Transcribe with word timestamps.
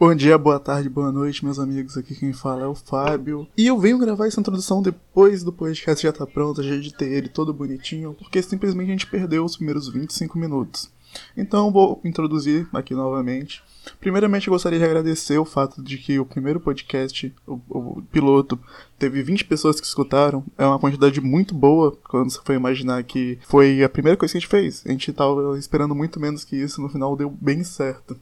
Bom 0.00 0.14
dia, 0.14 0.38
boa 0.38 0.60
tarde, 0.60 0.88
boa 0.88 1.10
noite, 1.10 1.44
meus 1.44 1.58
amigos. 1.58 1.96
Aqui 1.96 2.14
quem 2.14 2.32
fala 2.32 2.62
é 2.62 2.66
o 2.68 2.74
Fábio. 2.76 3.48
E 3.56 3.66
eu 3.66 3.76
venho 3.80 3.98
gravar 3.98 4.28
essa 4.28 4.38
introdução 4.38 4.80
depois 4.80 5.42
do 5.42 5.52
podcast 5.52 6.04
já 6.04 6.12
tá 6.12 6.24
pronto, 6.24 6.62
já 6.62 6.76
editei 6.76 7.12
ele 7.14 7.28
todo 7.28 7.52
bonitinho, 7.52 8.14
porque 8.14 8.40
simplesmente 8.40 8.86
a 8.86 8.92
gente 8.92 9.08
perdeu 9.08 9.44
os 9.44 9.56
primeiros 9.56 9.88
25 9.88 10.38
minutos. 10.38 10.88
Então 11.36 11.72
vou 11.72 12.00
introduzir 12.04 12.68
aqui 12.72 12.94
novamente. 12.94 13.60
Primeiramente, 13.98 14.46
eu 14.46 14.52
gostaria 14.52 14.78
de 14.78 14.84
agradecer 14.84 15.36
o 15.36 15.44
fato 15.44 15.82
de 15.82 15.98
que 15.98 16.16
o 16.20 16.24
primeiro 16.24 16.60
podcast, 16.60 17.34
o, 17.44 17.58
o, 17.68 18.02
piloto, 18.02 18.56
teve 19.00 19.20
20 19.20 19.46
pessoas 19.46 19.80
que 19.80 19.86
escutaram. 19.86 20.44
É 20.56 20.64
uma 20.64 20.78
quantidade 20.78 21.20
muito 21.20 21.56
boa 21.56 21.98
quando 22.08 22.30
você 22.30 22.38
foi 22.44 22.54
imaginar 22.54 23.02
que 23.02 23.36
foi 23.48 23.82
a 23.82 23.88
primeira 23.88 24.16
coisa 24.16 24.30
que 24.30 24.38
a 24.38 24.40
gente 24.40 24.48
fez. 24.48 24.84
A 24.86 24.90
gente 24.90 25.12
tava 25.12 25.58
esperando 25.58 25.92
muito 25.92 26.20
menos 26.20 26.44
que 26.44 26.54
isso, 26.54 26.80
no 26.80 26.88
final 26.88 27.16
deu 27.16 27.28
bem 27.28 27.64
certo. 27.64 28.16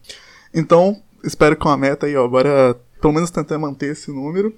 Então, 0.53 1.01
espero 1.23 1.55
com 1.55 1.69
a 1.69 1.77
meta 1.77 2.05
aí, 2.05 2.15
ó, 2.15 2.27
bora 2.27 2.79
pelo 3.01 3.13
menos 3.13 3.31
tentar 3.31 3.57
manter 3.57 3.91
esse 3.91 4.11
número. 4.11 4.53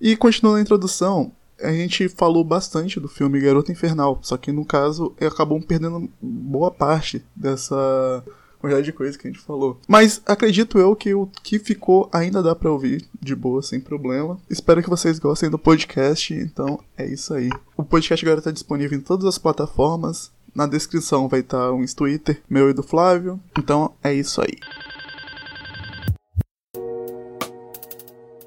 E 0.00 0.16
continuando 0.16 0.58
a 0.58 0.62
introdução, 0.62 1.32
a 1.62 1.70
gente 1.70 2.08
falou 2.08 2.44
bastante 2.44 2.98
do 2.98 3.08
filme 3.08 3.40
Garota 3.40 3.72
Infernal, 3.72 4.18
só 4.22 4.36
que 4.36 4.52
no 4.52 4.64
caso 4.64 5.14
acabou 5.20 5.60
perdendo 5.60 6.10
boa 6.20 6.70
parte 6.70 7.24
dessa 7.34 8.22
quantidade 8.58 8.86
de 8.86 8.92
coisa 8.92 9.18
que 9.18 9.28
a 9.28 9.30
gente 9.30 9.42
falou. 9.42 9.78
Mas 9.86 10.22
acredito 10.24 10.78
eu 10.78 10.96
que 10.96 11.14
o 11.14 11.28
que 11.42 11.58
ficou 11.58 12.08
ainda 12.12 12.42
dá 12.42 12.54
para 12.54 12.72
ouvir 12.72 13.06
de 13.20 13.34
boa, 13.36 13.62
sem 13.62 13.78
problema. 13.78 14.38
Espero 14.48 14.82
que 14.82 14.88
vocês 14.88 15.18
gostem 15.18 15.50
do 15.50 15.58
podcast, 15.58 16.32
então 16.32 16.80
é 16.96 17.06
isso 17.06 17.34
aí. 17.34 17.50
O 17.76 17.84
podcast 17.84 18.24
agora 18.24 18.40
tá 18.40 18.50
disponível 18.50 18.98
em 18.98 19.02
todas 19.02 19.26
as 19.26 19.38
plataformas. 19.38 20.32
Na 20.54 20.66
descrição 20.66 21.28
vai 21.28 21.40
estar 21.40 21.66
tá 21.66 21.72
um 21.72 21.84
Twitter 21.84 22.40
meu 22.48 22.70
e 22.70 22.72
do 22.72 22.82
Flávio. 22.82 23.38
Então 23.58 23.92
é 24.02 24.14
isso 24.14 24.40
aí. 24.40 24.56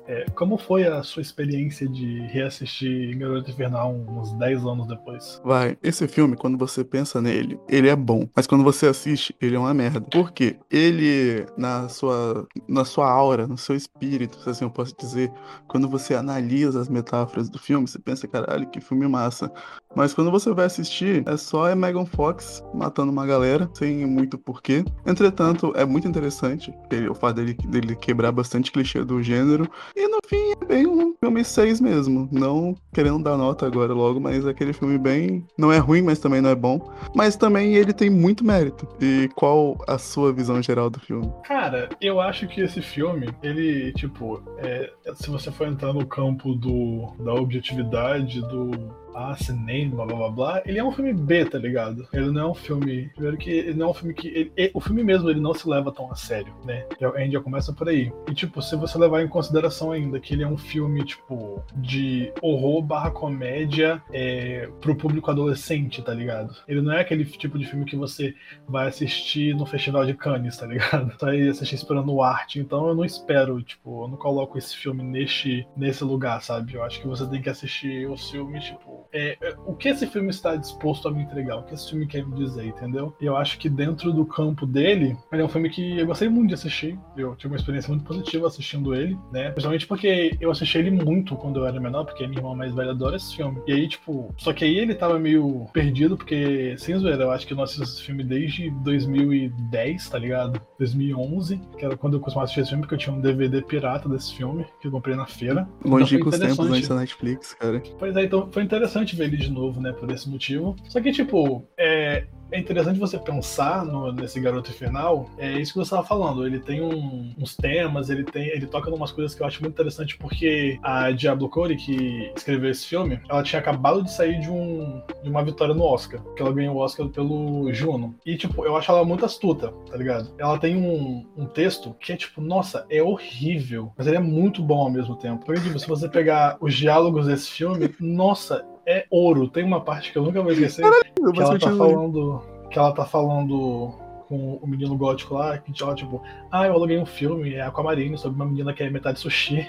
É, 0.08 0.26
como 0.36 0.58
foi 0.58 0.86
a 0.86 1.04
sua 1.04 1.22
experiência 1.22 1.88
de 1.88 2.20
reassistir 2.28 3.18
Garota 3.18 3.52
Infernal 3.52 3.94
uns 3.94 4.32
10 4.34 4.66
anos 4.66 4.88
depois? 4.88 5.42
Vai, 5.44 5.78
esse 5.84 6.08
filme, 6.08 6.38
quando 6.38 6.58
você 6.58 6.84
pensa 6.84 7.22
nele, 7.22 7.60
ele 7.68 7.90
é 7.90 7.96
bom. 7.96 8.28
Mas 8.34 8.48
quando 8.48 8.64
você 8.64 8.88
assiste, 8.88 9.36
ele 9.42 9.56
é 9.58 9.60
uma 9.60 9.74
merda. 9.74 10.00
Por 10.00 10.32
quê? 10.32 10.58
Ele, 10.72 11.46
na 11.58 11.90
sua, 11.90 12.48
na 12.68 12.86
sua 12.86 13.10
aura, 13.10 13.48
no 13.48 13.58
seu 13.58 13.76
espírito, 13.76 14.40
se 14.40 14.50
assim 14.50 14.66
eu 14.66 14.72
posso 14.72 14.96
dizer, 14.98 15.30
quando 15.68 15.90
você 15.90 16.16
analisa 16.16 16.80
as 16.80 16.88
metáforas 16.88 17.50
do 17.50 17.60
filme, 17.60 17.86
você 17.86 18.00
pensa, 18.00 18.28
caralho, 18.28 18.70
que 18.70 18.80
filme 18.80 19.08
massa. 19.08 19.52
Mas 19.94 20.14
quando 20.14 20.32
você 20.32 20.54
vai 20.54 20.66
assistir, 20.66 21.24
é 21.28 21.36
só 21.36 21.70
a 21.70 21.76
Megan 21.76 22.06
Fox 22.06 22.64
matando 22.74 23.12
uma 23.12 23.26
galera, 23.26 23.70
sem 23.74 24.06
muito 24.06 24.38
porquê. 24.38 24.86
Entretanto, 25.06 25.74
é 25.76 25.84
muito 25.84 26.08
interessante 26.08 26.74
o 27.10 27.14
fato 27.14 27.38
dele, 27.38 27.54
dele 27.54 27.96
quebrar 27.96 28.32
bastante 28.32 28.72
clichê 28.72 29.04
do 29.04 29.22
gênero. 29.22 29.70
E 29.98 30.08
no 30.08 30.17
fim 30.28 30.52
é 30.62 30.66
bem 30.66 30.88
um 30.88 31.16
filme 31.20 31.44
6 31.44 31.82
mesmo. 31.82 32.28
Não 32.32 32.76
querendo 32.94 33.24
dar 33.24 33.38
nota 33.38 33.66
agora 33.66 33.94
logo, 33.94 34.20
mas 34.20 34.46
é 34.46 34.50
aquele 34.50 34.74
filme 34.74 34.98
bem. 34.98 35.46
Não 35.58 35.72
é 35.72 35.78
ruim, 35.78 36.02
mas 36.02 36.20
também 36.20 36.42
não 36.42 36.50
é 36.50 36.56
bom. 36.56 36.92
Mas 37.16 37.36
também 37.36 37.76
ele 37.76 37.94
tem 37.94 38.10
muito 38.10 38.46
mérito. 38.46 38.88
E 39.02 39.30
qual 39.36 39.78
a 39.88 39.98
sua 39.98 40.32
visão 40.34 40.62
geral 40.62 40.90
do 40.90 41.00
filme? 41.00 41.32
Cara, 41.46 41.90
eu 42.02 42.20
acho 42.20 42.48
que 42.48 42.62
esse 42.62 42.82
filme, 42.82 43.30
ele, 43.42 43.94
tipo, 43.94 44.42
é, 44.58 44.92
se 45.16 45.30
você 45.30 45.52
for 45.52 45.68
entrar 45.68 45.94
no 45.94 46.06
campo 46.06 46.54
do, 46.54 47.14
da 47.20 47.34
objetividade, 47.34 48.42
do 48.42 48.72
ah, 49.18 49.36
cinema, 49.36 50.06
blá 50.06 50.16
blá 50.16 50.30
blá, 50.30 50.62
ele 50.64 50.78
é 50.78 50.84
um 50.84 50.92
filme 50.92 51.12
B, 51.12 51.44
tá 51.46 51.58
ligado? 51.58 52.08
Ele 52.14 52.30
não 52.30 52.42
é 52.42 52.52
um 52.52 52.54
filme. 52.54 53.10
Primeiro 53.16 53.38
que 53.38 53.50
ele 53.50 53.74
não 53.74 53.88
é 53.88 53.90
um 53.90 53.94
filme 53.94 54.14
que. 54.14 54.28
Ele, 54.28 54.52
ele, 54.56 54.72
o 54.76 54.80
filme 54.80 55.04
mesmo 55.04 55.28
ele 55.28 55.40
não 55.40 55.56
se 55.56 55.68
leva 55.68 55.92
tão 55.92 56.12
a 56.12 56.16
sério, 56.16 56.54
né? 56.64 56.86
A 57.02 57.20
gente 57.20 57.34
já 57.34 57.42
começa 57.42 57.74
por 57.74 57.90
aí. 57.90 58.12
E, 58.30 58.36
tipo, 58.36 58.62
se 58.62 58.76
você 58.76 58.96
levar 58.98 59.24
em 59.24 59.28
consideração 59.28 59.92
ainda 59.92 60.17
que 60.20 60.34
ele 60.34 60.44
é 60.44 60.48
um 60.48 60.58
filme, 60.58 61.04
tipo, 61.04 61.64
de 61.76 62.32
horror 62.42 62.82
barra 62.82 63.12
comédia 63.12 64.02
é, 64.12 64.70
pro 64.82 64.96
público 64.96 65.30
adolescente, 65.30 66.02
tá 66.02 66.14
ligado? 66.14 66.56
Ele 66.68 66.82
não 66.82 66.92
é 66.92 67.02
aquele 67.02 67.26
tipo 67.26 67.58
de 67.58 67.66
filme 67.66 67.86
que 67.86 67.96
você 67.96 68.36
vai 68.68 68.88
assistir 68.88 69.56
no 69.56 69.66
Festival 69.66 70.06
de 70.06 70.14
Cannes, 70.14 70.58
tá 70.58 70.66
ligado? 70.66 71.08
Tá 71.18 71.30
aí 71.32 71.48
assistir 71.50 71.76
esperando 71.76 72.22
arte. 72.22 72.60
Então 72.60 72.88
eu 72.88 72.96
não 72.96 73.04
espero, 73.04 73.62
tipo, 73.62 74.04
eu 74.04 74.08
não 74.08 74.18
coloco 74.18 74.58
esse 74.58 74.76
filme 74.76 75.04
neste, 75.04 75.68
nesse 75.76 76.04
lugar, 76.04 76.42
sabe? 76.42 76.76
Eu 76.76 76.84
acho 76.84 77.02
que 77.02 77.08
você 77.08 77.26
tem 77.28 77.42
que 77.42 77.50
assistir 77.50 78.08
os 78.10 78.30
filmes, 78.30 78.66
tipo, 78.66 79.08
é, 79.12 79.38
é, 79.42 79.56
o 79.66 79.76
que 79.76 79.90
esse 79.90 80.06
filme 80.06 80.30
está 80.30 80.56
disposto 80.56 81.08
a 81.08 81.12
me 81.12 81.24
entregar, 81.24 81.58
o 81.58 81.64
que 81.64 81.74
esse 81.74 81.90
filme 81.90 82.06
quer 82.06 82.26
me 82.26 82.36
dizer, 82.36 82.66
entendeu? 82.66 83.16
E 83.20 83.26
eu 83.26 83.36
acho 83.36 83.58
que 83.58 83.70
dentro 83.70 84.14
do 84.14 84.26
campo 84.26 84.66
dele, 84.66 85.18
ele 85.32 85.42
é 85.42 85.46
um 85.46 85.50
filme 85.50 85.70
que 85.70 86.00
eu 86.00 86.06
gostei 86.06 86.30
muito 86.30 86.50
de 86.50 86.54
assistir. 86.54 86.98
Eu 87.16 87.36
tive 87.36 87.54
uma 87.54 87.58
experiência 87.58 87.90
muito 87.90 88.06
positiva 88.06 88.48
assistindo 88.48 88.94
ele, 88.94 89.18
né? 89.32 89.50
Principalmente 89.52 89.88
porque 89.88 90.07
eu 90.40 90.52
assisti 90.52 90.78
ele 90.78 90.92
muito 90.92 91.36
quando 91.36 91.60
eu 91.60 91.66
era 91.66 91.80
menor, 91.80 92.06
porque 92.06 92.28
minha 92.28 92.40
irmã 92.40 92.56
mais 92.56 92.74
velha 92.74 92.92
adora 92.92 93.16
esse 93.16 93.36
filme. 93.36 93.62
E 93.68 93.74
aí, 93.74 93.88
tipo, 93.88 94.34
só 94.38 94.54
que 94.54 94.66
aí 94.66 94.78
ele 94.78 94.96
tava 94.96 95.20
meio 95.20 95.66
perdido, 95.74 96.18
porque, 96.18 96.76
sem 96.78 96.98
zoeira, 96.98 97.24
eu 97.24 97.32
acho 97.32 97.46
que 97.46 97.54
eu 97.54 97.58
não 97.58 97.64
assisto 97.64 97.84
esse 97.84 98.04
filme 98.04 98.24
desde 98.24 98.70
2010, 98.70 100.10
tá 100.10 100.18
ligado? 100.18 100.62
2011, 100.80 101.62
que 101.78 101.86
era 101.86 101.98
quando 101.98 102.16
eu 102.16 102.20
costumava 102.20 102.46
assistir 102.46 102.62
esse 102.62 102.70
filme, 102.70 102.84
porque 102.84 102.96
eu 102.96 103.00
tinha 103.00 103.16
um 103.16 103.22
DVD 103.22 103.62
pirata 103.62 104.10
desse 104.10 104.36
filme, 104.36 104.66
que 104.82 104.88
eu 104.88 104.92
comprei 104.92 105.16
na 105.16 105.26
feira. 105.26 105.68
Longínquos 105.84 106.36
então 106.36 106.48
tempos 106.48 106.72
antes 106.72 106.88
da 106.88 106.96
Netflix, 106.96 107.54
cara. 107.54 107.82
Pois 107.98 108.16
é, 108.16 108.24
então 108.24 108.50
foi 108.52 108.64
interessante 108.64 108.88
interessante 108.88 109.16
ver 109.16 109.26
ele 109.26 109.38
de 109.38 109.52
novo, 109.52 109.82
né? 109.82 109.92
Por 109.92 110.10
esse 110.12 110.30
motivo. 110.30 110.76
Só 110.88 111.02
que, 111.02 111.12
tipo, 111.12 111.64
é, 111.78 112.26
é 112.52 112.60
interessante 112.60 113.00
você 113.00 113.18
pensar 113.18 113.86
no, 113.86 114.12
nesse 114.12 114.40
garoto 114.40 114.72
final. 114.72 115.30
É 115.38 115.60
isso 115.60 115.74
que 115.74 115.80
você 115.80 115.94
estava 115.94 116.08
falando. 116.08 116.46
Ele 116.46 116.60
tem 116.60 116.82
um, 116.82 117.34
uns 117.38 117.56
temas, 117.56 118.10
ele 118.10 118.24
tem, 118.24 118.48
ele 118.48 118.66
toca 118.66 118.90
em 118.90 118.94
umas 118.94 119.12
coisas 119.12 119.36
que 119.36 119.42
eu 119.42 119.48
acho 119.48 119.62
muito 119.62 119.74
interessante 119.74 119.97
porque 120.18 120.80
a 120.84 121.12
Diablo 121.12 121.50
Cody 121.50 121.76
que 121.76 122.32
escreveu 122.36 122.70
esse 122.70 122.86
filme, 122.86 123.20
ela 123.30 123.44
tinha 123.44 123.60
acabado 123.60 124.04
de 124.04 124.12
sair 124.12 124.40
de, 124.40 124.50
um, 124.50 125.02
de 125.24 125.30
uma 125.30 125.44
vitória 125.44 125.74
no 125.74 125.84
Oscar, 125.84 126.22
que 126.36 126.42
ela 126.42 126.54
ganhou 126.54 126.76
o 126.76 126.80
Oscar 126.80 127.08
pelo 127.10 127.72
Juno. 127.74 128.16
E 128.26 128.38
tipo, 128.38 128.66
eu 128.66 128.76
acho 128.76 128.92
ela 128.92 129.06
muito 129.06 129.26
astuta, 129.26 129.74
tá 129.90 129.98
ligado? 129.98 130.34
Ela 130.38 130.58
tem 130.58 130.76
um, 130.76 131.26
um 131.36 131.46
texto 131.46 131.96
que 132.00 132.14
é 132.14 132.18
tipo, 132.18 132.42
nossa, 132.42 132.86
é 132.90 133.02
horrível, 133.02 133.92
mas 133.98 134.08
ele 134.08 134.18
é 134.18 134.22
muito 134.22 134.62
bom 134.62 134.80
ao 134.80 134.92
mesmo 134.92 135.16
tempo. 135.16 135.46
Porque 135.46 135.62
tipo, 135.62 135.80
se 135.80 135.88
você 135.88 136.08
pegar 136.08 136.58
os 136.60 136.74
diálogos 136.74 137.28
desse 137.28 137.52
filme, 137.52 137.94
nossa, 138.00 138.66
é 138.86 139.06
ouro. 139.10 139.50
Tem 139.50 139.64
uma 139.64 139.82
parte 139.82 140.12
que 140.12 140.18
eu 140.18 140.24
nunca 140.24 140.42
vou 140.42 140.52
esquecer. 140.52 140.82
Caralho, 140.82 141.34
que 141.34 141.42
ela 141.42 141.60
tá 141.60 141.76
falando. 141.76 142.42
Que 142.70 142.80
ela 142.80 142.92
tá 142.92 143.06
falando 143.06 144.07
com 144.28 144.56
o 144.62 144.68
menino 144.68 144.96
gótico 144.98 145.36
lá, 145.36 145.58
que 145.58 145.72
ó, 145.84 145.94
tipo, 145.94 146.22
ah, 146.52 146.68
eu 146.68 146.74
aluguei 146.74 146.98
um 146.98 147.06
filme, 147.06 147.54
é 147.54 147.62
Aquamarine, 147.62 148.18
sobre 148.18 148.36
uma 148.36 148.46
menina 148.46 148.74
que 148.74 148.84
é 148.84 148.90
metade 148.90 149.20
sushi. 149.20 149.68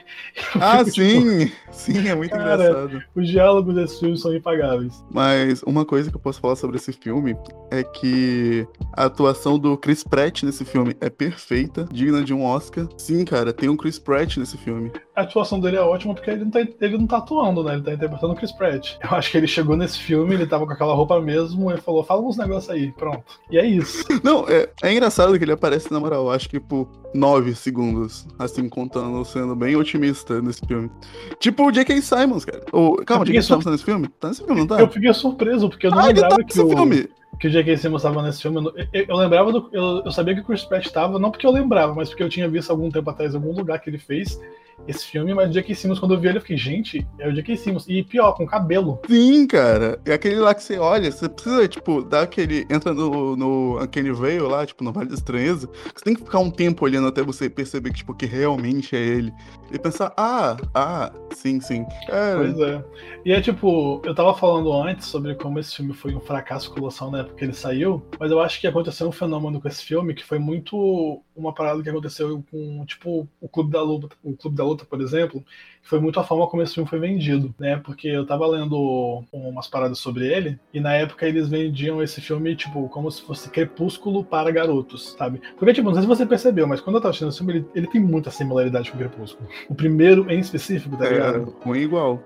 Ah, 0.60 0.78
fico, 0.78 0.90
sim! 0.90 1.46
Tipo, 1.46 1.56
sim, 1.70 2.08
é 2.08 2.14
muito 2.14 2.30
cara, 2.30 2.54
engraçado. 2.54 3.02
Os 3.14 3.28
diálogos 3.28 3.74
desse 3.74 4.00
filme 4.00 4.16
são 4.16 4.34
impagáveis. 4.34 5.04
Mas 5.10 5.62
uma 5.62 5.84
coisa 5.84 6.10
que 6.10 6.16
eu 6.16 6.20
posso 6.20 6.40
falar 6.40 6.56
sobre 6.56 6.76
esse 6.76 6.92
filme 6.92 7.36
é 7.70 7.82
que 7.84 8.66
a 8.96 9.04
atuação 9.04 9.58
do 9.58 9.76
Chris 9.76 10.02
Pratt 10.02 10.42
nesse 10.42 10.64
filme 10.64 10.96
é 11.00 11.10
perfeita, 11.10 11.86
digna 11.92 12.24
de 12.24 12.32
um 12.34 12.44
Oscar. 12.44 12.88
Sim, 12.96 13.24
cara, 13.24 13.52
tem 13.52 13.68
um 13.68 13.76
Chris 13.76 13.98
Pratt 13.98 14.36
nesse 14.38 14.56
filme. 14.56 14.90
A 15.14 15.22
atuação 15.22 15.60
dele 15.60 15.76
é 15.76 15.80
ótima 15.80 16.14
porque 16.14 16.30
ele 16.30 16.44
não 16.44 16.50
tá, 16.50 16.60
ele 16.60 16.98
não 16.98 17.06
tá 17.06 17.18
atuando, 17.18 17.62
né? 17.62 17.74
Ele 17.74 17.82
tá 17.82 17.92
interpretando 17.92 18.32
o 18.32 18.36
Chris 18.36 18.52
Pratt. 18.52 18.96
Eu 19.02 19.16
acho 19.16 19.30
que 19.30 19.36
ele 19.36 19.46
chegou 19.46 19.76
nesse 19.76 19.98
filme, 19.98 20.34
ele 20.34 20.46
tava 20.46 20.66
com 20.66 20.72
aquela 20.72 20.94
roupa 20.94 21.20
mesmo 21.20 21.70
e 21.70 21.76
falou: 21.78 22.02
fala 22.02 22.22
uns 22.22 22.36
negócios 22.36 22.70
aí, 22.70 22.92
pronto. 22.92 23.24
E 23.50 23.58
é 23.58 23.66
isso. 23.66 24.04
Não, 24.22 24.47
é, 24.48 24.70
é 24.82 24.92
engraçado 24.92 25.36
que 25.38 25.44
ele 25.44 25.52
aparece, 25.52 25.92
na 25.92 26.00
moral, 26.00 26.30
acho 26.30 26.48
que 26.48 26.58
por 26.58 26.88
9 27.14 27.54
segundos, 27.54 28.26
assim, 28.38 28.68
contando, 28.68 29.24
sendo 29.24 29.54
bem 29.54 29.76
otimista 29.76 30.40
nesse 30.40 30.64
filme. 30.66 30.90
Tipo 31.38 31.66
o 31.66 31.72
J.K. 31.72 32.00
Simons, 32.02 32.44
cara. 32.44 32.64
Ou, 32.72 32.96
calma, 33.04 33.22
o 33.22 33.26
J.K. 33.26 33.42
Simons 33.42 33.64
tá 33.64 33.70
nesse 33.70 33.84
filme? 33.84 34.08
Tá 34.20 34.28
nesse 34.28 34.44
filme, 34.44 34.60
não 34.60 34.66
tá? 34.66 34.80
Eu 34.80 34.88
fiquei 34.88 35.12
surpreso, 35.12 35.68
porque 35.68 35.86
eu 35.86 35.90
não 35.90 36.00
ah, 36.00 36.06
lembrava 36.06 36.36
tá 36.36 36.44
que 36.44 36.60
o... 36.60 36.68
filme 36.68 37.08
que 37.38 37.46
o 37.46 37.50
J.K. 37.50 37.76
Simmons 37.76 38.02
estava 38.02 38.22
nesse 38.22 38.42
filme. 38.42 38.58
Eu, 38.58 38.86
eu, 38.92 39.04
eu 39.08 39.16
lembrava 39.16 39.52
do. 39.52 39.68
Eu, 39.72 40.02
eu, 40.04 40.10
sabia 40.10 40.34
que 40.34 40.40
o 40.40 40.44
Chris 40.44 40.64
Pratt 40.64 40.86
estava, 40.86 41.18
não 41.18 41.30
porque 41.30 41.46
eu 41.46 41.52
lembrava, 41.52 41.94
mas 41.94 42.08
porque 42.08 42.22
eu 42.22 42.28
tinha 42.28 42.48
visto 42.48 42.70
algum 42.70 42.90
tempo 42.90 43.08
atrás 43.08 43.34
algum 43.34 43.52
lugar 43.52 43.78
que 43.80 43.88
ele 43.88 43.98
fez 43.98 44.40
esse 44.86 45.04
filme, 45.04 45.34
mas 45.34 45.50
o 45.50 45.52
J.K. 45.52 45.74
Simmons, 45.74 45.98
quando 45.98 46.14
eu 46.14 46.20
vi 46.20 46.28
ele, 46.28 46.38
eu 46.38 46.42
fiquei, 46.42 46.56
gente, 46.56 47.06
é 47.18 47.28
o 47.28 47.32
J.K. 47.32 47.56
Simmons. 47.56 47.86
E 47.88 48.02
pior, 48.02 48.32
com 48.32 48.46
cabelo. 48.46 49.00
Sim, 49.08 49.46
cara. 49.46 50.00
É 50.04 50.14
aquele 50.14 50.36
lá 50.36 50.54
que 50.54 50.62
você 50.62 50.78
olha, 50.78 51.10
você 51.10 51.28
precisa, 51.28 51.68
tipo, 51.68 52.02
dar 52.02 52.22
aquele. 52.22 52.66
Entra 52.70 52.94
no, 52.94 53.36
no 53.36 53.78
aquele 53.78 54.12
veio 54.12 54.48
lá, 54.48 54.64
tipo, 54.64 54.82
no 54.82 54.92
Vale 54.92 55.08
da 55.08 55.14
Estranheza. 55.14 55.68
Você 55.94 56.04
tem 56.04 56.14
que 56.14 56.22
ficar 56.22 56.38
um 56.38 56.50
tempo 56.50 56.84
olhando 56.84 57.08
até 57.08 57.22
você 57.22 57.50
perceber 57.50 57.90
que, 57.90 57.98
tipo, 57.98 58.14
que 58.14 58.26
realmente 58.26 58.96
é 58.96 59.00
ele. 59.00 59.32
E 59.70 59.78
pensar, 59.78 60.12
ah, 60.16 60.56
ah, 60.74 61.12
sim, 61.34 61.60
sim. 61.60 61.84
É... 62.08 62.34
Pois 62.34 62.58
é. 62.58 62.84
E 63.24 63.32
é 63.32 63.40
tipo, 63.40 64.00
eu 64.04 64.14
tava 64.14 64.34
falando 64.34 64.72
antes 64.72 65.06
sobre 65.06 65.34
como 65.34 65.58
esse 65.58 65.76
filme 65.76 65.92
foi 65.92 66.14
um 66.14 66.20
fracasso 66.20 66.72
colossal 66.72 67.10
na 67.10 67.18
época 67.18 67.36
que 67.36 67.44
ele 67.44 67.52
saiu, 67.52 68.02
mas 68.18 68.30
eu 68.30 68.40
acho 68.40 68.60
que 68.60 68.66
aconteceu 68.66 69.06
um 69.06 69.12
fenômeno 69.12 69.60
com 69.60 69.68
esse 69.68 69.84
filme 69.84 70.14
que 70.14 70.24
foi 70.24 70.38
muito 70.38 71.22
uma 71.38 71.52
parada 71.52 71.82
que 71.82 71.88
aconteceu 71.88 72.42
com, 72.50 72.84
tipo, 72.84 73.28
o 73.40 73.48
Clube 73.48 73.70
da 73.70 73.80
Luta, 73.82 74.08
o 74.22 74.36
Clube 74.36 74.56
da 74.56 74.64
Luta, 74.64 74.84
por 74.84 75.00
exemplo, 75.00 75.44
que 75.82 75.88
foi 75.88 76.00
muito 76.00 76.18
a 76.18 76.24
forma 76.24 76.46
como 76.48 76.62
esse 76.62 76.74
filme 76.74 76.88
foi 76.88 76.98
vendido, 76.98 77.54
né? 77.58 77.80
Porque 77.84 78.08
eu 78.08 78.26
tava 78.26 78.46
lendo 78.46 79.24
umas 79.32 79.68
paradas 79.68 79.98
sobre 79.98 80.26
ele, 80.26 80.58
e 80.74 80.80
na 80.80 80.94
época 80.94 81.26
eles 81.26 81.48
vendiam 81.48 82.02
esse 82.02 82.20
filme, 82.20 82.56
tipo, 82.56 82.88
como 82.88 83.10
se 83.10 83.22
fosse 83.22 83.48
Crepúsculo 83.48 84.24
para 84.24 84.50
garotos, 84.50 85.14
sabe? 85.16 85.40
Porque, 85.56 85.72
tipo, 85.72 85.86
não 85.86 85.94
sei 85.94 86.02
se 86.02 86.08
você 86.08 86.26
percebeu, 86.26 86.66
mas 86.66 86.80
quando 86.80 86.96
eu 86.96 87.00
tava 87.00 87.10
assistindo 87.10 87.28
esse 87.28 87.38
filme, 87.38 87.54
ele, 87.54 87.66
ele 87.74 87.86
tem 87.86 88.00
muita 88.00 88.30
similaridade 88.30 88.90
com 88.90 88.96
o 88.96 89.00
Crepúsculo. 89.00 89.48
O 89.68 89.74
primeiro 89.74 90.30
em 90.30 90.40
específico, 90.40 90.96
tá 90.96 91.08
ligado? 91.08 91.54
É, 91.60 91.64
ruim 91.64 91.80
igual. 91.80 92.22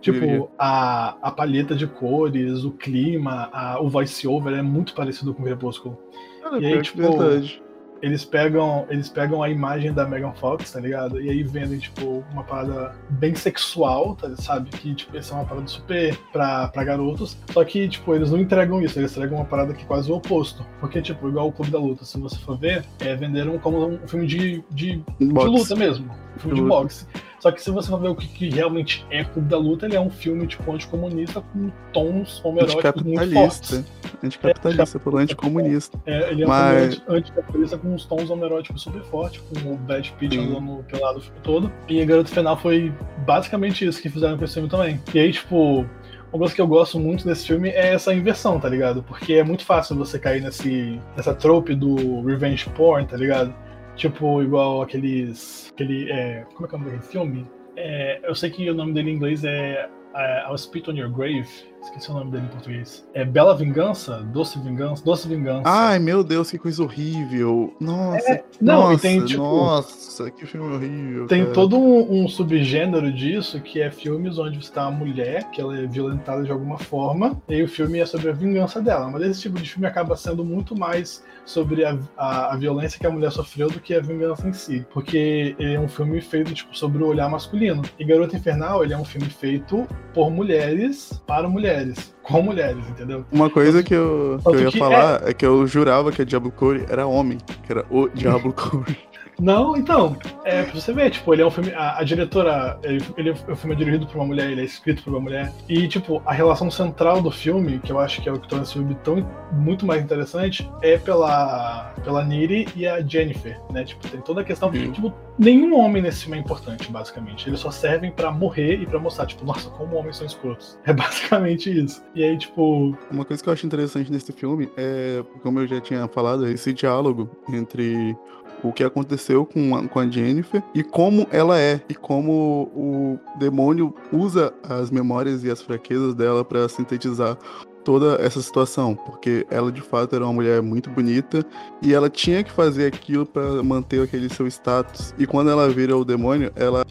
Tipo, 0.00 0.50
a, 0.58 1.16
a 1.22 1.30
palheta 1.30 1.74
de 1.74 1.86
cores, 1.86 2.62
o 2.62 2.72
clima, 2.72 3.48
a, 3.50 3.80
o 3.80 3.88
voice-over 3.88 4.52
é 4.52 4.60
muito 4.60 4.94
parecido 4.94 5.32
com 5.32 5.42
o 5.42 5.46
Crepúsculo. 5.46 5.98
Ah, 6.44 6.58
e 6.58 6.66
aí, 6.66 6.82
tipo, 6.82 7.00
verdade 7.00 7.63
eles 8.04 8.22
pegam, 8.22 8.84
eles 8.90 9.08
pegam 9.08 9.42
a 9.42 9.48
imagem 9.48 9.90
da 9.90 10.06
Megan 10.06 10.32
Fox, 10.32 10.70
tá 10.70 10.78
ligado? 10.78 11.18
E 11.22 11.30
aí 11.30 11.42
vendem, 11.42 11.78
tipo, 11.78 12.22
uma 12.30 12.44
parada 12.44 12.94
bem 13.08 13.34
sexual, 13.34 14.14
tá, 14.14 14.28
sabe? 14.36 14.68
Que, 14.68 14.94
tipo, 14.94 15.16
essa 15.16 15.32
é 15.32 15.38
uma 15.38 15.46
parada 15.46 15.66
super 15.66 16.14
pra, 16.30 16.68
pra 16.68 16.84
garotos. 16.84 17.34
Só 17.50 17.64
que, 17.64 17.88
tipo, 17.88 18.14
eles 18.14 18.30
não 18.30 18.38
entregam 18.38 18.82
isso, 18.82 18.98
eles 18.98 19.12
entregam 19.12 19.38
uma 19.38 19.46
parada 19.46 19.72
que 19.72 19.84
é 19.84 19.86
quase 19.86 20.12
o 20.12 20.16
oposto. 20.16 20.66
Porque, 20.80 21.00
tipo, 21.00 21.26
igual 21.26 21.48
o 21.48 21.52
Clube 21.52 21.70
da 21.70 21.78
Luta, 21.78 22.04
se 22.04 22.18
você 22.18 22.36
for 22.36 22.58
ver, 22.58 22.84
é, 23.00 23.16
venderam 23.16 23.58
como 23.58 23.86
um 23.86 24.06
filme 24.06 24.26
de, 24.26 24.62
de, 24.70 25.02
de 25.18 25.24
luta 25.24 25.74
mesmo. 25.74 26.10
Um 26.36 26.38
filme 26.38 26.56
de, 26.56 26.62
de 26.62 26.68
boxe. 26.68 27.06
Só 27.44 27.52
que 27.52 27.60
se 27.60 27.70
você 27.70 27.90
for 27.90 28.00
ver 28.00 28.08
o 28.08 28.14
que, 28.14 28.26
que, 28.26 28.48
realmente 28.48 29.04
é 29.10 29.22
Clube 29.22 29.50
da 29.50 29.58
Luta, 29.58 29.84
ele 29.84 29.94
é 29.94 30.00
um 30.00 30.08
filme 30.08 30.46
tipo 30.46 30.72
anticomunista 30.72 31.42
com 31.42 31.70
tons 31.92 32.42
homoeróticos 32.42 33.02
muito 33.02 33.34
fortes. 33.34 33.84
Anticapitalista, 34.24 34.96
é, 34.96 35.00
pelo 35.02 35.18
anticomunista. 35.18 36.00
É, 36.06 36.30
ele 36.30 36.44
é 36.44 36.46
um 36.46 36.48
Mas... 36.48 36.94
filme 36.94 37.18
anticapitalista 37.18 37.76
com 37.76 37.88
uns 37.92 38.06
tons 38.06 38.30
homoeróticos 38.30 38.80
super 38.80 39.02
fortes, 39.02 39.42
com 39.42 39.74
o 39.74 39.76
Brad 39.76 40.08
Pitt 40.12 40.38
andando 40.38 40.82
pelado 40.84 41.18
o 41.18 41.20
filme 41.20 41.38
todo. 41.42 41.70
E 41.86 42.00
a 42.00 42.06
Garota 42.06 42.30
Final 42.30 42.56
foi 42.56 42.90
basicamente 43.26 43.86
isso 43.86 44.00
que 44.00 44.08
fizeram 44.08 44.38
com 44.38 44.44
esse 44.44 44.54
filme 44.54 44.70
também. 44.70 44.98
E 45.12 45.18
aí, 45.18 45.30
tipo, 45.30 45.86
uma 46.32 46.38
coisa 46.38 46.54
que 46.54 46.62
eu 46.62 46.66
gosto 46.66 46.98
muito 46.98 47.26
desse 47.26 47.46
filme 47.46 47.68
é 47.68 47.92
essa 47.92 48.14
inversão, 48.14 48.58
tá 48.58 48.70
ligado? 48.70 49.02
Porque 49.02 49.34
é 49.34 49.44
muito 49.44 49.66
fácil 49.66 49.96
você 49.96 50.18
cair 50.18 50.40
nesse, 50.40 50.98
nessa 51.14 51.34
trope 51.34 51.74
do 51.74 52.22
revenge 52.22 52.70
porn, 52.70 53.06
tá 53.06 53.18
ligado? 53.18 53.54
Tipo, 53.96 54.42
igual 54.42 54.82
aqueles. 54.82 55.70
Aquele. 55.72 56.10
É, 56.10 56.46
como 56.54 56.66
é 56.66 56.68
que 56.68 56.74
é 56.74 56.78
o 56.78 56.80
nome 56.80 56.90
daquele 56.92 57.12
filme? 57.12 57.46
É, 57.76 58.20
eu 58.22 58.34
sei 58.34 58.50
que 58.50 58.68
o 58.70 58.74
nome 58.74 58.92
dele 58.92 59.10
em 59.10 59.14
inglês 59.14 59.44
é 59.44 59.88
uh, 60.14 60.50
I'll 60.50 60.58
Spit 60.58 60.90
on 60.90 60.94
Your 60.94 61.10
Grave. 61.10 61.48
Esqueci 61.84 62.10
o 62.10 62.14
nome 62.14 62.30
dele 62.30 62.46
em 62.46 62.48
português. 62.48 63.06
É 63.12 63.26
Bela 63.26 63.54
Vingança? 63.54 64.22
Doce 64.32 64.58
Vingança? 64.58 65.04
Doce 65.04 65.28
Vingança. 65.28 65.62
Ai, 65.66 65.98
meu 65.98 66.24
Deus, 66.24 66.50
que 66.50 66.58
coisa 66.58 66.82
horrível. 66.82 67.74
Nossa. 67.78 68.32
É, 68.32 68.44
não, 68.58 68.90
nossa, 68.90 69.02
tem, 69.02 69.22
tipo, 69.24 69.42
nossa, 69.42 70.30
que 70.30 70.46
filme 70.46 70.74
horrível. 70.74 71.26
Tem 71.26 71.42
cara. 71.42 71.54
todo 71.54 71.78
um, 71.78 72.24
um, 72.24 72.28
subgênero 72.28 73.12
disso, 73.12 73.60
que 73.60 73.82
é 73.82 73.90
filmes 73.90 74.38
onde 74.38 74.64
você 74.64 74.72
tá 74.72 74.88
uma 74.88 74.98
mulher, 74.98 75.50
que 75.50 75.60
ela 75.60 75.78
é 75.78 75.86
violentada 75.86 76.42
de 76.42 76.50
alguma 76.50 76.78
forma, 76.78 77.40
e 77.48 77.62
o 77.62 77.68
filme 77.68 77.98
é 77.98 78.06
sobre 78.06 78.30
a 78.30 78.32
vingança 78.32 78.80
dela. 78.80 79.10
Mas 79.10 79.22
esse 79.22 79.42
tipo 79.42 79.60
de 79.60 79.68
filme 79.68 79.86
acaba 79.86 80.16
sendo 80.16 80.42
muito 80.42 80.74
mais 80.74 81.22
sobre 81.44 81.84
a, 81.84 81.98
a, 82.16 82.54
a 82.54 82.56
violência 82.56 82.98
que 82.98 83.06
a 83.06 83.10
mulher 83.10 83.30
sofreu 83.30 83.68
do 83.68 83.78
que 83.78 83.94
a 83.94 84.00
vingança 84.00 84.48
em 84.48 84.54
si. 84.54 84.86
Porque 84.90 85.54
é 85.58 85.78
um 85.78 85.88
filme 85.88 86.18
feito, 86.22 86.54
tipo, 86.54 86.76
sobre 86.76 87.02
o 87.02 87.06
olhar 87.06 87.28
masculino. 87.28 87.82
E 87.98 88.04
Garota 88.04 88.36
Infernal, 88.36 88.82
ele 88.82 88.94
é 88.94 88.98
um 88.98 89.04
filme 89.04 89.28
feito 89.28 89.86
por 90.14 90.30
mulheres 90.30 91.22
para 91.26 91.46
mulheres. 91.46 91.73
Com 92.22 92.42
mulheres, 92.42 92.82
entendeu? 92.88 93.24
Uma 93.30 93.50
coisa 93.50 93.82
que 93.82 93.94
eu, 93.94 94.40
que 94.42 94.48
eu 94.48 94.60
ia 94.60 94.70
que 94.70 94.78
falar 94.78 95.22
é... 95.26 95.30
é... 95.30 95.34
que 95.34 95.44
eu 95.44 95.66
jurava 95.66 96.10
que 96.10 96.22
a 96.22 96.24
Diablo 96.24 96.50
Cody 96.50 96.84
era 96.88 97.06
homem, 97.06 97.38
que 97.64 97.72
era 97.72 97.84
o 97.90 98.08
Diablo 98.08 98.52
Cody. 98.54 98.98
Não, 99.40 99.76
então, 99.76 100.16
é 100.44 100.62
pra 100.62 100.80
você 100.80 100.92
ver, 100.92 101.10
tipo, 101.10 101.32
ele 101.32 101.42
é 101.42 101.46
um 101.46 101.50
filme. 101.50 101.72
A, 101.72 101.98
a 101.98 102.04
diretora, 102.04 102.78
ele, 102.82 103.04
ele, 103.16 103.30
o 103.30 103.56
filme 103.56 103.74
é 103.74 103.78
dirigido 103.78 104.06
por 104.06 104.16
uma 104.16 104.26
mulher, 104.26 104.50
ele 104.50 104.60
é 104.60 104.64
escrito 104.64 105.02
por 105.02 105.10
uma 105.10 105.20
mulher. 105.20 105.52
E, 105.68 105.86
tipo, 105.88 106.22
a 106.24 106.32
relação 106.32 106.70
central 106.70 107.20
do 107.20 107.30
filme, 107.30 107.78
que 107.78 107.90
eu 107.92 107.98
acho 107.98 108.22
que 108.22 108.28
é 108.28 108.32
o 108.32 108.38
que 108.38 108.48
torna 108.48 108.64
esse 108.64 108.74
filme 108.74 108.94
tão 109.02 109.26
muito 109.52 109.84
mais 109.86 110.02
interessante, 110.02 110.70
é 110.82 110.98
pela, 110.98 111.92
pela 112.02 112.24
Niri 112.24 112.68
e 112.76 112.86
a 112.86 113.00
Jennifer, 113.00 113.60
né? 113.70 113.84
Tipo, 113.84 114.08
tem 114.08 114.20
toda 114.20 114.40
a 114.40 114.44
questão. 114.44 114.72
Sim. 114.72 114.92
Tipo, 114.92 115.12
nenhum 115.38 115.78
homem 115.78 116.02
nesse 116.02 116.22
filme 116.22 116.38
é 116.38 116.40
importante, 116.40 116.90
basicamente. 116.90 117.48
Eles 117.48 117.60
só 117.60 117.70
servem 117.70 118.10
para 118.10 118.30
morrer 118.30 118.80
e 118.80 118.86
para 118.86 118.98
mostrar, 118.98 119.26
tipo, 119.26 119.44
nossa, 119.44 119.68
como 119.70 119.96
homens 119.96 120.16
são 120.16 120.26
escrotos. 120.26 120.78
É 120.86 120.92
basicamente 120.92 121.70
isso. 121.70 122.02
E 122.14 122.22
aí, 122.22 122.36
tipo. 122.36 122.96
Uma 123.10 123.24
coisa 123.24 123.42
que 123.42 123.48
eu 123.48 123.52
acho 123.52 123.66
interessante 123.66 124.12
nesse 124.12 124.32
filme 124.32 124.68
é, 124.76 125.24
como 125.42 125.60
eu 125.60 125.66
já 125.66 125.80
tinha 125.80 126.06
falado, 126.08 126.46
esse 126.46 126.72
diálogo 126.72 127.28
entre 127.48 128.16
o 128.64 128.72
que 128.72 128.82
aconteceu 128.82 129.44
com 129.44 129.76
a, 129.76 129.86
com 129.86 130.00
a 130.00 130.08
Jennifer 130.08 130.62
e 130.74 130.82
como 130.82 131.26
ela 131.30 131.60
é 131.60 131.80
e 131.88 131.94
como 131.94 132.70
o 132.74 133.18
demônio 133.38 133.94
usa 134.12 134.52
as 134.62 134.90
memórias 134.90 135.44
e 135.44 135.50
as 135.50 135.60
fraquezas 135.60 136.14
dela 136.14 136.44
para 136.44 136.68
sintetizar 136.68 137.36
toda 137.84 138.16
essa 138.20 138.40
situação, 138.40 138.94
porque 138.94 139.46
ela 139.50 139.70
de 139.70 139.80
fato 139.80 140.16
era 140.16 140.24
uma 140.24 140.32
mulher 140.32 140.62
muito 140.62 140.90
bonita 140.90 141.44
e 141.82 141.92
ela 141.92 142.08
tinha 142.08 142.42
que 142.42 142.50
fazer 142.50 142.86
aquilo 142.86 143.26
para 143.26 143.62
manter 143.62 144.02
aquele 144.02 144.28
seu 144.28 144.46
status. 144.46 145.14
E 145.18 145.26
quando 145.26 145.50
ela 145.50 145.68
vira 145.68 145.96
o 145.96 146.04
demônio, 146.04 146.50
ela 146.56 146.84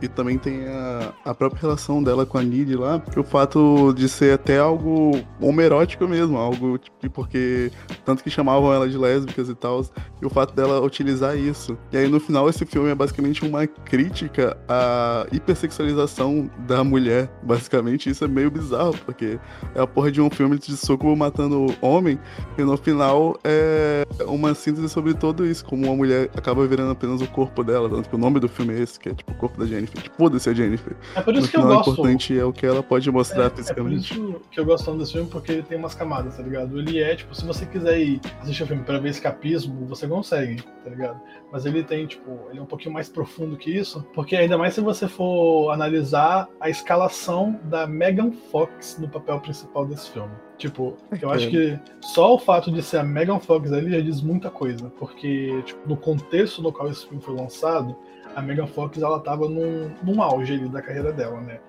e 0.00 0.08
também 0.08 0.38
tem 0.38 0.66
a, 0.66 1.12
a 1.24 1.34
própria 1.34 1.60
relação 1.60 2.02
dela 2.02 2.24
com 2.24 2.38
a 2.38 2.42
Nid 2.42 2.74
lá, 2.74 3.02
o 3.14 3.22
fato 3.22 3.92
de 3.92 4.08
ser 4.08 4.34
até 4.34 4.58
algo 4.58 5.20
homerótico 5.40 6.08
mesmo, 6.08 6.38
algo 6.38 6.78
tipo, 6.78 7.10
porque 7.10 7.70
tanto 8.04 8.24
que 8.24 8.30
chamavam 8.30 8.72
ela 8.72 8.88
de 8.88 8.96
lésbicas 8.96 9.48
e 9.48 9.54
tal, 9.54 9.84
e 10.22 10.26
o 10.26 10.30
fato 10.30 10.54
dela 10.54 10.80
utilizar 10.80 11.36
isso. 11.36 11.76
E 11.92 11.98
aí 11.98 12.08
no 12.08 12.18
final 12.18 12.48
esse 12.48 12.64
filme 12.64 12.88
é 12.88 12.94
basicamente 12.94 13.44
uma 13.44 13.66
crítica 13.66 14.56
à 14.66 15.26
hipersexualização 15.30 16.50
da 16.66 16.82
mulher, 16.82 17.30
basicamente 17.42 18.08
isso 18.08 18.24
é 18.24 18.28
meio 18.28 18.50
bizarro, 18.50 18.94
porque 19.04 19.38
é 19.74 19.80
a 19.80 19.86
porra 19.86 20.10
de 20.10 20.20
um 20.20 20.29
um 20.30 20.34
filme 20.34 20.58
de 20.58 20.76
soco 20.76 21.14
matando 21.16 21.66
homem, 21.80 22.18
e 22.56 22.62
no 22.62 22.76
final 22.76 23.38
é 23.44 24.06
uma 24.26 24.54
síntese 24.54 24.88
sobre 24.88 25.14
tudo 25.14 25.44
isso, 25.44 25.64
como 25.64 25.86
uma 25.86 25.96
mulher 25.96 26.30
acaba 26.36 26.66
virando 26.66 26.92
apenas 26.92 27.20
o 27.20 27.26
corpo 27.26 27.64
dela, 27.64 27.88
tanto 27.88 28.08
que 28.08 28.14
o 28.14 28.18
nome 28.18 28.38
do 28.38 28.48
filme 28.48 28.74
é 28.74 28.80
esse, 28.80 28.98
que 28.98 29.08
é 29.08 29.14
tipo 29.14 29.32
o 29.32 29.34
corpo 29.34 29.58
da 29.58 29.66
Jennifer, 29.66 30.00
tipo, 30.00 30.16
foda-se 30.16 30.48
a 30.48 30.54
Jennifer. 30.54 30.96
É 31.14 31.20
por 31.20 31.34
isso 31.34 31.42
no 31.42 31.48
que 31.48 31.56
final, 31.56 31.70
eu 31.70 31.76
gosto. 31.76 31.88
O 31.88 31.92
importante 31.92 32.38
é 32.38 32.44
o 32.44 32.52
que 32.52 32.66
ela 32.66 32.82
pode 32.82 33.10
mostrar 33.10 33.46
é, 33.46 33.50
fisicamente. 33.50 34.12
É 34.12 34.16
por 34.16 34.24
isso 34.24 34.40
que 34.50 34.60
eu 34.60 34.64
gosto 34.64 34.84
tanto 34.84 34.98
desse 34.98 35.12
filme, 35.12 35.28
porque 35.28 35.52
ele 35.52 35.62
tem 35.62 35.78
umas 35.78 35.94
camadas, 35.94 36.36
tá 36.36 36.42
ligado? 36.42 36.78
Ele 36.78 37.00
é, 37.00 37.16
tipo, 37.16 37.34
se 37.34 37.44
você 37.44 37.66
quiser 37.66 37.98
ir 38.00 38.20
assistir 38.40 38.62
o 38.62 38.66
filme 38.66 38.82
pra 38.84 38.98
ver 38.98 39.10
escapismo, 39.10 39.86
você 39.86 40.06
consegue, 40.06 40.62
tá 40.62 40.90
ligado? 40.90 41.20
Mas 41.52 41.66
ele 41.66 41.82
tem, 41.82 42.06
tipo, 42.06 42.30
ele 42.50 42.60
é 42.60 42.62
um 42.62 42.66
pouquinho 42.66 42.94
mais 42.94 43.08
profundo 43.08 43.56
que 43.56 43.70
isso, 43.70 44.06
porque 44.14 44.36
ainda 44.36 44.56
mais 44.56 44.74
se 44.74 44.80
você 44.80 45.08
for 45.08 45.70
analisar 45.72 46.48
a 46.60 46.68
escalação 46.68 47.58
da 47.64 47.86
Megan 47.86 48.30
Fox 48.50 48.98
no 49.00 49.08
papel 49.08 49.40
principal 49.40 49.86
desse 49.86 50.10
filme. 50.10 50.19
Tipo, 50.58 50.96
eu 51.22 51.30
acho 51.30 51.48
que 51.48 51.78
só 52.02 52.34
o 52.34 52.38
fato 52.38 52.70
de 52.70 52.82
ser 52.82 52.98
a 52.98 53.02
Megan 53.02 53.40
Fox 53.40 53.72
ali 53.72 53.90
já 53.90 54.00
diz 54.00 54.20
muita 54.20 54.50
coisa, 54.50 54.90
porque 54.98 55.62
tipo, 55.64 55.88
no 55.88 55.96
contexto 55.96 56.60
no 56.60 56.70
qual 56.70 56.90
esse 56.90 57.06
filme 57.06 57.22
foi 57.22 57.34
lançado, 57.34 57.96
a 58.36 58.42
Megan 58.42 58.66
Fox 58.66 59.00
ela 59.00 59.18
tava 59.20 59.48
num, 59.48 59.90
num 60.02 60.22
auge 60.22 60.52
ali 60.52 60.68
da 60.68 60.82
carreira 60.82 61.12
dela, 61.12 61.40
né? 61.40 61.60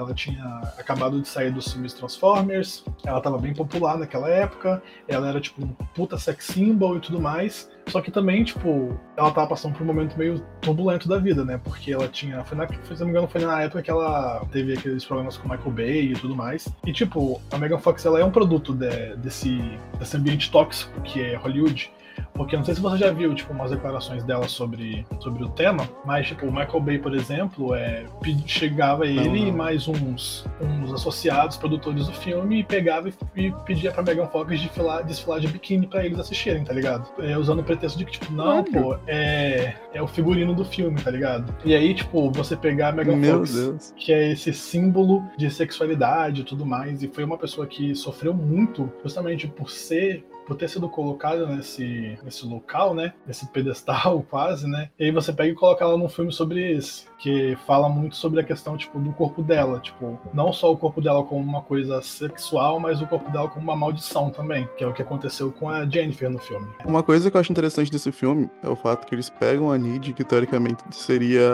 Ela 0.00 0.14
tinha 0.14 0.62
acabado 0.78 1.20
de 1.20 1.28
sair 1.28 1.52
dos 1.52 1.70
filmes 1.70 1.92
Transformers, 1.92 2.82
ela 3.04 3.18
estava 3.18 3.36
bem 3.36 3.52
popular 3.52 3.98
naquela 3.98 4.30
época, 4.30 4.82
ela 5.06 5.28
era 5.28 5.40
tipo 5.40 5.62
um 5.62 5.68
puta 5.94 6.16
sex 6.16 6.46
symbol 6.46 6.96
e 6.96 7.00
tudo 7.00 7.20
mais. 7.20 7.70
Só 7.86 8.00
que 8.00 8.10
também, 8.10 8.42
tipo, 8.44 8.98
ela 9.14 9.30
tava 9.30 9.48
passando 9.48 9.74
por 9.74 9.82
um 9.82 9.86
momento 9.86 10.16
meio 10.16 10.40
turbulento 10.60 11.08
da 11.08 11.18
vida, 11.18 11.44
né? 11.44 11.60
Porque 11.62 11.92
ela 11.92 12.08
tinha. 12.08 12.42
Foi 12.44 12.56
na, 12.56 12.66
se 12.66 12.98
não 12.98 13.06
me 13.06 13.10
engano, 13.10 13.28
foi 13.28 13.40
na 13.42 13.62
época 13.62 13.82
que 13.82 13.90
ela 13.90 14.46
teve 14.50 14.72
aqueles 14.72 15.04
problemas 15.04 15.36
com 15.36 15.48
Michael 15.48 15.70
Bay 15.70 16.12
e 16.12 16.14
tudo 16.14 16.34
mais. 16.34 16.68
E, 16.86 16.92
tipo, 16.92 17.40
a 17.50 17.58
Megan 17.58 17.78
Fox 17.78 18.06
ela 18.06 18.20
é 18.20 18.24
um 18.24 18.30
produto 18.30 18.72
de, 18.72 19.16
desse, 19.16 19.60
desse 19.98 20.16
ambiente 20.16 20.50
tóxico 20.50 20.98
que 21.02 21.20
é 21.20 21.36
Hollywood. 21.36 21.92
Porque 22.40 22.56
não 22.56 22.64
sei 22.64 22.74
se 22.74 22.80
você 22.80 22.96
já 22.96 23.12
viu, 23.12 23.34
tipo, 23.34 23.52
umas 23.52 23.70
declarações 23.70 24.24
dela 24.24 24.48
sobre, 24.48 25.04
sobre 25.18 25.44
o 25.44 25.48
tema, 25.50 25.86
mas, 26.06 26.26
tipo, 26.26 26.46
o 26.46 26.50
Michael 26.50 26.80
Bay, 26.80 26.98
por 26.98 27.14
exemplo, 27.14 27.74
é, 27.74 28.06
chegava 28.46 29.04
ele 29.04 29.16
não, 29.16 29.26
não. 29.26 29.36
e 29.36 29.52
mais 29.52 29.86
uns, 29.86 30.46
uns 30.58 30.90
associados, 30.90 31.58
produtores 31.58 32.06
do 32.06 32.14
filme, 32.14 32.60
e 32.60 32.64
pegava 32.64 33.10
e, 33.10 33.14
e 33.36 33.52
pedia 33.66 33.92
pra 33.92 34.02
Megan 34.02 34.26
Fox 34.28 34.58
desfilar, 34.58 35.04
desfilar 35.04 35.38
de 35.38 35.48
biquíni 35.48 35.86
pra 35.86 36.02
eles 36.02 36.18
assistirem, 36.18 36.64
tá 36.64 36.72
ligado? 36.72 37.10
É, 37.18 37.36
usando 37.36 37.58
o 37.60 37.62
pretexto 37.62 37.98
de 37.98 38.06
que, 38.06 38.12
tipo, 38.12 38.32
não, 38.32 38.64
pô, 38.64 38.96
é, 39.06 39.74
é 39.92 40.00
o 40.00 40.06
figurino 40.06 40.54
do 40.54 40.64
filme, 40.64 40.98
tá 40.98 41.10
ligado? 41.10 41.54
E 41.62 41.74
aí, 41.74 41.92
tipo, 41.92 42.30
você 42.30 42.56
pegar 42.56 42.88
a 42.88 42.92
Megan 42.92 43.16
Meu 43.16 43.36
Fox, 43.40 43.54
Deus. 43.54 43.94
que 43.98 44.14
é 44.14 44.32
esse 44.32 44.54
símbolo 44.54 45.22
de 45.36 45.50
sexualidade 45.50 46.40
e 46.40 46.44
tudo 46.44 46.64
mais, 46.64 47.02
e 47.02 47.08
foi 47.08 47.22
uma 47.22 47.36
pessoa 47.36 47.66
que 47.66 47.94
sofreu 47.94 48.32
muito 48.32 48.90
justamente 49.04 49.46
por 49.46 49.70
ser 49.70 50.24
por 50.50 50.56
ter 50.56 50.68
sido 50.68 50.88
colocada 50.88 51.46
nesse, 51.46 52.18
nesse 52.24 52.44
local, 52.44 52.92
né? 52.92 53.12
Nesse 53.24 53.46
pedestal 53.46 54.20
quase, 54.28 54.66
né? 54.66 54.90
E 54.98 55.04
aí 55.04 55.12
você 55.12 55.32
pega 55.32 55.52
e 55.52 55.54
coloca 55.54 55.84
ela 55.84 55.96
num 55.96 56.08
filme 56.08 56.32
sobre 56.32 56.72
esse 56.72 57.08
que 57.20 57.56
fala 57.66 57.88
muito 57.88 58.16
sobre 58.16 58.40
a 58.40 58.42
questão 58.42 58.76
tipo 58.76 58.98
do 58.98 59.12
corpo 59.12 59.42
dela, 59.42 59.78
tipo, 59.78 60.18
não 60.32 60.52
só 60.52 60.72
o 60.72 60.76
corpo 60.76 61.00
dela 61.00 61.22
como 61.22 61.40
uma 61.40 61.60
coisa 61.60 62.00
sexual, 62.00 62.80
mas 62.80 63.00
o 63.02 63.06
corpo 63.06 63.30
dela 63.30 63.46
como 63.46 63.62
uma 63.62 63.76
maldição 63.76 64.30
também, 64.30 64.68
que 64.76 64.82
é 64.82 64.86
o 64.86 64.92
que 64.92 65.02
aconteceu 65.02 65.52
com 65.52 65.68
a 65.68 65.86
Jennifer 65.86 66.30
no 66.30 66.38
filme. 66.38 66.66
Uma 66.84 67.02
coisa 67.02 67.30
que 67.30 67.36
eu 67.36 67.40
acho 67.40 67.52
interessante 67.52 67.92
desse 67.92 68.10
filme 68.10 68.48
é 68.62 68.68
o 68.68 68.74
fato 68.74 69.06
que 69.06 69.14
eles 69.14 69.28
pegam 69.28 69.70
a 69.70 69.76
Nid, 69.76 70.14
que 70.14 70.24
teoricamente 70.24 70.82
seria 70.90 71.52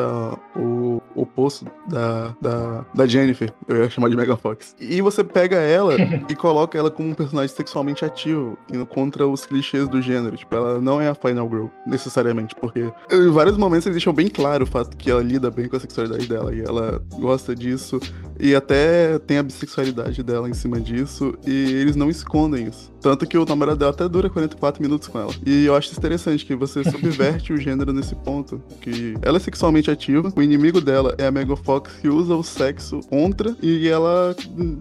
o 0.54 1.02
oposto 1.16 1.66
da, 1.88 2.34
da, 2.40 2.84
da 2.94 3.06
Jennifer, 3.06 3.52
eu 3.66 3.82
ia 3.82 3.90
chamar 3.90 4.08
de 4.08 4.16
Megan 4.16 4.36
Fox. 4.36 4.76
E 4.78 5.02
você 5.02 5.24
pega 5.24 5.56
ela 5.56 5.94
e 6.30 6.36
coloca 6.36 6.78
ela 6.78 6.90
como 6.90 7.08
um 7.08 7.14
personagem 7.14 7.54
sexualmente 7.54 8.04
ativo, 8.04 8.56
contra 8.86 9.26
os 9.26 9.44
clichês 9.44 9.88
do 9.88 10.00
gênero. 10.00 10.36
Tipo, 10.36 10.54
ela 10.54 10.80
não 10.80 11.00
é 11.00 11.08
a 11.08 11.14
Final 11.14 11.48
Girl, 11.48 11.66
necessariamente, 11.86 12.54
porque 12.54 12.90
em 13.10 13.30
vários 13.30 13.56
momentos 13.56 13.86
eles 13.86 13.96
deixam 13.96 14.12
bem 14.12 14.28
claro 14.28 14.64
o 14.64 14.66
fato 14.66 14.96
que 14.96 15.10
ela 15.10 15.22
lida 15.22 15.50
bem 15.50 15.68
com 15.68 15.76
a 15.76 15.80
sexualidade 15.80 16.26
dela 16.26 16.54
e 16.54 16.60
ela 16.60 17.02
gosta 17.18 17.54
disso 17.54 18.00
e 18.38 18.54
até 18.54 19.18
tem 19.20 19.38
a 19.38 19.42
bissexualidade 19.42 20.22
dela 20.22 20.48
em 20.48 20.54
cima 20.54 20.80
disso 20.80 21.34
e 21.46 21.72
eles 21.72 21.96
não 21.96 22.10
escondem 22.10 22.68
isso. 22.68 22.92
Tanto 23.06 23.24
que 23.24 23.38
o 23.38 23.44
namorado 23.44 23.78
dela 23.78 23.92
até 23.92 24.08
dura 24.08 24.28
44 24.28 24.82
minutos 24.82 25.06
com 25.06 25.16
ela. 25.20 25.32
E 25.46 25.64
eu 25.64 25.76
acho 25.76 25.96
interessante 25.96 26.44
que 26.44 26.56
você 26.56 26.82
subverte 26.82 27.52
o 27.54 27.56
gênero 27.56 27.92
nesse 27.92 28.16
ponto, 28.16 28.60
que 28.80 29.14
ela 29.22 29.36
é 29.36 29.40
sexualmente 29.40 29.88
ativa, 29.88 30.32
o 30.34 30.42
inimigo 30.42 30.80
dela 30.80 31.14
é 31.16 31.24
a 31.24 31.30
Megan 31.30 31.54
Fox 31.54 31.92
que 32.00 32.08
usa 32.08 32.34
o 32.34 32.42
sexo 32.42 32.98
contra 33.08 33.56
e 33.62 33.86
ela 33.86 34.34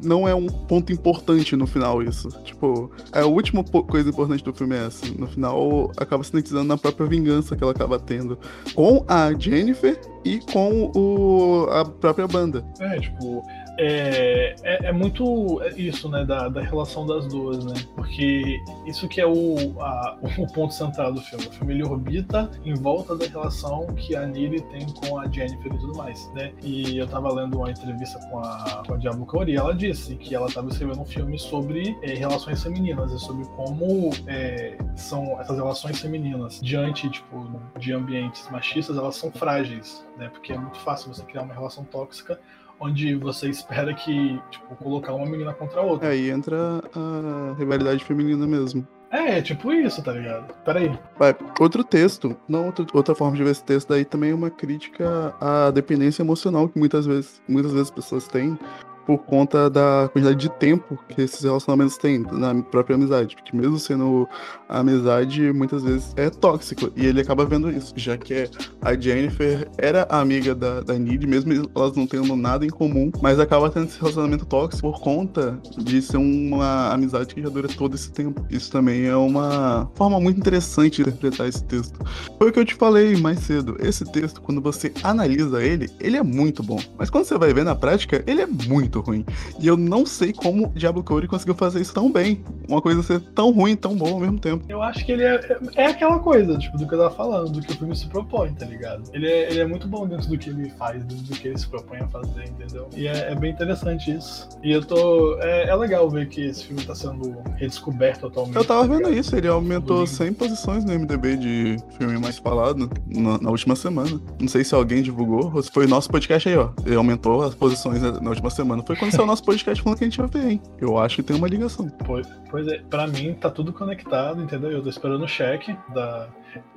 não 0.03 0.27
é 0.27 0.33
um 0.33 0.47
ponto 0.47 0.91
importante 0.91 1.55
no 1.55 1.67
final 1.67 2.01
isso. 2.01 2.29
Tipo, 2.43 2.89
é 3.13 3.19
a 3.19 3.27
última 3.27 3.63
coisa 3.63 4.09
importante 4.09 4.43
do 4.43 4.51
filme 4.51 4.75
é 4.75 4.87
essa. 4.87 5.05
No 5.19 5.27
final 5.27 5.91
acaba 5.95 6.23
sintetizando 6.23 6.65
na 6.65 6.79
própria 6.79 7.05
vingança 7.05 7.55
que 7.55 7.63
ela 7.63 7.73
acaba 7.73 7.99
tendo 7.99 8.39
com 8.73 9.05
a 9.07 9.31
Jennifer 9.37 10.01
e 10.25 10.39
com 10.39 10.91
o, 10.95 11.67
a 11.69 11.85
própria 11.85 12.27
banda. 12.27 12.65
É, 12.79 12.99
tipo, 12.99 13.45
é, 13.77 14.55
é, 14.63 14.85
é, 14.87 14.91
muito 14.91 15.61
isso, 15.75 16.09
né, 16.09 16.23
da, 16.23 16.47
da 16.47 16.61
relação 16.61 17.05
das 17.05 17.27
duas, 17.27 17.63
né? 17.65 17.73
Porque 17.95 18.61
isso 18.85 19.07
que 19.07 19.19
é 19.19 19.27
o, 19.27 19.81
a, 19.81 20.17
o 20.37 20.47
ponto 20.47 20.73
central 20.73 21.13
do 21.13 21.21
filme. 21.21 21.45
O 21.45 21.51
filme 21.51 21.73
ele 21.73 21.83
orbita 21.83 22.49
em 22.63 22.73
volta 22.73 23.15
da 23.15 23.25
relação 23.25 23.85
que 23.95 24.15
a 24.15 24.25
Nili 24.25 24.61
tem 24.61 24.85
com 24.85 25.19
a 25.19 25.27
Jennifer 25.27 25.73
e 25.73 25.77
tudo 25.77 25.95
mais, 25.97 26.31
né? 26.33 26.53
E 26.63 26.97
eu 26.97 27.07
tava 27.07 27.33
lendo 27.33 27.57
uma 27.57 27.69
entrevista 27.69 28.19
com 28.29 28.39
a, 28.39 28.83
com 28.87 28.93
a 28.93 28.97
Diablo 28.97 29.25
e 29.47 29.55
ela 29.55 29.75
disse 29.75 30.15
que 30.15 30.33
ela 30.33 30.49
tava 30.49 30.69
escrevendo 30.69 31.01
um 31.01 31.05
filme 31.05 31.37
sobre 31.37 31.97
é, 32.01 32.13
relações 32.13 32.63
femininas 32.63 33.11
e 33.11 33.19
sobre 33.19 33.45
como 33.49 34.11
é, 34.27 34.77
são 34.95 35.39
essas 35.39 35.57
relações 35.57 35.99
femininas 35.99 36.59
diante, 36.61 37.09
tipo, 37.09 37.59
de 37.77 37.91
ambientes 37.91 38.49
machistas, 38.49 38.97
elas 38.97 39.15
são 39.15 39.31
frágeis, 39.31 40.05
né? 40.17 40.29
Porque 40.29 40.53
é 40.53 40.57
muito 40.57 40.79
fácil 40.79 41.13
você 41.13 41.23
criar 41.23 41.41
uma 41.41 41.53
relação 41.53 41.83
tóxica 41.83 42.39
onde 42.79 43.15
você 43.15 43.49
espera 43.49 43.93
que, 43.93 44.39
tipo, 44.51 44.75
colocar 44.75 45.13
uma 45.13 45.25
menina 45.25 45.53
contra 45.53 45.79
a 45.79 45.83
outra. 45.83 46.09
Aí 46.09 46.29
entra 46.29 46.81
a 46.93 47.55
rivalidade 47.57 48.03
feminina 48.03 48.45
mesmo. 48.45 48.87
É, 49.11 49.41
tipo 49.41 49.71
isso, 49.71 50.03
tá 50.03 50.11
ligado? 50.11 50.53
Peraí. 50.65 50.91
Vai, 51.17 51.33
outro 51.59 51.83
texto, 51.83 52.35
não 52.49 52.65
outro, 52.65 52.85
outra 52.93 53.15
forma 53.15 53.37
de 53.37 53.43
ver 53.43 53.51
esse 53.51 53.63
texto 53.63 53.89
daí 53.89 54.03
também 54.03 54.31
é 54.31 54.35
uma 54.35 54.49
crítica 54.49 55.33
à 55.39 55.71
dependência 55.71 56.21
emocional 56.21 56.67
que 56.67 56.77
muitas 56.77 57.05
vezes, 57.05 57.41
muitas 57.47 57.71
vezes 57.71 57.87
as 57.87 57.95
pessoas 57.95 58.27
têm 58.27 58.59
por 59.05 59.19
conta 59.19 59.69
da 59.69 60.09
quantidade 60.11 60.37
de 60.37 60.49
tempo 60.49 60.97
que 61.09 61.21
esses 61.21 61.43
relacionamentos 61.43 61.97
têm 61.97 62.19
na 62.31 62.53
própria 62.63 62.95
amizade. 62.95 63.35
Porque 63.35 63.55
mesmo 63.55 63.79
sendo 63.79 64.27
amizade, 64.67 65.53
muitas 65.53 65.83
vezes 65.83 66.13
é 66.15 66.29
tóxico. 66.29 66.91
E 66.95 67.05
ele 67.05 67.21
acaba 67.21 67.45
vendo 67.45 67.69
isso, 67.69 67.93
já 67.95 68.17
que 68.17 68.49
a 68.81 68.93
Jennifer 68.95 69.69
era 69.77 70.07
amiga 70.09 70.55
da, 70.55 70.81
da 70.81 70.93
Nid, 70.95 71.25
mesmo 71.27 71.69
elas 71.75 71.95
não 71.95 72.07
tendo 72.07 72.35
nada 72.35 72.65
em 72.65 72.69
comum, 72.69 73.11
mas 73.21 73.39
acaba 73.39 73.69
tendo 73.69 73.87
esse 73.87 73.99
relacionamento 73.99 74.45
tóxico 74.45 74.91
por 74.91 74.99
conta 74.99 75.59
de 75.77 76.01
ser 76.01 76.17
uma 76.17 76.93
amizade 76.93 77.33
que 77.33 77.41
já 77.41 77.49
dura 77.49 77.67
todo 77.67 77.95
esse 77.95 78.11
tempo. 78.11 78.45
Isso 78.49 78.71
também 78.71 79.05
é 79.05 79.15
uma 79.15 79.89
forma 79.95 80.19
muito 80.19 80.39
interessante 80.39 81.03
de 81.03 81.09
interpretar 81.09 81.47
esse 81.47 81.63
texto. 81.63 81.99
Foi 82.37 82.49
o 82.49 82.53
que 82.53 82.59
eu 82.59 82.65
te 82.65 82.75
falei 82.75 83.15
mais 83.15 83.39
cedo. 83.39 83.77
Esse 83.79 84.05
texto, 84.05 84.41
quando 84.41 84.61
você 84.61 84.91
analisa 85.03 85.63
ele, 85.63 85.89
ele 85.99 86.17
é 86.17 86.23
muito 86.23 86.63
bom. 86.63 86.79
Mas 86.97 87.09
quando 87.09 87.25
você 87.25 87.37
vai 87.37 87.53
ver 87.53 87.63
na 87.63 87.75
prática, 87.75 88.23
ele 88.27 88.41
é 88.41 88.47
muito 88.47 88.94
muito 88.95 89.01
ruim. 89.01 89.25
E 89.59 89.67
eu 89.67 89.75
não 89.75 90.05
sei 90.05 90.31
como 90.31 90.71
Diablo 90.75 91.03
Cody 91.03 91.27
conseguiu 91.27 91.55
fazer 91.55 91.81
isso 91.81 91.93
tão 91.93 92.11
bem. 92.11 92.43
Uma 92.67 92.81
coisa 92.81 93.03
ser 93.03 93.19
tão 93.19 93.51
ruim 93.51 93.71
e 93.71 93.75
tão 93.75 93.95
boa 93.95 94.11
ao 94.11 94.19
mesmo 94.19 94.39
tempo. 94.39 94.63
Eu 94.69 94.81
acho 94.81 95.05
que 95.05 95.11
ele 95.11 95.23
é, 95.23 95.57
é 95.75 95.87
aquela 95.87 96.19
coisa, 96.19 96.57
tipo, 96.57 96.77
do 96.77 96.87
que 96.87 96.93
eu 96.93 96.99
tava 96.99 97.13
falando, 97.13 97.51
do 97.51 97.61
que 97.61 97.73
o 97.73 97.75
filme 97.75 97.95
se 97.95 98.07
propõe, 98.07 98.53
tá 98.53 98.65
ligado? 98.65 99.03
Ele 99.13 99.27
é, 99.27 99.51
ele 99.51 99.59
é 99.59 99.67
muito 99.67 99.87
bom 99.87 100.07
dentro 100.07 100.27
do 100.29 100.37
que 100.37 100.49
ele 100.49 100.69
faz, 100.71 101.03
dentro 101.03 101.23
do 101.23 101.33
que 101.33 101.47
ele 101.47 101.57
se 101.57 101.67
propõe 101.67 101.99
a 101.99 102.07
fazer, 102.07 102.45
entendeu? 102.49 102.87
E 102.95 103.07
é, 103.07 103.31
é 103.31 103.35
bem 103.35 103.51
interessante 103.51 104.11
isso. 104.11 104.47
E 104.63 104.71
eu 104.71 104.83
tô. 104.83 105.37
É, 105.41 105.69
é, 105.69 105.75
legal 105.75 106.09
ver 106.09 106.27
que 106.29 106.41
esse 106.41 106.65
filme 106.65 106.83
tá 106.83 106.95
sendo 106.95 107.35
redescoberto 107.57 108.27
atualmente. 108.27 108.55
Eu 108.55 108.65
tava 108.65 108.87
tá 108.87 108.93
vendo 108.93 109.13
isso, 109.13 109.35
ele 109.35 109.47
aumentou 109.47 110.07
100 110.07 110.33
posições 110.33 110.85
no 110.85 110.93
MDB 110.93 111.37
de 111.37 111.77
filme 111.97 112.17
mais 112.17 112.37
falado 112.37 112.89
na, 113.07 113.37
na, 113.39 113.49
última 113.49 113.75
semana. 113.75 114.19
Não 114.39 114.47
sei 114.47 114.63
se 114.63 114.73
alguém 114.73 115.01
divulgou, 115.01 115.51
ou 115.53 115.61
se 115.61 115.69
foi 115.71 115.85
o 115.85 115.89
nosso 115.89 116.09
podcast 116.09 116.47
aí, 116.47 116.57
ó. 116.57 116.69
Ele 116.85 116.95
aumentou 116.95 117.43
as 117.43 117.53
posições 117.53 118.01
na 118.01 118.29
última 118.29 118.49
semana 118.49 118.81
foi 118.85 118.95
quando 118.95 119.11
saiu 119.11 119.23
o 119.23 119.27
nosso 119.27 119.43
podcast 119.43 119.81
falando 119.83 119.97
que 119.97 120.03
a 120.03 120.07
gente 120.07 120.17
vai 120.17 120.27
ver, 120.27 120.51
hein? 120.51 120.61
Eu 120.79 120.97
acho 120.97 121.15
que 121.17 121.23
tem 121.23 121.35
uma 121.35 121.47
ligação. 121.47 121.89
Pois, 122.05 122.27
pois 122.49 122.67
é, 122.67 122.79
pra 122.89 123.07
mim 123.07 123.33
tá 123.33 123.49
tudo 123.49 123.73
conectado, 123.73 124.41
entendeu? 124.41 124.71
Eu 124.71 124.83
tô 124.83 124.89
esperando 124.89 125.23
o 125.23 125.27
cheque 125.27 125.75
da. 125.93 126.27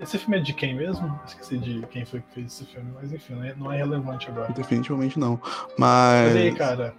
Esse 0.01 0.19
filme 0.19 0.39
é 0.39 0.41
de 0.41 0.53
quem 0.53 0.75
mesmo? 0.75 1.19
Esqueci 1.27 1.59
de 1.59 1.87
quem 1.89 2.05
foi 2.05 2.21
que 2.21 2.35
fez 2.35 2.47
esse 2.47 2.65
filme, 2.65 2.91
mas 2.95 3.13
enfim, 3.13 3.35
não 3.35 3.45
é, 3.45 3.55
não 3.55 3.73
é 3.73 3.77
relevante 3.77 4.29
agora. 4.29 4.53
Definitivamente 4.53 5.19
não. 5.19 5.41
Mas. 5.79 6.33
Mas 6.33 6.37
aí, 6.37 6.55
cara, 6.55 6.95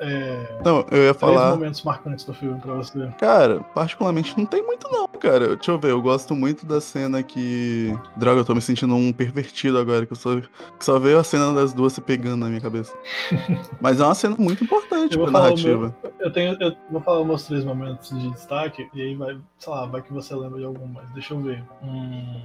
é, 0.00 0.60
não, 0.64 0.84
eu 0.90 1.04
ia 1.04 1.14
falar. 1.14 1.50
Momentos 1.50 1.82
marcantes 1.82 2.24
do 2.24 2.32
filme 2.32 2.60
pra 2.60 2.74
você. 2.74 3.08
Cara, 3.18 3.60
particularmente 3.74 4.36
não 4.36 4.46
tem 4.46 4.62
muito, 4.62 4.88
não, 4.90 5.08
cara. 5.08 5.56
Deixa 5.56 5.72
eu 5.72 5.78
ver, 5.78 5.90
eu 5.90 6.00
gosto 6.00 6.34
muito 6.34 6.64
da 6.64 6.80
cena 6.80 7.22
que. 7.22 7.96
Droga, 8.16 8.40
eu 8.40 8.44
tô 8.44 8.54
me 8.54 8.60
sentindo 8.60 8.94
um 8.94 9.12
pervertido 9.12 9.78
agora, 9.78 10.06
que, 10.06 10.12
eu 10.12 10.16
só, 10.16 10.40
que 10.40 10.84
só 10.84 10.98
veio 10.98 11.18
a 11.18 11.24
cena 11.24 11.52
das 11.52 11.72
duas 11.72 11.92
se 11.92 12.00
pegando 12.00 12.44
na 12.44 12.46
minha 12.46 12.60
cabeça. 12.60 12.94
Mas 13.80 14.00
é 14.00 14.04
uma 14.04 14.14
cena 14.14 14.36
muito 14.38 14.62
importante 14.62 15.16
pra 15.18 15.30
narrativa. 15.30 15.94
Meu, 16.02 16.12
eu, 16.20 16.32
tenho, 16.32 16.56
eu 16.60 16.76
vou 16.90 17.00
falar 17.00 17.24
meus 17.24 17.44
três 17.44 17.64
momentos 17.64 18.10
de 18.10 18.30
destaque, 18.30 18.88
e 18.94 19.02
aí 19.02 19.14
vai, 19.16 19.36
sei 19.58 19.72
lá, 19.72 19.86
vai 19.86 20.02
que 20.02 20.12
você 20.12 20.34
lembra 20.34 20.58
de 20.58 20.64
algum, 20.64 20.86
mas 20.86 21.10
deixa 21.10 21.34
eu 21.34 21.42
ver. 21.42 21.64
Hum. 21.82 22.40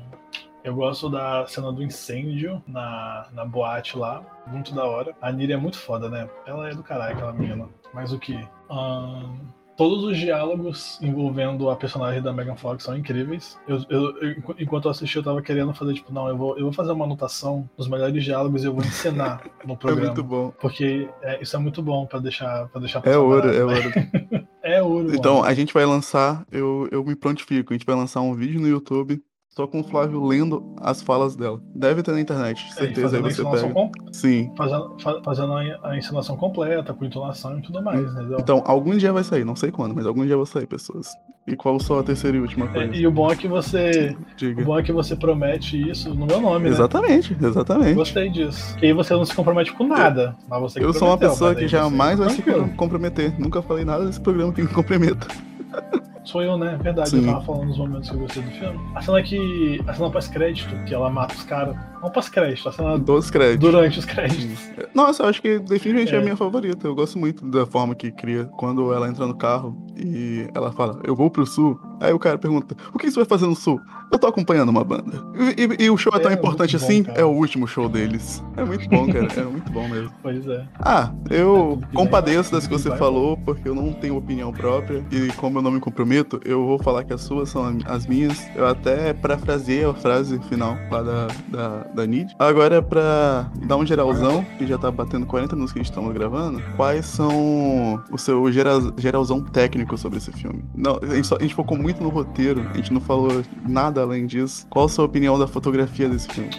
Eu 0.63 0.73
gosto 0.73 1.09
da 1.09 1.45
cena 1.45 1.71
do 1.73 1.83
incêndio 1.83 2.63
na, 2.65 3.27
na 3.33 3.45
boate 3.45 3.97
lá. 3.97 4.23
Muito 4.47 4.73
da 4.73 4.85
hora. 4.85 5.13
A 5.21 5.31
Niri 5.31 5.53
é 5.53 5.57
muito 5.57 5.77
foda, 5.77 6.09
né? 6.09 6.29
Ela 6.45 6.69
é 6.69 6.73
do 6.73 6.81
caralho, 6.81 7.13
aquela 7.13 7.33
menina. 7.33 7.67
Mas 7.93 8.13
o 8.13 8.19
que? 8.19 8.39
Um, 8.71 9.35
todos 9.75 10.03
os 10.03 10.17
diálogos 10.17 10.99
envolvendo 11.01 11.69
a 11.69 11.75
personagem 11.75 12.21
da 12.21 12.31
Megan 12.31 12.55
Fox 12.55 12.83
são 12.83 12.97
incríveis. 12.97 13.59
Eu, 13.67 13.83
eu, 13.89 14.17
eu, 14.21 14.35
enquanto 14.57 14.85
eu 14.85 14.91
assisti, 14.91 15.17
eu 15.17 15.23
tava 15.23 15.41
querendo 15.41 15.73
fazer, 15.73 15.95
tipo, 15.95 16.13
não, 16.13 16.29
eu 16.29 16.37
vou, 16.37 16.57
eu 16.57 16.63
vou 16.63 16.73
fazer 16.73 16.93
uma 16.93 17.05
anotação 17.05 17.69
dos 17.77 17.89
melhores 17.89 18.23
diálogos 18.23 18.63
e 18.63 18.67
eu 18.67 18.73
vou 18.73 18.83
ensinar 18.83 19.43
no 19.65 19.75
programa. 19.75 20.11
É 20.11 20.13
muito 20.13 20.23
bom. 20.23 20.53
Porque 20.61 21.09
é, 21.21 21.41
isso 21.41 21.55
é 21.55 21.59
muito 21.59 21.81
bom 21.81 22.05
pra 22.05 22.19
deixar, 22.19 22.69
pra 22.69 22.79
deixar 22.79 23.05
É 23.05 23.17
ouro, 23.17 23.49
é 23.53 23.63
ouro. 23.63 23.91
é 24.63 24.81
ouro. 24.81 25.13
Então, 25.13 25.35
mano. 25.35 25.47
a 25.47 25.53
gente 25.53 25.73
vai 25.73 25.85
lançar, 25.85 26.45
eu, 26.49 26.87
eu 26.89 27.03
me 27.03 27.15
prontifico, 27.15 27.73
a 27.73 27.75
gente 27.75 27.85
vai 27.85 27.95
lançar 27.95 28.21
um 28.21 28.33
vídeo 28.33 28.61
no 28.61 28.67
YouTube 28.67 29.21
só 29.55 29.67
com 29.67 29.81
o 29.81 29.83
Flávio 29.83 30.23
lendo 30.25 30.73
as 30.81 31.01
falas 31.01 31.35
dela. 31.35 31.61
Deve 31.75 32.01
ter 32.01 32.11
na 32.11 32.19
internet, 32.19 32.65
é, 32.71 32.73
certeza 32.73 33.17
aí 33.17 33.21
você 33.21 33.43
pega. 33.43 33.69
Com... 33.69 33.91
Sim. 34.11 34.51
Fazendo, 34.57 34.95
fazendo 35.23 35.53
a 35.53 35.97
encenação 35.97 36.35
completa, 36.35 36.91
com 36.91 37.05
entonação 37.05 37.59
e 37.59 37.61
tudo 37.61 37.81
mais, 37.81 38.01
entendeu? 38.11 38.37
Então, 38.39 38.63
algum 38.65 38.97
dia 38.97 39.13
vai 39.13 39.23
sair, 39.23 39.45
não 39.45 39.55
sei 39.55 39.71
quando, 39.71 39.93
mas 39.93 40.07
algum 40.07 40.25
dia 40.25 40.35
vai 40.35 40.45
sair, 40.47 40.65
pessoas. 40.65 41.07
E 41.45 41.55
qual 41.55 41.79
só 41.79 41.99
a 41.99 42.03
terceira 42.03 42.35
e 42.37 42.39
última 42.39 42.65
é, 42.65 42.69
coisa? 42.69 42.93
É, 42.93 42.97
e 42.97 43.05
o 43.05 43.11
bom 43.11 43.31
é 43.31 43.35
que 43.35 43.47
você. 43.47 44.15
Diga. 44.37 44.61
O 44.61 44.65
bom 44.65 44.79
é 44.79 44.81
que 44.81 44.91
você 44.91 45.15
promete 45.15 45.89
isso 45.89 46.15
no 46.15 46.25
meu 46.25 46.41
nome, 46.41 46.69
Exatamente, 46.69 47.33
né? 47.39 47.49
exatamente. 47.49 47.93
Gostei 47.93 48.29
disso. 48.29 48.75
E 48.81 48.87
aí 48.87 48.93
você 48.93 49.13
não 49.13 49.25
se 49.25 49.35
compromete 49.35 49.71
com 49.73 49.85
nada. 49.85 50.35
Mas 50.49 50.61
você 50.61 50.83
Eu 50.83 50.93
sou 50.93 51.09
uma 51.09 51.17
pessoa 51.17 51.53
que 51.53 51.67
jamais 51.67 52.17
vai 52.17 52.29
se 52.29 52.41
comprometer. 52.75 53.39
Nunca 53.39 53.61
falei 53.61 53.85
nada 53.85 54.05
desse 54.05 54.21
programa 54.21 54.51
que 54.51 54.63
me 54.63 54.69
comprometa. 54.69 55.27
Sou 56.23 56.41
eu, 56.41 56.57
né? 56.57 56.77
Verdade, 56.81 57.09
Sim. 57.09 57.19
eu 57.19 57.25
tava 57.25 57.45
falando 57.45 57.65
nos 57.65 57.77
momentos 57.77 58.09
que 58.09 58.15
eu 58.15 58.19
gostei 58.21 58.43
do 58.43 58.51
filme. 58.51 58.79
A 58.95 59.01
cena 59.01 59.21
que. 59.21 59.81
A 59.87 59.93
cena 59.93 60.09
pós-crédito, 60.09 60.75
que 60.85 60.93
ela 60.93 61.09
mata 61.09 61.33
os 61.33 61.43
caras 61.43 61.75
Não 62.03 62.11
pós-crédito, 62.11 62.67
a 62.67 62.71
cena 62.71 62.99
Dos 62.99 63.31
créditos. 63.31 63.59
durante 63.71 63.99
os 63.99 64.05
créditos. 64.05 64.59
Nossa, 64.93 65.23
eu 65.23 65.29
acho 65.29 65.41
que 65.41 65.57
definitivamente 65.59 66.13
é. 66.13 66.17
É. 66.17 66.19
a 66.19 66.21
minha 66.23 66.35
favorita. 66.35 66.85
Eu 66.85 66.93
gosto 66.93 67.17
muito 67.17 67.45
da 67.49 67.65
forma 67.65 67.95
que 67.95 68.11
cria 68.11 68.45
quando 68.57 68.93
ela 68.93 69.07
entra 69.07 69.25
no 69.25 69.35
carro 69.35 69.75
e 69.97 70.47
ela 70.53 70.71
fala, 70.71 70.99
eu 71.03 71.15
vou 71.15 71.29
pro 71.31 71.45
sul. 71.45 71.79
Aí 72.01 72.11
o 72.11 72.19
cara 72.19 72.37
pergunta, 72.37 72.75
o 72.93 72.97
que 72.99 73.09
você 73.09 73.15
vai 73.15 73.25
fazer 73.25 73.45
no 73.47 73.55
sul? 73.55 73.79
Eu 74.11 74.19
tô 74.19 74.27
acompanhando 74.27 74.69
uma 74.69 74.83
banda. 74.83 75.23
E, 75.57 75.63
e- 75.83 75.85
e 75.85 75.89
o 75.89 75.97
show 75.97 76.11
é 76.15 76.19
tão 76.19 76.29
É, 76.29 76.33
importante 76.35 76.73
muito 76.75 76.81
bom, 76.81 76.85
assim, 76.91 77.03
cara. 77.03 77.19
é 77.19 77.23
o 77.25 77.29
último 77.29 77.65
show 77.67 77.87
deles. 77.89 78.43
É 78.57 78.63
muito 78.63 78.87
bom, 78.89 79.07
cara. 79.11 79.27
É 79.39 79.43
muito 79.43 79.71
bom 79.71 79.87
mesmo. 79.87 80.11
Pois 80.21 80.45
é. 80.47 80.67
Ah, 80.79 81.11
É, 81.29 81.41
eu 81.41 81.79
que 81.89 81.95
compadeço 81.95 82.51
das 82.51 82.67
que 82.67 82.73
você 82.73 82.95
falou, 82.97 83.37
porque 83.37 83.67
eu 83.67 83.73
não 83.73 83.91
tenho 83.93 84.15
opinião 84.17 84.51
própria. 84.51 85.03
E 85.11 85.31
como 85.33 85.57
eu 85.59 85.61
não 85.61 85.71
me 85.71 85.79
comprometo, 85.79 86.39
eu 86.45 86.65
vou 86.65 86.77
falar 86.79 87.03
que 87.05 87.13
as 87.13 87.21
suas 87.21 87.49
são 87.49 87.77
as 87.85 88.05
minhas. 88.05 88.45
Eu 88.55 88.67
até 88.67 89.13
parafraseei 89.13 89.83
a 89.85 89.93
frase 89.93 90.39
final 90.49 90.75
lá 90.91 91.01
da, 91.01 91.27
da, 91.47 91.77
da 91.93 92.05
Nid. 92.05 92.33
Agora, 92.39 92.81
pra 92.81 93.47
dar 93.65 93.77
um 93.77 93.85
geralzão, 93.85 94.45
que 94.57 94.65
já 94.67 94.77
tá 94.77 94.89
batendo 94.91 95.25
40 95.25 95.55
minutos 95.55 95.73
que 95.73 95.79
a 95.79 95.83
gente 95.83 95.91
estamos 95.91 96.13
gravando, 96.13 96.61
quais 96.75 97.05
são 97.05 98.01
o 98.11 98.17
seu 98.17 98.51
gera- 98.51 98.79
geralzão 98.97 99.41
técnico 99.41 99.97
sobre 99.97 100.17
esse 100.17 100.31
filme? 100.31 100.63
Não, 100.75 100.99
a 101.01 101.15
gente, 101.15 101.27
só- 101.27 101.37
a 101.37 101.41
gente 101.41 101.55
focou 101.55 101.77
muito 101.77 102.01
no 102.01 102.09
roteiro, 102.09 102.61
a 102.73 102.77
gente 102.77 102.93
não 102.93 103.01
falou 103.01 103.41
nada 103.67 104.01
além 104.01 104.25
disso. 104.25 104.65
Qual 104.69 104.85
a 104.85 104.89
sua 104.89 105.05
opinião 105.05 105.37
da 105.37 105.47
fotografia 105.47 106.07
desse 106.09 106.27
filme? 106.29 106.49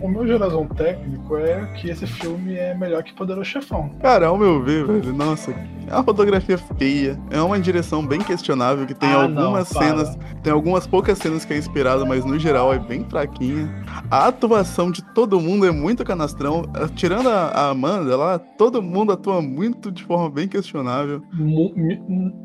O 0.00 0.08
meu 0.08 0.26
gerasão 0.26 0.66
técnico 0.66 1.36
é 1.36 1.64
que 1.76 1.88
esse 1.90 2.06
filme 2.06 2.54
é 2.54 2.74
melhor 2.74 3.02
que 3.02 3.12
Poderoso 3.14 3.44
Chefão. 3.46 3.90
Cara, 4.00 4.26
ao 4.26 4.36
meu 4.38 4.62
ver, 4.62 4.84
velho, 4.86 5.12
nossa, 5.14 5.50
é 5.86 5.94
uma 5.94 6.04
fotografia 6.04 6.58
feia, 6.78 7.18
é 7.30 7.40
uma 7.40 7.58
direção 7.58 8.04
bem 8.06 8.20
questionável, 8.20 8.86
que 8.86 8.94
tem 8.94 9.08
Ah, 9.10 9.22
algumas 9.22 9.72
não, 9.72 9.80
cenas, 9.80 10.18
tem 10.42 10.52
algumas 10.52 10.86
poucas 10.86 11.18
cenas 11.18 11.44
que 11.44 11.52
é 11.54 11.58
inspirado, 11.58 12.06
mas 12.06 12.24
no 12.24 12.38
geral 12.38 12.72
é 12.72 12.78
bem 12.78 13.04
fraquinha. 13.08 13.70
A 14.10 14.26
atuação 14.28 14.73
de 14.90 15.02
todo 15.14 15.40
mundo 15.40 15.66
é 15.66 15.70
muito 15.70 16.04
canastrão, 16.04 16.62
tirando 16.96 17.28
a, 17.28 17.46
a 17.48 17.70
Amanda 17.70 18.16
lá, 18.16 18.38
todo 18.38 18.82
mundo 18.82 19.12
atua 19.12 19.40
muito 19.40 19.90
de 19.90 20.02
forma 20.04 20.28
bem 20.30 20.48
questionável. 20.48 21.22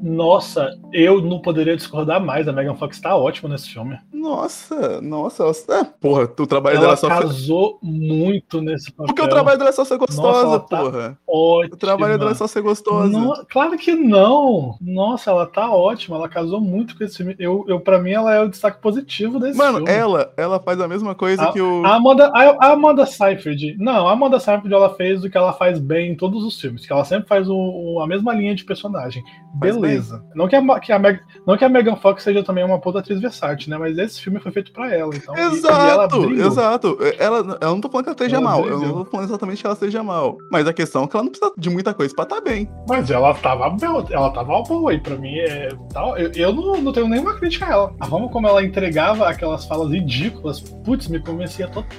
Nossa, 0.02 0.70
eu 0.94 1.22
não 1.22 1.40
poderia 1.42 1.76
discordar 1.76 2.24
mais. 2.24 2.48
A 2.48 2.52
Megan 2.54 2.76
Fox 2.76 3.00
tá 3.00 3.16
ótima 3.16 3.50
nesse 3.50 3.70
filme. 3.70 3.98
Nossa, 4.14 5.02
nossa, 5.02 5.44
ela, 5.44 5.80
é, 5.80 5.84
porra, 6.00 6.24
o 6.24 6.48
trabalho 6.48 6.76
Ela 6.78 6.86
dela 6.86 6.98
só 6.98 7.08
foi... 7.10 7.18
casou 7.22 7.80
muito 7.82 8.62
nesse 8.62 8.92
papel. 8.92 9.08
Porque 9.08 9.22
o 9.22 9.30
trabalho 9.30 9.58
dela 9.58 9.70
é 9.70 9.74
só 9.74 9.86
ser 9.86 9.98
gostosa, 9.98 10.22
Nossa, 10.28 10.46
ela 10.46 10.60
tá 10.60 10.78
porra. 10.82 11.18
ótima. 11.28 11.74
O 11.74 11.78
trabalho 11.78 12.18
dela 12.20 12.32
é 12.32 12.36
só 12.36 12.48
ser 12.48 12.62
gostosa. 12.62 13.08
No- 13.18 13.46
Claro 13.50 13.78
que 13.78 13.94
não. 13.96 14.76
Nossa, 14.82 15.32
ela 15.32 15.46
tá 15.46 15.70
ótima. 15.72 16.18
Ela 16.18 16.28
casou 16.30 16.60
muito 16.62 16.98
com 16.98 17.04
esse 17.04 17.18
filme. 17.18 17.36
Eu, 17.40 17.66
eu, 17.68 17.80
pra 17.80 18.00
mim, 18.00 18.12
ela 18.12 18.34
é 18.34 18.42
o 18.42 18.50
destaque 18.50 18.82
positivo 18.82 19.40
desse 19.40 19.58
Mano, 19.58 19.78
filme. 19.78 19.92
ela, 19.92 20.34
ela 20.38 20.60
faz 20.60 20.80
a 20.82 20.88
mesma 20.88 21.16
coisa 21.16 21.52
que 21.52 21.62
o... 21.62 21.86
A 21.86 21.96
Amanda, 21.96 22.19
a, 22.28 22.58
a 22.60 22.72
Amanda 22.72 23.06
Seyfried. 23.06 23.76
Não, 23.80 24.08
a 24.08 24.12
Amanda 24.12 24.40
Seyfried 24.40 24.74
ela 24.74 24.94
fez 24.96 25.24
o 25.24 25.30
que 25.30 25.38
ela 25.38 25.54
faz 25.54 25.80
bem 25.80 26.12
em 26.12 26.16
todos 26.16 26.44
os 26.44 26.60
filmes. 26.60 26.86
Que 26.86 26.94
ela 26.94 27.04
sempre 27.06 27.28
faz 27.28 27.48
o- 27.50 28.00
a 28.02 28.08
mesma 28.08 28.34
linha 28.34 28.54
de 28.56 28.64
personagem. 28.64 29.24
Faz 29.60 29.76
Beleza. 29.76 30.24
Não 30.36 30.48
que, 30.48 30.56
a, 30.56 30.80
que 30.80 30.92
a 30.92 31.00
Meg- 31.00 31.22
não 31.46 31.58
que 31.58 31.66
a 31.66 31.70
Megan 31.70 31.96
Fox 31.96 32.24
seja 32.24 32.44
também 32.44 32.64
uma 32.64 32.80
puta 32.80 33.00
atriz 33.00 33.20
versátil, 33.20 33.70
né? 33.70 33.78
Mas 33.78 33.98
esse 33.98 34.22
filme 34.22 34.40
foi 34.40 34.52
feito 34.52 34.72
pra 34.72 34.94
ela. 34.94 35.14
Então, 35.16 35.36
e- 35.36 35.40
e 35.40 35.42
ela 35.42 35.54
Exato, 35.54 36.32
exato. 36.34 36.98
Ela, 37.18 37.58
eu 37.62 37.70
não 37.70 37.82
tô 37.82 37.90
falando 37.90 38.06
que 38.06 38.10
ela 38.10 38.16
esteja 38.16 38.36
Ela 38.38 38.44
mal. 38.46 38.66
Eu 38.68 38.78
brilhou. 38.80 38.96
não 38.98 39.04
tô 39.06 39.12
falando 39.12 39.28
exatamente 39.28 39.62
que 39.62 39.68
ela 39.68 39.74
esteja 39.74 40.04
mal. 40.04 40.38
Mas 40.52 40.68
a 40.68 40.74
questão 40.74 41.04
é 41.04 41.08
que 41.08 41.16
ela 41.16 41.24
não 41.24 41.32
precisa 41.32 41.54
de 41.58 41.70
muita 41.70 41.94
coisa 41.94 42.14
pra 42.14 42.24
estar 42.24 42.42
bem. 42.42 42.70
Mas 42.88 43.10
ela 43.10 43.34
tava 43.34 43.76
ela 44.12 44.30
tava 44.32 44.62
boa 44.64 44.94
e 44.94 45.00
pra 45.00 45.16
mim 45.16 45.38
é 45.40 45.70
tal. 45.94 46.18
Eu, 46.18 46.32
eu 46.34 46.54
não, 46.54 46.82
não 46.82 46.92
tenho 46.94 47.08
nenhuma 47.08 47.36
crítica 47.36 47.66
a 47.66 47.70
ela. 47.72 47.96
A 48.00 48.06
forma 48.06 48.30
como 48.30 48.48
ela 48.48 48.64
entregava 48.64 49.28
aquelas 49.28 49.66
falas 49.66 49.90
ridículas, 49.92 50.60
putz, 50.60 51.08
me 51.08 51.20
convencia 51.20 51.68
total. 51.68 51.90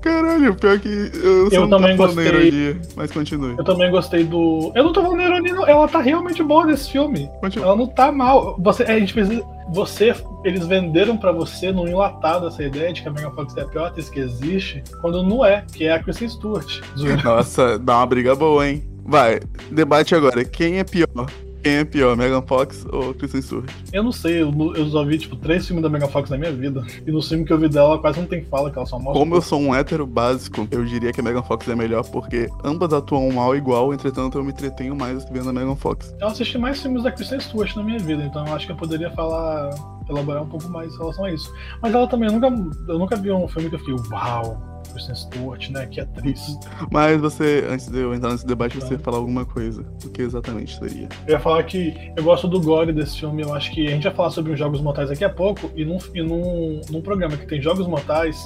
Caralho, 0.00 0.54
pior 0.54 0.78
que 0.78 0.88
eu, 0.88 1.44
Eu 1.44 1.50
sou 1.50 1.68
também 1.68 1.96
gostei. 1.96 2.28
ali. 2.28 2.80
Mas 2.96 3.10
continue. 3.10 3.54
Eu 3.58 3.64
também 3.64 3.90
gostei 3.90 4.24
do. 4.24 4.72
Eu 4.74 4.84
não 4.84 4.92
tô 4.92 5.02
falando 5.02 5.20
ironia, 5.22 5.54
não. 5.54 5.66
ela 5.66 5.86
tá 5.88 6.00
realmente 6.00 6.42
boa 6.42 6.64
nesse 6.66 6.90
filme. 6.90 7.28
continue. 7.40 7.66
Ela 7.66 7.76
não 7.76 7.86
tá 7.86 8.10
mal. 8.10 8.56
Você, 8.58 8.82
a 8.84 8.98
gente 8.98 9.12
precisa. 9.12 9.42
Você, 9.72 10.14
eles 10.44 10.66
venderam 10.66 11.16
pra 11.16 11.30
você 11.30 11.70
num 11.70 11.86
enlatado 11.86 12.48
essa 12.48 12.62
ideia 12.62 12.92
de 12.92 13.02
que 13.02 13.08
a 13.08 13.12
Megan 13.12 13.30
Fox 13.30 13.56
é 13.56 13.60
a 13.60 13.66
pior 13.66 13.86
atriz 13.86 14.08
que 14.08 14.18
existe, 14.18 14.82
quando 15.00 15.22
não 15.22 15.44
é, 15.44 15.64
que 15.72 15.84
é 15.84 15.92
a 15.92 16.02
Kristen 16.02 16.28
Stewart. 16.28 16.80
Nossa, 17.24 17.78
dá 17.78 17.98
uma 17.98 18.06
briga 18.06 18.34
boa, 18.34 18.66
hein? 18.68 18.82
Vai, 19.04 19.40
debate 19.70 20.14
agora. 20.14 20.44
Quem 20.44 20.78
é 20.78 20.84
pior? 20.84 21.06
Quem 21.62 21.76
é 21.76 21.84
pior, 21.84 22.16
Megan 22.16 22.42
Fox 22.42 22.86
ou 22.90 23.12
Kristen 23.12 23.42
Stewart? 23.42 23.70
Eu 23.92 24.02
não 24.02 24.12
sei, 24.12 24.42
eu, 24.42 24.50
eu 24.74 24.88
só 24.88 25.04
vi 25.04 25.18
tipo 25.18 25.36
três 25.36 25.66
filmes 25.66 25.82
da 25.82 25.90
Megan 25.90 26.08
Fox 26.08 26.30
na 26.30 26.38
minha 26.38 26.52
vida. 26.52 26.82
E 27.06 27.12
no 27.12 27.20
filme 27.22 27.44
que 27.44 27.52
eu 27.52 27.58
vi 27.58 27.68
dela 27.68 27.98
quase 27.98 28.18
não 28.18 28.26
tem 28.26 28.42
fala, 28.44 28.70
que 28.70 28.78
ela 28.78 28.86
só 28.86 28.98
mostra. 28.98 29.20
Como 29.20 29.34
eu 29.34 29.42
sou 29.42 29.60
um 29.60 29.74
hétero 29.74 30.06
básico, 30.06 30.66
eu 30.70 30.84
diria 30.84 31.12
que 31.12 31.20
a 31.20 31.22
Megan 31.22 31.42
Fox 31.42 31.68
é 31.68 31.74
melhor 31.74 32.02
porque 32.04 32.48
ambas 32.64 32.92
atuam 32.92 33.30
mal 33.30 33.54
igual, 33.54 33.92
entretanto 33.92 34.38
eu 34.38 34.44
me 34.44 34.50
entretenho 34.50 34.96
mais 34.96 35.28
vendo 35.30 35.50
a 35.50 35.52
Megan 35.52 35.76
Fox. 35.76 36.14
Eu 36.18 36.28
assisti 36.28 36.56
mais 36.56 36.80
filmes 36.80 37.02
da 37.02 37.12
Kristen 37.12 37.40
Stewart 37.40 37.76
na 37.76 37.82
minha 37.82 37.98
vida, 37.98 38.24
então 38.24 38.46
eu 38.46 38.54
acho 38.54 38.64
que 38.64 38.72
eu 38.72 38.76
poderia 38.76 39.10
falar, 39.10 39.70
elaborar 40.08 40.42
um 40.42 40.48
pouco 40.48 40.68
mais 40.68 40.94
em 40.94 40.98
relação 40.98 41.24
a 41.26 41.32
isso. 41.32 41.52
Mas 41.82 41.92
ela 41.92 42.06
também, 42.06 42.28
eu 42.28 42.38
nunca, 42.38 42.46
eu 42.88 42.98
nunca 42.98 43.16
vi 43.16 43.30
um 43.30 43.46
filme 43.48 43.68
que 43.68 43.74
eu 43.74 43.78
fiquei, 43.80 43.94
uau, 44.10 44.69
Kristen 44.92 45.14
Stewart, 45.14 45.68
né? 45.70 45.86
Que 45.86 46.00
atriz. 46.00 46.58
Mas 46.90 47.20
você, 47.20 47.66
antes 47.70 47.88
de 47.88 47.98
eu 47.98 48.14
entrar 48.14 48.30
nesse 48.32 48.46
debate, 48.46 48.76
você 48.78 48.96
Tá. 48.96 49.04
falar 49.04 49.18
alguma 49.18 49.44
coisa. 49.44 49.84
O 50.04 50.08
que 50.10 50.22
exatamente 50.22 50.78
seria? 50.78 51.08
Eu 51.26 51.32
ia 51.34 51.40
falar 51.40 51.62
que 51.64 51.94
eu 52.16 52.22
gosto 52.22 52.48
do 52.48 52.60
gore 52.60 52.92
desse 52.92 53.18
filme, 53.20 53.42
eu 53.42 53.54
acho 53.54 53.70
que 53.72 53.86
a 53.86 53.90
gente 53.90 54.04
vai 54.04 54.14
falar 54.14 54.30
sobre 54.30 54.52
os 54.52 54.58
jogos 54.58 54.80
mortais 54.80 55.08
daqui 55.08 55.24
a 55.24 55.30
pouco, 55.30 55.70
e 55.76 55.84
num, 55.84 55.98
e 56.14 56.22
num, 56.22 56.80
num 56.90 57.00
programa 57.02 57.36
que 57.36 57.46
tem 57.46 57.60
jogos 57.62 57.86
mortais, 57.86 58.38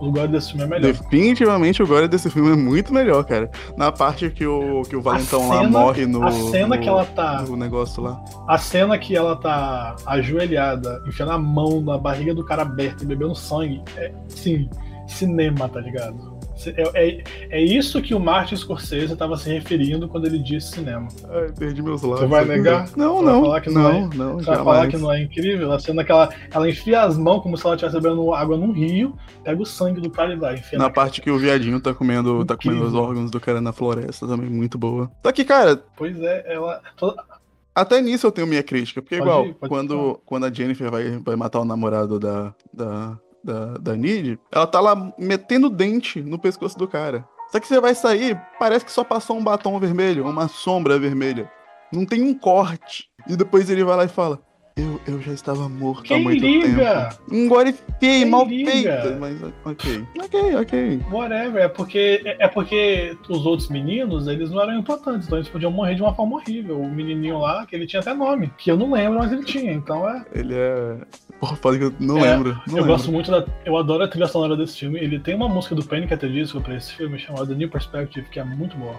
o 0.00 0.10
gore 0.10 0.26
desse 0.28 0.48
filme 0.48 0.64
é 0.64 0.66
melhor. 0.66 0.92
Definitivamente 0.92 1.80
o 1.82 1.86
gore 1.86 2.08
desse 2.08 2.28
filme 2.28 2.50
é 2.52 2.56
muito 2.56 2.92
melhor, 2.92 3.24
cara. 3.24 3.48
Na 3.76 3.92
parte 3.92 4.28
que 4.30 4.44
o, 4.44 4.82
que 4.82 4.96
o 4.96 5.00
Valentão 5.00 5.48
lá 5.48 5.58
cena- 5.58 5.68
morre 5.78 6.06
no. 6.06 6.24
a 6.26 6.32
cena 6.32 6.74
no- 6.76 6.82
que 6.82 6.88
ela 6.88 7.04
tá- 7.04 7.42
No 7.42 7.56
negócio 7.56 8.02
lá. 8.02 8.20
A 8.48 8.58
cena 8.58 8.98
que 8.98 9.14
ela 9.16 9.36
tá 9.36 9.94
ajoelhada, 10.06 11.00
enfiando 11.06 11.32
a 11.32 11.38
mão 11.38 11.80
na 11.80 11.96
barriga 11.98 12.34
do 12.34 12.44
cara 12.44 12.62
aberta 12.62 13.04
e 13.04 13.06
bebendo 13.06 13.34
sangue, 13.34 13.80
é, 13.96 14.12
sim, 14.28 14.68
cinema, 15.06 15.68
tá 15.68 15.80
ligado? 15.80 16.32
É, 16.64 16.82
é, 17.18 17.24
é 17.50 17.60
isso 17.60 18.00
que 18.00 18.14
o 18.14 18.20
Martin 18.20 18.54
Scorsese 18.54 19.16
tava 19.16 19.36
se 19.36 19.48
referindo 19.52 20.06
quando 20.06 20.26
ele 20.26 20.38
disse 20.38 20.72
cinema. 20.72 21.08
Ai, 21.30 21.50
perdi 21.58 21.82
meus 21.82 22.02
lábios. 22.02 22.20
Você 22.20 22.26
vai 22.26 22.44
negar? 22.44 22.88
Não, 22.96 23.16
Você 23.16 23.24
vai 23.24 23.34
não. 23.34 23.40
falar 23.42 23.60
que 23.62 23.70
não 23.70 23.82
não, 23.82 23.90
é? 23.90 24.14
não, 24.14 24.36
vai 24.38 24.56
falar 24.56 24.88
que 24.88 24.96
não 24.98 25.12
é 25.12 25.22
incrível? 25.22 25.72
A 25.72 25.78
cena 25.80 26.04
que 26.04 26.12
ela, 26.12 26.28
ela 26.52 26.68
enfia 26.68 27.02
as 27.02 27.16
mãos 27.18 27.42
como 27.42 27.56
se 27.56 27.66
ela 27.66 27.74
estivesse 27.74 27.98
bebendo 28.00 28.32
água 28.32 28.56
num 28.56 28.70
rio, 28.70 29.16
pega 29.42 29.60
o 29.60 29.66
sangue 29.66 30.00
do 30.00 30.10
cara 30.10 30.34
e 30.34 30.36
vai. 30.36 30.54
Enfia 30.54 30.78
Na 30.78 30.84
na 30.84 30.90
parte 30.90 31.20
que 31.20 31.30
o 31.30 31.38
viadinho 31.38 31.80
tá 31.80 31.92
comendo, 31.92 32.44
tá 32.44 32.56
comendo 32.56 32.84
os 32.84 32.94
órgãos 32.94 33.30
do 33.30 33.40
cara 33.40 33.60
na 33.60 33.72
floresta 33.72 34.26
também, 34.28 34.48
muito 34.48 34.78
boa. 34.78 35.10
Só 35.24 35.32
que, 35.32 35.44
cara, 35.44 35.82
Pois 35.96 36.16
é, 36.20 36.44
ela. 36.54 36.80
toda- 36.96 37.24
até 37.74 38.00
nisso 38.02 38.26
eu 38.26 38.30
tenho 38.32 38.46
minha 38.46 38.62
crítica. 38.62 39.00
Porque, 39.02 39.16
Pode 39.16 39.28
igual, 39.28 39.46
ir, 39.46 39.54
quando, 39.68 40.20
quando 40.26 40.44
a 40.44 40.52
Jennifer 40.52 40.90
vai, 40.90 41.18
vai 41.18 41.34
matar 41.34 41.60
o 41.60 41.64
namorado 41.64 42.20
da, 42.20 42.54
da, 42.72 43.18
da, 43.44 43.78
da 43.78 43.96
Nid, 43.96 44.38
ela 44.50 44.66
tá 44.66 44.80
lá 44.80 45.12
metendo 45.18 45.68
dente 45.70 46.20
no 46.20 46.38
pescoço 46.38 46.78
do 46.78 46.86
cara. 46.88 47.24
Só 47.50 47.60
que 47.60 47.66
você 47.66 47.80
vai 47.80 47.94
sair, 47.94 48.40
parece 48.58 48.84
que 48.84 48.92
só 48.92 49.04
passou 49.04 49.36
um 49.36 49.44
batom 49.44 49.78
vermelho, 49.78 50.26
uma 50.26 50.48
sombra 50.48 50.98
vermelha. 50.98 51.50
Não 51.92 52.06
tem 52.06 52.22
um 52.22 52.32
corte. 52.34 53.08
E 53.28 53.36
depois 53.36 53.68
ele 53.68 53.84
vai 53.84 53.96
lá 53.98 54.04
e 54.04 54.08
fala: 54.08 54.40
Eu, 54.74 54.98
eu 55.06 55.20
já 55.20 55.34
estava 55.34 55.68
morto 55.68 56.00
há 56.04 56.08
Quem 56.08 56.22
muito 56.22 56.42
liga? 56.42 57.10
tempo. 57.10 57.22
Um 57.30 57.46
gore 57.46 57.74
feio, 58.00 58.26
mal 58.26 58.46
feito. 58.48 59.20
Mas 59.20 59.42
ok. 59.66 60.06
Ok, 60.18 60.56
ok. 60.56 61.00
Whatever, 61.12 61.62
é 61.62 61.68
porque, 61.68 62.22
é 62.24 62.48
porque 62.48 63.14
os 63.28 63.44
outros 63.44 63.68
meninos, 63.68 64.26
eles 64.26 64.50
não 64.50 64.62
eram 64.62 64.78
importantes, 64.78 65.26
então 65.26 65.36
eles 65.36 65.50
podiam 65.50 65.70
morrer 65.70 65.94
de 65.94 66.00
uma 66.00 66.14
forma 66.14 66.36
horrível. 66.36 66.80
O 66.80 66.90
menininho 66.90 67.38
lá, 67.38 67.66
que 67.66 67.76
ele 67.76 67.86
tinha 67.86 68.00
até 68.00 68.14
nome, 68.14 68.50
que 68.56 68.70
eu 68.70 68.76
não 68.78 68.90
lembro, 68.92 69.18
mas 69.18 69.30
ele 69.30 69.44
tinha, 69.44 69.72
então 69.74 70.08
é. 70.08 70.24
Ele 70.32 70.54
é. 70.54 70.96
Porra, 71.42 71.56
foda 71.56 71.76
que 71.76 71.82
eu 71.86 71.92
não 71.98 72.18
É, 72.18 72.30
lembro. 72.30 72.50
Não 72.50 72.62
eu 72.68 72.74
lembro. 72.84 72.92
gosto 72.92 73.10
muito 73.10 73.28
da. 73.28 73.44
Eu 73.64 73.76
adoro 73.76 74.04
a 74.04 74.06
trilha 74.06 74.28
sonora 74.28 74.56
desse 74.56 74.78
filme. 74.78 75.00
Ele 75.00 75.18
tem 75.18 75.34
uma 75.34 75.48
música 75.48 75.74
do 75.74 75.84
Panic! 75.84 76.14
At 76.14 76.20
the 76.20 76.28
Disco 76.28 76.60
pra 76.60 76.76
esse 76.76 76.92
filme 76.92 77.18
chamada 77.18 77.52
New 77.52 77.68
Perspective, 77.68 78.28
que 78.30 78.38
é 78.38 78.44
muito 78.44 78.76
boa. 78.76 78.94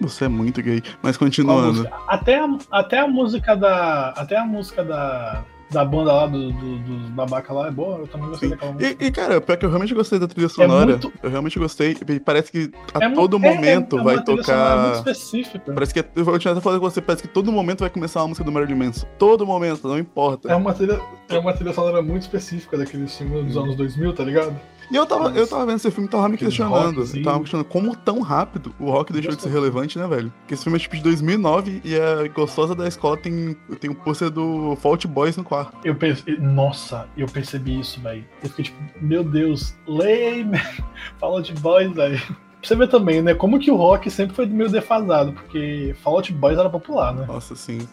Você 0.00 0.26
é 0.26 0.28
muito 0.28 0.62
gay. 0.62 0.80
Mas 1.02 1.16
continuando. 1.16 1.88
Até, 2.06 2.38
a, 2.38 2.48
até 2.70 3.00
a 3.00 3.08
música 3.08 3.56
da. 3.56 4.10
Até 4.10 4.36
a 4.36 4.44
música 4.44 4.84
da. 4.84 5.44
Da 5.70 5.84
banda 5.84 6.10
lá, 6.12 6.26
do, 6.26 6.50
do, 6.50 6.78
dos 6.78 7.10
babaca 7.10 7.52
lá, 7.52 7.68
é 7.68 7.70
boa. 7.70 7.98
Eu 7.98 8.06
também 8.06 8.28
gostei 8.28 8.48
Sim. 8.48 8.54
daquela 8.54 8.72
música. 8.72 9.04
E, 9.04 9.06
e, 9.06 9.10
cara, 9.12 9.38
pior 9.38 9.56
que 9.58 9.66
eu 9.66 9.68
realmente 9.68 9.92
gostei 9.92 10.18
da 10.18 10.26
trilha 10.26 10.48
sonora. 10.48 10.86
muito- 10.86 11.12
Eu 11.22 11.28
realmente 11.30 11.58
gostei. 11.58 11.94
Parece 12.24 12.50
que 12.50 12.70
a 12.94 13.04
É 13.04 13.10
todo 13.10 13.36
é- 13.36 13.38
momento 13.38 13.98
é, 13.98 14.00
é 14.00 14.02
vai 14.02 14.14
uma 14.16 14.22
trilha 14.22 14.42
sonora 14.44 14.76
muito 14.82 14.96
tocar. 14.96 15.10
específica. 15.12 15.72
Parece 15.74 15.92
que. 15.92 16.00
Eu 16.16 16.38
tinha 16.38 16.52
até 16.52 16.60
falado 16.62 16.80
com 16.80 16.88
você, 16.90 17.02
parece 17.02 17.22
que 17.22 17.28
todo 17.28 17.52
momento 17.52 17.80
vai 17.80 17.90
começar 17.90 18.20
uma 18.22 18.28
música 18.28 18.44
do 18.44 18.50
Marilyn 18.50 18.76
Manson. 18.76 19.06
Todo 19.18 19.46
momento, 19.46 19.86
não 19.86 19.98
importa. 19.98 20.50
É 20.50 20.56
uma, 20.56 20.72
trilha, 20.72 20.98
é 21.28 21.38
uma 21.38 21.52
trilha 21.52 21.74
sonora 21.74 22.00
muito 22.00 22.22
específica 22.22 22.78
daquele 22.78 23.06
filme 23.06 23.42
dos 23.42 23.56
anos 23.56 23.76
2000, 23.76 24.14
tá 24.14 24.24
ligado? 24.24 24.56
E 24.90 24.96
eu 24.96 25.04
tava, 25.06 25.30
eu 25.30 25.46
tava 25.46 25.66
vendo 25.66 25.76
esse 25.76 25.90
filme 25.90 26.08
e 26.08 26.10
tava 26.10 26.28
me 26.28 26.36
questionando. 26.36 27.06
Tava 27.22 27.36
me 27.36 27.42
questionando 27.42 27.66
como 27.66 27.94
tão 27.94 28.20
rápido 28.20 28.74
o 28.78 28.90
rock 28.90 29.12
deixou 29.12 29.34
de 29.34 29.42
ser 29.42 29.50
relevante, 29.50 29.98
né, 29.98 30.06
velho? 30.06 30.32
Porque 30.40 30.54
esse 30.54 30.64
filme 30.64 30.78
é 30.78 30.80
tipo 30.80 30.96
de 30.96 31.02
2009 31.02 31.82
e 31.84 31.94
a 31.96 32.26
gostosa 32.28 32.74
da 32.74 32.88
escola 32.88 33.16
tem, 33.16 33.54
tem 33.80 33.90
um 33.90 33.94
pôster 33.94 34.30
do 34.30 34.76
Fault 34.76 35.06
Boys 35.06 35.36
no 35.36 35.44
quarto. 35.44 35.76
Eu 35.84 35.94
pensei, 35.94 36.36
nossa, 36.38 37.06
eu 37.16 37.26
percebi 37.26 37.78
isso, 37.80 38.00
velho. 38.00 38.24
Eu 38.42 38.48
fiquei 38.48 38.64
tipo, 38.66 38.78
meu 39.00 39.22
Deus, 39.22 39.74
lame, 39.86 40.58
Fall 41.20 41.36
Out 41.36 41.52
Boys, 41.54 41.92
velho. 41.92 42.18
Pra 42.18 42.36
você 42.66 42.74
ver 42.74 42.88
também, 42.88 43.22
né? 43.22 43.34
Como 43.34 43.58
que 43.58 43.70
o 43.70 43.76
rock 43.76 44.10
sempre 44.10 44.34
foi 44.34 44.46
meio 44.46 44.70
defasado, 44.70 45.32
porque 45.32 45.94
Fall 46.02 46.16
Out 46.16 46.32
Boys 46.32 46.58
era 46.58 46.68
popular, 46.70 47.14
né? 47.14 47.24
Nossa, 47.26 47.54
sim. 47.54 47.86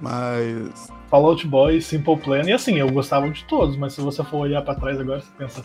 Mas. 0.00 0.90
Fall 1.08 1.26
Out 1.26 1.46
Boys, 1.46 1.86
Simple 1.86 2.16
Plan, 2.16 2.42
e 2.42 2.52
assim, 2.52 2.78
eu 2.78 2.90
gostava 2.90 3.28
de 3.30 3.44
todos, 3.44 3.76
mas 3.76 3.92
se 3.92 4.00
você 4.00 4.22
for 4.24 4.38
olhar 4.38 4.62
pra 4.62 4.74
trás 4.74 4.98
agora, 4.98 5.20
você 5.20 5.28
pensa, 5.36 5.62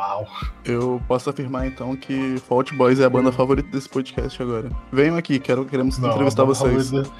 uau. 0.00 0.26
Eu 0.64 1.00
posso 1.06 1.28
afirmar 1.30 1.66
então 1.66 1.94
que 1.94 2.38
Fault 2.48 2.74
Boys 2.74 3.00
é 3.00 3.04
a 3.04 3.10
banda 3.10 3.30
favorita 3.30 3.68
desse 3.70 3.88
podcast 3.88 4.42
agora. 4.42 4.70
Venham 4.92 5.16
aqui, 5.16 5.38
quero, 5.38 5.64
queremos 5.64 5.98
Não, 5.98 6.10
entrevistar 6.10 6.42
a 6.42 6.46
vocês. 6.46 6.88
favorita- 6.90 7.10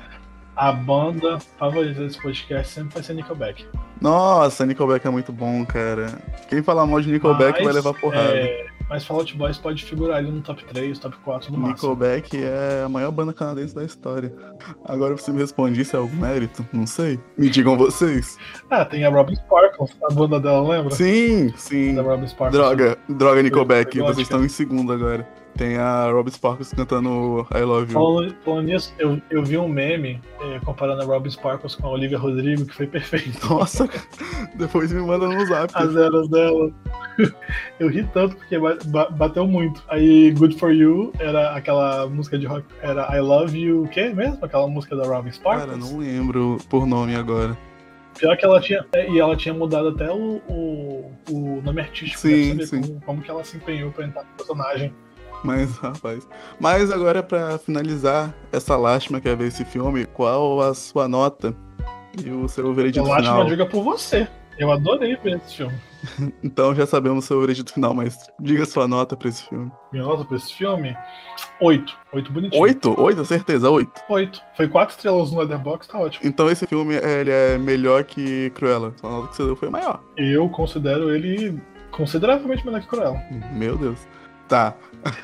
A 0.56 0.72
banda 0.72 1.38
favorita 1.58 2.00
desse 2.00 2.20
podcast 2.20 2.72
sempre 2.72 2.94
vai 2.94 3.02
ser 3.02 3.14
Nickelback. 3.14 3.66
Nossa, 4.00 4.66
Nickelback 4.66 5.06
é 5.06 5.10
muito 5.10 5.32
bom, 5.32 5.64
cara. 5.64 6.18
Quem 6.48 6.62
falar 6.62 6.86
mal 6.86 7.00
de 7.00 7.10
Nickelback 7.12 7.52
Mas, 7.58 7.64
vai 7.64 7.72
levar 7.72 7.94
porrada. 7.94 8.34
é, 8.36 8.66
mas 8.90 9.04
Fall 9.04 9.18
Out 9.18 9.36
Boys 9.36 9.56
pode 9.56 9.84
figurar 9.84 10.18
ali 10.18 10.30
no 10.30 10.42
top 10.42 10.64
3, 10.64 10.98
top 10.98 11.16
4 11.18 11.52
no 11.52 11.58
máximo. 11.58 11.90
Nickelback 11.94 12.36
é 12.36 12.82
a 12.84 12.88
maior 12.88 13.12
banda 13.12 13.32
canadense 13.32 13.72
da 13.72 13.84
história. 13.84 14.34
Agora 14.84 15.16
você 15.16 15.30
me 15.30 15.38
responde, 15.38 15.80
isso 15.80 15.94
é 15.94 15.98
algum 16.00 16.16
mérito? 16.16 16.66
Não 16.72 16.88
sei. 16.88 17.20
Me 17.38 17.48
digam 17.48 17.78
vocês. 17.78 18.36
Ah, 18.68 18.84
tem 18.84 19.04
a 19.04 19.08
Robin 19.08 19.36
Sparkles, 19.36 19.96
a 20.02 20.12
banda 20.12 20.40
dela, 20.40 20.68
lembra? 20.68 20.92
Sim, 20.92 21.52
sim. 21.56 21.94
Da 21.94 22.02
Robin 22.02 22.26
Sparkles. 22.26 22.60
Droga, 22.60 22.98
droga 23.08 23.42
Nickelback, 23.42 23.96
vocês 24.00 24.18
estão 24.18 24.44
em 24.44 24.48
segundo 24.48 24.92
agora. 24.92 25.39
Tem 25.56 25.76
a 25.76 26.10
Rob 26.10 26.30
Sparks 26.30 26.72
cantando 26.72 27.46
I 27.54 27.60
Love 27.60 27.92
You. 27.92 27.92
Falando, 27.92 28.34
falando 28.44 28.66
nisso, 28.66 28.94
eu, 28.98 29.20
eu 29.30 29.44
vi 29.44 29.58
um 29.58 29.68
meme 29.68 30.20
é, 30.40 30.58
comparando 30.60 31.02
a 31.02 31.04
Robin 31.04 31.28
Sparkles 31.30 31.74
com 31.74 31.86
a 31.86 31.90
Olivia 31.90 32.18
Rodrigo, 32.18 32.64
que 32.64 32.74
foi 32.74 32.86
perfeito. 32.86 33.38
Nossa, 33.52 33.88
depois 34.54 34.90
me 34.92 35.00
manda 35.02 35.28
no 35.28 35.44
zap. 35.46 35.70
As 35.74 35.94
eras 35.94 36.28
dela. 36.28 36.70
Eu 37.78 37.88
ri 37.90 38.04
tanto 38.14 38.36
porque 38.36 38.58
ba- 38.58 38.78
ba- 38.86 39.10
bateu 39.10 39.46
muito. 39.46 39.82
Aí 39.88 40.30
Good 40.32 40.58
For 40.58 40.72
You 40.72 41.12
era 41.18 41.50
aquela 41.54 42.06
música 42.06 42.38
de 42.38 42.46
rock, 42.46 42.64
era 42.80 43.14
I 43.14 43.20
Love 43.20 43.58
You, 43.58 43.82
o 43.84 43.88
quê 43.88 44.08
mesmo? 44.10 44.38
Aquela 44.42 44.66
música 44.66 44.96
da 44.96 45.04
Robin 45.04 45.30
Sparkles. 45.30 45.66
Cara, 45.66 45.76
não 45.76 45.98
lembro 45.98 46.56
por 46.70 46.86
nome 46.86 47.14
agora. 47.14 47.56
Pior 48.18 48.36
que 48.36 48.44
ela 48.44 48.60
tinha. 48.60 48.84
é, 48.92 49.10
E 49.10 49.18
ela 49.18 49.36
tinha 49.36 49.52
mudado 49.54 49.88
até 49.88 50.10
o, 50.10 50.40
o, 50.48 51.12
o 51.30 51.60
nome 51.62 51.80
artístico. 51.82 52.20
Sim, 52.20 52.56
pra 52.56 52.66
saber 52.66 52.66
sim. 52.66 52.80
Como, 52.92 53.00
como 53.02 53.22
que 53.22 53.30
ela 53.30 53.44
se 53.44 53.56
empenhou 53.58 53.90
pra 53.90 54.06
entrar 54.06 54.22
no 54.22 54.28
personagem. 54.36 54.92
Mas, 55.44 55.76
rapaz. 55.78 56.28
Mas 56.58 56.90
agora, 56.90 57.22
pra 57.22 57.58
finalizar 57.58 58.34
essa 58.52 58.76
lástima 58.76 59.20
que 59.20 59.28
é 59.28 59.34
ver 59.34 59.48
esse 59.48 59.64
filme, 59.64 60.04
qual 60.06 60.60
a 60.60 60.74
sua 60.74 61.08
nota 61.08 61.54
e 62.22 62.30
o 62.30 62.48
seu 62.48 62.72
veredito 62.74 63.04
final? 63.04 63.40
uma 63.40 63.48
diga 63.48 63.66
por 63.66 63.82
você. 63.82 64.28
Eu 64.58 64.70
adorei 64.70 65.16
ver 65.16 65.36
esse 65.38 65.56
filme. 65.56 65.74
Então 66.42 66.74
já 66.74 66.86
sabemos 66.86 67.24
o 67.24 67.26
seu 67.26 67.40
veredito 67.40 67.72
final, 67.72 67.92
mas 67.92 68.16
diga 68.40 68.64
sua 68.64 68.88
nota 68.88 69.16
pra 69.16 69.28
esse 69.28 69.42
filme. 69.42 69.70
Minha 69.92 70.04
nota 70.04 70.24
pra 70.24 70.36
esse 70.36 70.52
filme? 70.52 70.96
Oito. 71.60 71.96
Oito 72.12 72.32
bonitinho. 72.32 72.62
Oito? 72.62 73.00
Oito? 73.00 73.24
Certeza, 73.24 73.70
oito. 73.70 74.00
Oito. 74.08 74.40
Foi 74.56 74.66
quatro 74.68 74.94
estrelas 74.96 75.30
no 75.30 75.40
Letterboxd, 75.40 75.92
tá 75.92 75.98
ótimo. 75.98 76.26
Então 76.26 76.50
esse 76.50 76.66
filme 76.66 76.94
ele 76.94 77.30
é 77.30 77.58
melhor 77.58 78.04
que 78.04 78.50
Cruella. 78.50 78.94
A 79.02 79.08
nota 79.08 79.28
que 79.28 79.36
você 79.36 79.44
deu 79.44 79.56
foi 79.56 79.68
maior. 79.68 80.00
Eu 80.16 80.48
considero 80.48 81.14
ele 81.14 81.60
consideravelmente 81.90 82.64
melhor 82.64 82.80
que 82.80 82.88
Cruella. 82.88 83.22
Meu 83.52 83.76
Deus. 83.76 83.98
Tá. 84.50 84.74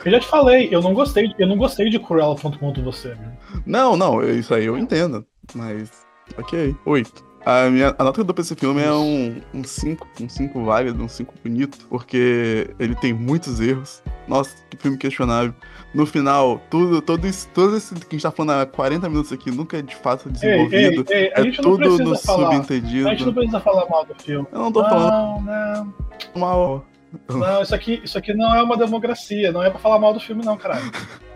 Eu 0.04 0.12
já 0.12 0.20
te 0.20 0.26
falei, 0.28 0.68
eu 0.70 0.80
não 0.80 0.94
gostei, 0.94 1.34
eu 1.38 1.46
não 1.46 1.56
gostei 1.58 1.90
de 1.90 1.98
Cruella 1.98 2.34
tanto 2.36 2.58
quanto 2.58 2.80
você, 2.82 3.08
viu? 3.08 3.60
Não, 3.66 3.94
não, 3.96 4.22
isso 4.22 4.54
aí 4.54 4.64
eu 4.64 4.78
entendo. 4.78 5.26
Mas. 5.54 5.90
Ok, 6.38 6.74
oito. 6.86 7.26
A, 7.44 7.68
minha, 7.70 7.94
a 7.96 8.02
nota 8.02 8.14
que 8.14 8.20
eu 8.20 8.24
dou 8.24 8.34
pra 8.34 8.42
esse 8.42 8.56
filme 8.56 8.82
é 8.82 8.92
um 8.92 9.40
5, 9.52 9.54
um 9.54 9.64
5 9.64 10.06
um 10.24 10.28
cinco 10.28 10.64
válido, 10.64 11.00
um 11.04 11.08
5 11.08 11.32
bonito, 11.44 11.78
porque 11.88 12.68
ele 12.78 12.94
tem 12.96 13.12
muitos 13.12 13.60
erros. 13.60 14.02
Nossa, 14.26 14.50
que 14.68 14.76
filme 14.76 14.96
questionável. 14.98 15.54
No 15.94 16.04
final, 16.06 16.60
tudo, 16.68 17.00
todo 17.00 17.24
isso, 17.24 17.48
tudo 17.54 17.76
isso 17.76 17.94
que 17.94 18.00
a 18.06 18.10
gente 18.12 18.22
tá 18.22 18.32
falando 18.32 18.60
há 18.62 18.66
40 18.66 19.08
minutos 19.08 19.32
aqui 19.32 19.50
nunca 19.52 19.78
é 19.78 19.82
de 19.82 19.94
fato 19.94 20.26
Ei, 20.28 20.32
desenvolvido. 20.32 21.04
ei, 21.12 21.18
ei, 21.26 21.32
a 21.36 21.46
é 21.46 21.50
tudo 21.52 21.98
no 21.98 22.16
falar. 22.18 22.48
A 22.48 22.52
gente 22.52 22.58
não 22.58 22.64
subentendido. 22.64 23.32
precisa 23.34 23.60
falar 23.60 23.88
mal 23.88 24.04
do 24.04 24.14
filme. 24.20 24.46
Eu 24.50 24.58
não 24.58 24.72
tô 24.72 24.82
falando 24.82 25.10
Não, 25.12 25.42
não. 25.42 26.40
mal. 26.40 26.84
Não, 27.28 27.62
isso 27.62 27.74
aqui, 27.74 28.00
isso 28.04 28.16
aqui 28.18 28.34
não 28.34 28.54
é 28.54 28.62
uma 28.62 28.76
democracia, 28.76 29.52
não 29.52 29.62
é 29.62 29.70
pra 29.70 29.78
falar 29.78 29.98
mal 29.98 30.12
do 30.12 30.20
filme, 30.20 30.44
não, 30.44 30.56
caralho. 30.56 30.90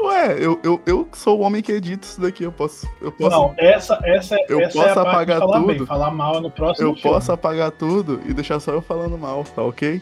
Ué, 0.00 0.36
eu, 0.38 0.60
eu, 0.62 0.80
eu 0.86 1.08
sou 1.12 1.38
o 1.38 1.42
homem 1.42 1.60
que 1.60 1.72
edita 1.72 2.06
isso 2.06 2.20
daqui, 2.20 2.44
eu 2.44 2.52
posso. 2.52 2.88
Eu 3.00 3.10
posso, 3.10 3.36
Não, 3.36 3.54
essa, 3.58 3.98
essa, 4.04 4.36
Eu 4.48 4.60
essa 4.60 4.78
é 4.78 4.82
posso 4.82 5.00
a 5.00 5.04
parte 5.04 5.08
apagar 5.32 5.38
falar 5.40 5.58
bem. 5.60 5.76
tudo. 5.76 5.86
Falar 5.86 6.10
mal 6.12 6.36
é 6.36 6.40
no 6.40 6.50
próximo 6.50 6.88
eu 6.88 6.94
filme. 6.94 7.10
posso 7.10 7.32
apagar 7.32 7.70
tudo 7.72 8.20
e 8.24 8.32
deixar 8.32 8.60
só 8.60 8.72
eu 8.72 8.80
falando 8.80 9.18
mal, 9.18 9.42
tá 9.42 9.62
ok? 9.62 10.00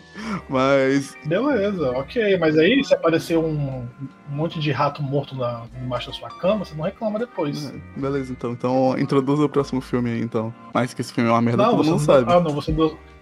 Mas 0.48 1.16
Beleza, 1.24 1.90
ok. 1.92 2.36
Mas 2.38 2.58
aí, 2.58 2.84
se 2.84 2.92
aparecer 2.94 3.38
um, 3.38 3.48
um 3.48 3.88
monte 4.28 4.60
de 4.60 4.70
rato 4.72 5.02
morto 5.02 5.34
na, 5.34 5.62
embaixo 5.82 6.08
da 6.10 6.12
sua 6.16 6.28
cama, 6.28 6.64
você 6.64 6.74
não 6.74 6.84
reclama 6.84 7.18
depois. 7.18 7.70
É, 7.70 7.98
Beleza, 7.98 8.32
então. 8.32 8.52
Então 8.52 8.98
introduza 8.98 9.44
o 9.44 9.48
próximo 9.48 9.80
filme 9.80 10.10
aí, 10.10 10.20
então. 10.20 10.52
Mais 10.74 10.92
que 10.92 11.00
esse 11.00 11.12
filme 11.14 11.30
é 11.30 11.32
uma 11.32 11.40
merda, 11.40 11.62
Não, 11.62 11.70
todo 11.70 11.78
você 11.84 11.90
mundo 11.90 11.98
não, 12.00 12.04
sabe. 12.06 12.30
Ah, 12.32 12.40
não, 12.40 12.50
você 12.50 12.72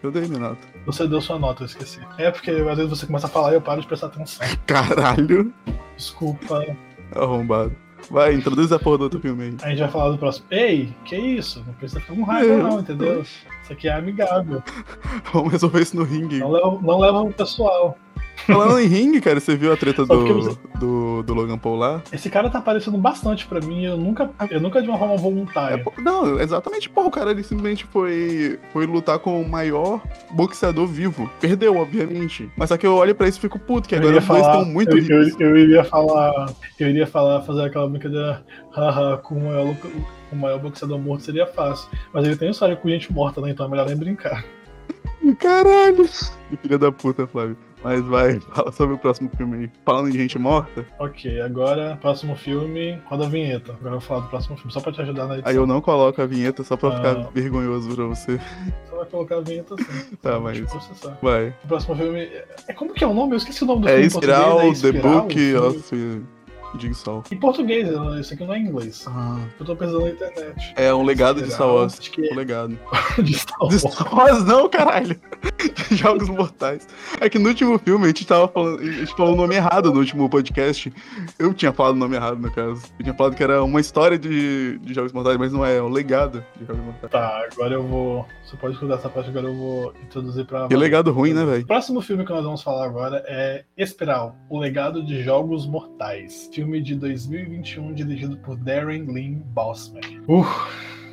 Eu 0.04 0.10
dei 0.10 0.28
minha 0.28 0.38
nota. 0.38 0.58
você 0.84 1.08
deu 1.08 1.18
sua 1.18 1.38
nota, 1.38 1.62
eu 1.62 1.66
esqueci. 1.66 1.98
É 2.18 2.30
porque 2.30 2.50
às 2.50 2.76
vezes 2.76 2.90
você 2.90 3.06
começa 3.06 3.26
a 3.26 3.30
falar 3.30 3.52
e 3.52 3.54
eu 3.54 3.60
paro 3.62 3.80
de 3.80 3.86
prestar 3.86 4.08
atenção. 4.08 4.46
Caralho, 4.66 5.50
Desculpa. 5.96 6.62
arrombado. 7.16 7.74
Vai, 8.10 8.34
introduz 8.34 8.70
a 8.70 8.78
porra 8.78 8.98
do 8.98 9.04
outro 9.04 9.18
filme 9.18 9.44
aí. 9.44 9.56
A 9.62 9.70
gente 9.70 9.78
vai 9.78 9.88
falar 9.90 10.10
do 10.10 10.18
próximo. 10.18 10.44
Ei, 10.50 10.94
que 11.06 11.16
isso? 11.16 11.64
Não 11.66 11.72
precisa 11.72 12.00
ficar 12.02 12.14
com 12.14 12.22
raiva, 12.22 12.54
não, 12.58 12.80
entendeu? 12.80 13.24
Isso 13.64 13.72
aqui 13.72 13.88
é 13.88 13.94
amigável. 13.94 14.62
Vamos 15.32 15.50
resolver 15.52 15.80
isso 15.82 15.96
no 15.96 16.04
ringue. 16.04 16.38
Não 16.38 16.50
leva, 16.50 16.78
não 16.82 16.98
leva 17.00 17.22
o 17.22 17.32
pessoal. 17.32 17.96
Falando 18.46 18.78
em 18.80 18.86
ringue, 18.86 19.20
cara, 19.22 19.40
você 19.40 19.56
viu 19.56 19.72
a 19.72 19.76
treta 19.76 20.04
do, 20.04 20.58
do, 20.78 21.22
do 21.22 21.34
Logan 21.34 21.56
Paul 21.56 21.76
lá? 21.76 22.02
Esse 22.12 22.28
cara 22.28 22.50
tá 22.50 22.58
aparecendo 22.58 22.98
bastante 22.98 23.46
pra 23.46 23.60
mim. 23.60 23.84
Eu 23.86 23.96
nunca, 23.96 24.28
eu 24.50 24.60
nunca 24.60 24.82
de 24.82 24.88
uma 24.88 24.98
forma 24.98 25.14
É, 25.14 25.18
voluntária. 25.18 25.78
pô, 25.82 25.92
não, 25.98 26.38
exatamente, 26.38 26.90
porra, 26.90 27.06
o 27.06 27.10
cara 27.10 27.30
ele 27.30 27.42
simplesmente 27.42 27.84
foi, 27.86 28.58
foi 28.72 28.86
lutar 28.86 29.18
com 29.18 29.40
o 29.40 29.48
maior 29.48 30.02
boxeador 30.32 30.86
vivo. 30.86 31.30
Perdeu, 31.40 31.76
obviamente. 31.76 32.50
Mas 32.56 32.68
só 32.68 32.76
que 32.76 32.86
eu 32.86 32.94
olho 32.96 33.14
pra 33.14 33.28
isso 33.28 33.38
e 33.38 33.40
fico 33.40 33.58
puto, 33.58 33.88
que 33.88 33.94
Eu 33.94 34.00
agora 34.00 34.18
os 34.18 34.26
dois 34.26 34.44
estão 34.44 34.64
muito 34.66 34.90
eu, 34.98 35.02
ricos. 35.02 35.40
eu, 35.40 35.50
eu 35.50 35.56
iria 35.56 35.84
falar, 35.84 36.52
eu 36.78 36.88
iria 36.90 37.06
falar, 37.06 37.40
fazer 37.42 37.62
aquela 37.62 37.88
brincadeira, 37.88 38.44
haha, 38.76 39.16
com 39.18 39.36
o 39.36 39.76
com 40.34 40.38
o 40.38 40.42
maior 40.42 40.58
boxeador 40.58 40.98
morto 40.98 41.22
seria 41.24 41.46
fácil. 41.46 41.88
Mas 42.12 42.24
ele 42.26 42.36
tem 42.36 42.50
história 42.50 42.76
com 42.76 42.88
gente 42.88 43.12
morta, 43.12 43.40
né? 43.40 43.50
Então 43.50 43.66
é 43.66 43.68
melhor 43.68 43.86
nem 43.86 43.96
brincar. 43.96 44.44
Caralho! 45.38 46.06
Filha 46.62 46.78
da 46.78 46.92
puta, 46.92 47.26
Flávio. 47.26 47.56
Mas 47.82 48.00
vai, 48.02 48.40
fala 48.54 48.72
sobre 48.72 48.94
o 48.94 48.98
próximo 48.98 49.30
filme 49.36 49.56
aí. 49.64 49.70
Falando 49.84 50.08
em 50.08 50.12
gente 50.12 50.38
morta, 50.38 50.86
Ok, 50.98 51.40
agora, 51.40 51.98
próximo 52.00 52.34
filme, 52.34 52.98
roda 53.06 53.26
a 53.26 53.28
vinheta. 53.28 53.72
Agora 53.72 53.86
eu 53.88 53.90
vou 53.92 54.00
falar 54.00 54.20
do 54.20 54.28
próximo 54.28 54.56
filme, 54.56 54.72
só 54.72 54.80
pra 54.80 54.90
te 54.92 55.02
ajudar 55.02 55.26
na 55.26 55.34
edição. 55.34 55.50
aí 55.50 55.56
eu 55.56 55.66
não 55.66 55.80
coloco 55.82 56.20
a 56.20 56.26
vinheta 56.26 56.62
só 56.64 56.76
pra 56.76 56.88
Ah. 56.90 56.96
ficar 56.96 57.14
vergonhoso 57.34 57.94
pra 57.94 58.04
você. 58.06 58.38
Você 58.38 58.96
vai 58.96 59.06
colocar 59.06 59.36
a 59.36 59.40
vinheta 59.40 59.74
assim. 59.74 60.16
Tá, 60.22 60.40
mas-. 60.40 60.60
Vai. 61.22 61.48
O 61.64 61.68
próximo 61.68 61.96
filme. 61.96 62.20
É, 62.20 62.46
é 62.68 62.72
como 62.72 62.94
que 62.94 63.04
é 63.04 63.06
o 63.06 63.12
nome? 63.14 63.32
Eu 63.34 63.36
esqueci 63.38 63.62
o 63.64 63.66
nome 63.66 63.82
do 63.82 63.88
É 63.88 63.92
filme. 63.92 64.06
Espiral, 64.06 64.58
The 64.58 64.64
é 64.64 64.68
Espiral, 64.70 65.02
Book 65.20 65.34
filme- 65.34 65.56
of 65.66 66.22
Jigsaw. 66.78 67.22
Em 67.30 67.36
português, 67.36 67.88
isso 68.20 68.34
aqui 68.34 68.44
não 68.44 68.54
é 68.54 68.58
em 68.58 68.62
inglês. 68.66 69.04
Ah, 69.08 69.38
Eu 69.58 69.66
tô 69.66 69.76
pensando 69.76 70.00
na 70.02 70.10
internet. 70.10 70.72
é 70.76 70.92
um 70.94 71.02
legado 71.02 71.42
de 71.42 71.50
Star 71.50 71.68
Wars. 71.68 71.98
Acho 71.98 72.10
que 72.10 72.32
Um 72.32 72.34
legado. 72.36 72.78
é 73.18 73.22
de 73.22 73.34
Star 73.34 73.58
De 73.68 73.76
Wars. 73.76 73.94
Star 73.94 74.14
Wars 74.14 74.44
não, 74.44 74.68
caralho. 74.68 75.18
Jogos 75.92 76.28
Mortais. 76.28 76.86
É 77.20 77.28
que 77.28 77.38
no 77.38 77.48
último 77.48 77.78
filme 77.78 78.04
a 78.04 78.08
gente 78.08 78.26
tava 78.26 78.48
falando. 78.48 78.80
A 78.80 78.84
gente 78.84 79.14
falou 79.16 79.34
o 79.34 79.36
nome 79.36 79.54
errado 79.54 79.92
no 79.92 80.00
último 80.00 80.28
podcast. 80.28 80.92
Eu 81.38 81.52
tinha 81.54 81.72
falado 81.72 81.92
o 81.94 81.98
nome 81.98 82.16
errado, 82.16 82.38
no 82.38 82.50
caso. 82.50 82.82
Eu 82.98 83.04
tinha 83.04 83.14
falado 83.14 83.34
que 83.36 83.42
era 83.42 83.62
uma 83.62 83.80
história 83.80 84.18
de, 84.18 84.78
de 84.78 84.94
Jogos 84.94 85.12
Mortais, 85.12 85.36
mas 85.36 85.52
não 85.52 85.64
é, 85.64 85.76
é 85.76 85.82
um 85.82 85.88
legado 85.88 86.44
de 86.56 86.66
Jogos 86.66 86.82
Mortais. 86.84 87.10
Tá, 87.12 87.44
agora 87.52 87.74
eu 87.74 87.82
vou. 87.82 88.26
Você 88.44 88.56
pode 88.56 88.74
escutar 88.74 88.94
essa 88.96 89.08
parte, 89.08 89.30
agora 89.30 89.46
eu 89.46 89.54
vou 89.54 89.94
introduzir 90.02 90.44
pra. 90.44 90.68
Que 90.68 90.76
legado 90.76 91.10
ruim, 91.12 91.32
né, 91.32 91.42
O 91.42 91.46
velho? 91.46 91.66
próximo 91.66 92.00
filme 92.02 92.24
que 92.26 92.32
nós 92.32 92.44
vamos 92.44 92.62
falar 92.62 92.84
agora 92.84 93.24
é 93.26 93.64
Espiral, 93.76 94.36
O 94.50 94.58
Legado 94.58 95.02
de 95.04 95.22
Jogos 95.22 95.66
Mortais. 95.66 96.50
Filme 96.52 96.80
de 96.82 96.94
2021, 96.94 97.94
dirigido 97.94 98.36
por 98.38 98.56
Darren 98.56 99.04
Lynn 99.06 99.40
Bousman. 99.46 100.02
Uh, 100.28 100.44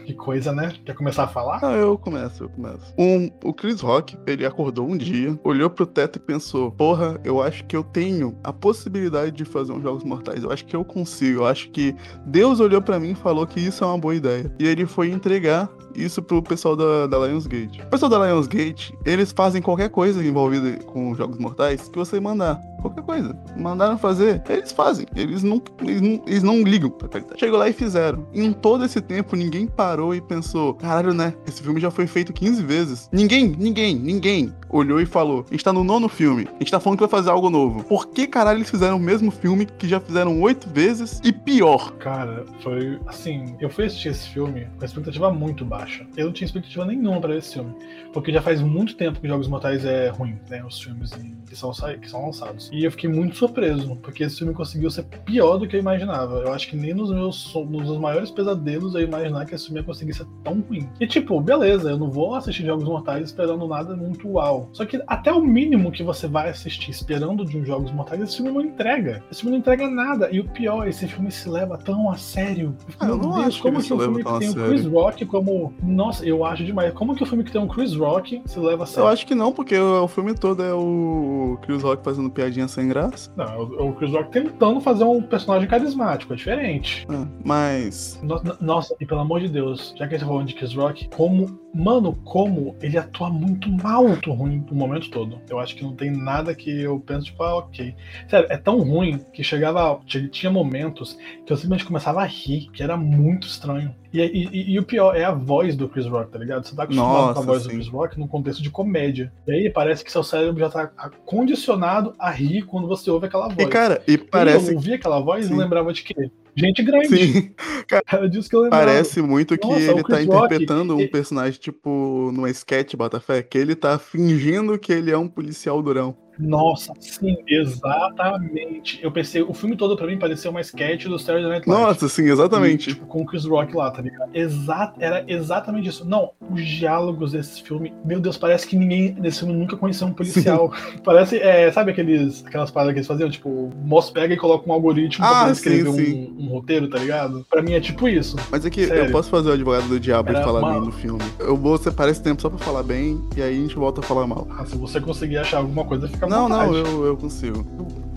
que 0.06 0.14
coisa, 0.14 0.52
né? 0.52 0.74
Quer 0.86 0.96
começar 0.96 1.24
a 1.24 1.28
falar? 1.28 1.60
Ah, 1.64 1.74
eu 1.74 1.98
começo, 1.98 2.44
eu 2.44 2.50
começo. 2.50 2.94
Um, 2.98 3.30
o 3.44 3.54
Chris 3.54 3.82
Rock, 3.82 4.18
ele 4.26 4.46
acordou 4.46 4.88
um 4.88 4.98
dia, 4.98 5.38
olhou 5.44 5.70
pro 5.70 5.86
teto 5.86 6.18
e 6.18 6.20
pensou: 6.20 6.72
Porra, 6.72 7.20
eu 7.24 7.42
acho 7.42 7.66
que 7.66 7.76
eu 7.76 7.84
tenho 7.84 8.38
a 8.44 8.52
possibilidade 8.52 9.32
de 9.32 9.46
fazer 9.46 9.72
uns 9.72 9.84
Jogos 9.84 10.04
Mortais. 10.04 10.44
Eu 10.44 10.52
acho 10.52 10.66
que 10.66 10.76
eu 10.76 10.84
consigo. 10.84 11.42
Eu 11.42 11.46
acho 11.46 11.70
que 11.70 11.96
Deus 12.26 12.60
olhou 12.60 12.82
para 12.82 13.00
mim 13.00 13.12
e 13.12 13.16
falou 13.16 13.46
que 13.46 13.60
isso 13.60 13.84
é 13.84 13.88
uma 13.88 13.98
boa 13.98 14.16
ideia. 14.16 14.52
E 14.60 14.68
ele 14.68 14.86
foi 14.86 15.10
entregar 15.10 15.70
isso 15.96 16.22
pro 16.22 16.42
pessoal 16.42 16.76
da, 16.76 17.08
da 17.08 17.18
Lionsgate. 17.28 17.82
O 17.82 17.88
pessoal 17.88 18.10
da 18.10 18.26
Lionsgate, 18.26 18.98
eles 19.06 19.32
fazem 19.32 19.62
qualquer 19.62 19.90
coisa 19.90 20.24
envolvida 20.24 20.84
com 20.86 21.14
Jogos 21.16 21.38
Mortais 21.38 21.88
que 21.90 21.98
você 21.98 22.20
mandar. 22.20 22.60
Qualquer 22.82 23.04
coisa. 23.04 23.38
Mandaram 23.56 23.98
fazer, 23.98 24.42
eles 24.50 24.72
fazem. 24.72 25.06
Eles 25.16 25.44
não, 25.44 25.62
eles 25.82 26.02
não, 26.02 26.24
eles 26.26 26.44
não 26.44 26.64
ligam 26.64 26.90
pra 26.90 27.08
qualidade. 27.08 27.40
Chegou 27.40 27.60
lá 27.60 27.70
e 27.70 27.74
fizeram. 27.74 28.28
Em 28.34 28.52
todo 28.52 28.84
esse 28.84 29.00
tempo, 29.00 29.36
ninguém 29.36 29.68
parou 29.68 30.16
e 30.16 30.22
pensou: 30.22 30.74
caralho, 30.74 31.14
né? 31.14 31.34
Esse 31.48 31.62
filme 31.62 31.80
já 31.80 31.92
foi 31.92 32.08
feito 32.08 32.34
15 32.34 32.64
vezes. 32.64 33.10
Ninguém, 33.12 33.56
ninguém, 33.58 33.96
ninguém 33.96 34.54
olhou 34.70 35.00
e 35.00 35.06
falou: 35.06 35.46
a 35.48 35.54
gente 35.54 35.64
tá 35.64 35.72
no 35.72 35.84
nono 35.84 36.10
filme. 36.10 36.48
A 36.56 36.60
gente 36.60 36.72
tá 36.72 36.80
falando 36.80 36.98
que 36.98 37.04
vai 37.06 37.10
fazer 37.10 37.30
algo 37.30 37.50
novo. 37.50 37.84
Por 37.84 38.08
que 38.08 38.28
caralho 38.28 38.58
eles 38.58 38.70
fizeram 38.70 38.98
o 38.98 39.00
mesmo 39.00 39.32
filme 39.32 39.66
que 39.66 39.88
já 39.88 40.00
fizeram 40.00 40.42
oito 40.42 40.70
vezes 40.70 41.22
e 41.24 41.32
pior? 41.32 41.94
Cara, 41.94 42.46
foi 42.62 43.00
assim. 43.06 43.56
Eu 43.60 43.70
fui 43.70 43.86
assistir 43.86 44.10
esse 44.10 44.28
filme 44.30 44.68
com 44.78 44.84
a 44.84 44.86
expectativa 44.86 45.32
muito 45.32 45.64
baixa. 45.64 46.06
Eu 46.18 46.26
não 46.26 46.34
tinha 46.34 46.46
expectativa 46.46 46.86
nenhuma 46.86 47.22
para 47.22 47.36
esse 47.36 47.54
filme. 47.54 47.76
Porque 48.14 48.32
já 48.32 48.42
faz 48.42 48.62
muito 48.62 48.96
tempo 48.96 49.20
que 49.20 49.28
Jogos 49.28 49.48
Mortais 49.48 49.86
é 49.86 50.10
ruim, 50.10 50.38
né? 50.50 50.64
Os 50.66 50.82
filmes 50.82 51.12
que 51.48 51.56
são, 51.56 51.72
que 51.72 52.10
são 52.10 52.26
lançados. 52.26 52.70
E 52.72 52.86
eu 52.86 52.92
fiquei 52.92 53.10
muito 53.10 53.36
surpreso, 53.36 53.96
porque 53.98 54.24
esse 54.24 54.38
filme 54.38 54.54
conseguiu 54.54 54.90
ser 54.90 55.04
pior 55.26 55.58
do 55.58 55.68
que 55.68 55.76
eu 55.76 55.80
imaginava. 55.80 56.40
Eu 56.40 56.54
acho 56.54 56.70
que 56.70 56.76
nem 56.78 56.94
nos 56.94 57.12
meus, 57.12 57.54
nos 57.54 57.86
meus 57.86 57.98
maiores 57.98 58.32
pesadelos 58.32 58.96
eu 58.96 59.02
ia 59.02 59.08
imaginar 59.08 59.46
que 59.46 59.54
esse 59.54 59.66
filme 59.66 59.82
ia 59.82 59.86
conseguir 59.86 60.14
ser 60.14 60.26
tão 60.44 60.62
ruim. 60.62 60.88
E 61.00 61.06
tipo, 61.06 61.40
beleza, 61.42 61.92
eu 61.92 61.98
não 61.98 62.10
vou 62.10 62.34
assistir 62.34 62.66
Jogos 62.66 62.86
Mortais 62.86 63.26
esperando 63.26 63.68
nada 63.68 63.96
muito 63.96 64.28
uau. 64.30 64.70
Só 64.72 64.86
que 64.86 65.02
até 65.06 65.32
o 65.34 65.42
mínimo 65.42 65.92
que 65.92 66.02
você 66.02 66.28
vai 66.28 66.50
assistir 66.50 66.92
esperando 66.92 67.46
de 67.46 67.58
um 67.58 67.66
Jogos 67.66 67.92
Mortais, 67.92 68.22
esse 68.22 68.38
filme 68.38 68.52
não 68.52 68.62
entrega. 68.62 69.22
Esse 69.30 69.42
filme 69.42 69.52
não 69.52 69.60
entrega 69.60 69.90
nada. 69.90 70.30
E 70.32 70.40
o 70.40 70.48
pior, 70.48 70.88
esse 70.88 71.08
filme 71.08 71.30
se 71.30 71.50
leva 71.50 71.78
tão 71.78 72.10
a 72.10 72.16
sério. 72.16 72.76
Ah, 73.00 73.08
eu 73.08 73.18
não 73.18 73.34
Deus, 73.34 73.48
acho 73.48 73.62
como 73.62 73.82
que, 73.82 73.88
que 73.88 73.94
o 73.94 74.00
filme 74.00 74.24
que 74.24 74.40
tem 74.40 74.50
o 74.50 74.54
Chris 74.54 74.86
Rock 74.86 75.26
como. 75.26 75.74
Nossa, 75.84 76.26
eu 76.26 76.46
acho 76.46 76.64
demais. 76.64 76.94
Como 76.94 77.16
que 77.16 77.24
o 77.24 77.26
filme 77.26 77.44
que 77.44 77.52
tem 77.52 77.60
um 77.60 77.68
Chris 77.68 77.96
Rock 77.96 78.42
se 78.46 78.60
leva 78.60 78.84
a 78.84 78.86
sério? 78.86 79.04
Eu 79.04 79.08
acho 79.12 79.26
que 79.26 79.36
não, 79.36 79.52
porque 79.52 79.78
o 79.78 80.08
filme 80.08 80.34
todo 80.34 80.64
é 80.64 80.74
o 80.74 81.58
Chris 81.62 81.84
Rock 81.84 82.04
fazendo 82.04 82.30
piadinha 82.30 82.61
sem 82.68 82.88
graça. 82.88 83.32
Não, 83.36 83.62
o 83.64 83.94
Chris 83.94 84.12
Rock 84.12 84.32
tentando 84.32 84.82
fazer 84.82 85.04
um 85.04 85.22
personagem 85.22 85.68
carismático, 85.68 86.34
é 86.34 86.36
diferente. 86.36 87.06
É, 87.10 87.28
mas. 87.44 88.22
nossa, 88.60 88.96
e 89.00 89.06
pelo 89.06 89.22
amor 89.22 89.42
de 89.42 89.48
Deus, 89.48 89.94
já 89.98 90.08
que 90.08 90.18
você 90.18 90.26
falou 90.26 90.44
de 90.44 90.54
Chris 90.54 90.74
Rock, 90.74 91.10
como. 91.16 91.60
Mano, 91.74 92.14
como 92.26 92.76
ele 92.82 92.98
atua 92.98 93.30
muito 93.30 93.72
mal, 93.72 94.06
muito 94.06 94.30
ruim 94.34 94.66
o 94.70 94.76
momento 94.76 95.10
todo. 95.10 95.40
Eu 95.50 95.58
acho 95.58 95.74
que 95.74 95.84
não 95.84 95.96
tem 95.96 96.12
nada 96.12 96.54
que 96.54 96.82
eu 96.82 97.00
penso, 97.00 97.28
tipo, 97.28 97.42
ah, 97.44 97.60
ok. 97.60 97.96
Sério, 98.28 98.48
é 98.52 98.58
tão 98.58 98.80
ruim 98.82 99.20
que 99.32 99.42
chegava. 99.42 99.98
Tinha 100.06 100.52
momentos 100.52 101.18
que 101.46 101.54
eu 101.54 101.56
simplesmente 101.56 101.86
começava 101.86 102.22
a 102.22 102.26
rir, 102.26 102.70
que 102.74 102.84
era 102.84 102.98
muito 102.98 103.48
estranho. 103.48 103.96
E, 104.14 104.20
e, 104.20 104.74
e, 104.74 104.80
o 104.80 104.84
pior 104.84 105.16
é 105.16 105.24
a 105.24 105.32
voz 105.32 105.76
do 105.76 105.88
Chris 105.88 106.06
Rock, 106.06 106.32
tá 106.32 106.40
ligado? 106.40 106.68
Você 106.68 106.76
tá 106.76 106.84
acostumado 106.84 107.14
Nossa, 107.14 107.34
com 107.34 107.40
a 107.40 107.44
voz 107.44 107.64
sim. 107.64 107.70
do 107.70 107.76
Chris 107.76 107.88
Rock 107.88 108.20
num 108.20 108.28
contexto 108.28 108.62
de 108.62 108.70
comédia. 108.70 109.32
E 109.48 109.52
aí 109.52 109.70
parece 109.70 110.04
que 110.04 110.12
seu 110.12 110.24
cérebro 110.24 110.60
já 110.60 110.70
tá 110.70 110.88
condicionado 111.26 112.14
a 112.20 112.30
rir 112.30 112.64
quando 112.64 112.88
você 112.88 113.10
ouve 113.10 113.28
aquela 113.28 113.48
voz. 113.48 113.60
E 113.60 113.68
cara, 113.68 114.02
e 114.08 114.18
parece. 114.18 114.70
Eu 114.72 114.76
ouvia 114.76 114.96
aquela 114.96 115.20
voz 115.20 115.46
sim. 115.46 115.54
e 115.54 115.58
lembrava 115.58 115.94
de 115.94 116.04
quê? 116.04 116.30
Gente 116.56 116.84
grande. 116.84 117.08
Sim. 117.08 117.52
Cara, 117.88 118.28
disso 118.28 118.50
que 118.50 118.56
eu 118.56 118.62
lembrava. 118.62 118.86
Parece 118.86 119.22
muito 119.22 119.58
que 119.58 119.68
Nossa, 119.68 119.92
ele 119.92 120.04
tá 120.04 120.22
interpretando 120.22 120.94
Rock, 120.94 121.06
um 121.06 121.12
personagem, 121.12 121.60
tipo, 121.60 122.30
numa 122.34 122.50
sketch, 122.50 122.96
Botafé, 122.96 123.42
que 123.42 123.58
ele 123.58 123.76
tá 123.76 123.98
fingindo 123.98 124.78
que 124.78 124.92
ele 124.92 125.12
é 125.12 125.18
um 125.18 125.28
policial 125.28 125.82
durão. 125.82 126.16
Nossa, 126.42 126.94
sim, 127.00 127.38
exatamente. 127.48 129.00
Eu 129.02 129.12
pensei, 129.12 129.42
o 129.42 129.54
filme 129.54 129.76
todo 129.76 129.96
pra 129.96 130.08
mim 130.08 130.18
pareceu 130.18 130.52
uma 130.52 130.62
sketch 130.62 131.06
do 131.06 131.20
Saturday 131.20 131.50
Night 131.50 131.70
Live. 131.70 131.84
Nossa, 131.84 132.10
sim, 132.10 132.24
exatamente. 132.24 132.90
E, 132.90 132.94
tipo, 132.94 133.06
com 133.06 133.22
o 133.22 133.26
Chris 133.26 133.46
Rock 133.46 133.76
lá, 133.76 133.92
tá 133.92 134.02
ligado? 134.02 134.30
Exato, 134.34 134.96
era 135.00 135.24
exatamente 135.28 135.90
isso. 135.90 136.04
Não, 136.04 136.32
os 136.50 136.66
diálogos 136.66 137.34
desse 137.34 137.62
filme, 137.62 137.94
meu 138.04 138.20
Deus, 138.20 138.38
parece 138.38 138.68
que 138.68 138.76
ninguém 138.76 139.16
nesse 139.20 139.40
filme 139.40 139.54
nunca 139.54 139.78
conheceu 139.78 140.08
um 140.08 140.14
policial. 140.14 140.74
parece, 141.04 141.38
é, 141.38 141.72
sabe 141.72 141.92
aqueles, 141.92 142.44
aquelas 142.46 142.72
paradas 142.72 142.94
que 142.94 143.00
eles 143.00 143.08
faziam? 143.08 143.30
Tipo, 143.30 143.50
o 143.50 143.72
Moss 143.84 144.10
pega 144.10 144.34
e 144.34 144.38
coloca 144.38 144.68
um 144.70 144.74
algoritmo 144.74 145.24
ah, 145.24 145.44
pra 145.44 145.52
escrever 145.52 145.92
sim, 145.92 146.34
um, 146.38 146.46
um, 146.46 146.48
roteiro, 146.50 146.90
tá 146.90 146.98
ligado? 146.98 147.46
Pra 147.50 147.62
mim 147.62 147.74
é 147.74 147.80
tipo 147.80 148.08
isso. 148.08 148.36
Mas 148.50 148.66
é 148.66 148.70
que 148.70 148.88
Sério. 148.88 149.06
eu 149.06 149.12
posso 149.12 149.30
fazer 149.30 149.50
o 149.50 149.54
advogado 149.54 149.88
do 149.88 150.00
diabo 150.00 150.30
era 150.30 150.44
falar 150.44 150.60
uma... 150.60 150.74
bem 150.74 150.84
do 150.84 150.92
filme. 150.92 151.24
Eu 151.40 151.56
vou 151.56 151.78
separar 151.78 152.12
esse 152.12 152.22
tempo 152.22 152.42
só 152.42 152.50
pra 152.50 152.58
falar 152.58 152.84
bem 152.84 153.22
e 153.36 153.42
aí 153.42 153.58
a 153.58 153.62
gente 153.62 153.76
volta 153.76 154.02
a 154.02 154.04
falar 154.04 154.26
mal. 154.26 154.48
Ah, 154.58 154.66
se 154.66 154.76
você 154.76 155.00
conseguir 155.00 155.38
achar 155.38 155.58
alguma 155.58 155.86
coisa, 155.86 156.08
fica 156.08 156.28
Não, 156.32 156.48
não, 156.48 156.74
eu, 156.74 157.06
eu 157.06 157.18
consigo. 157.18 157.66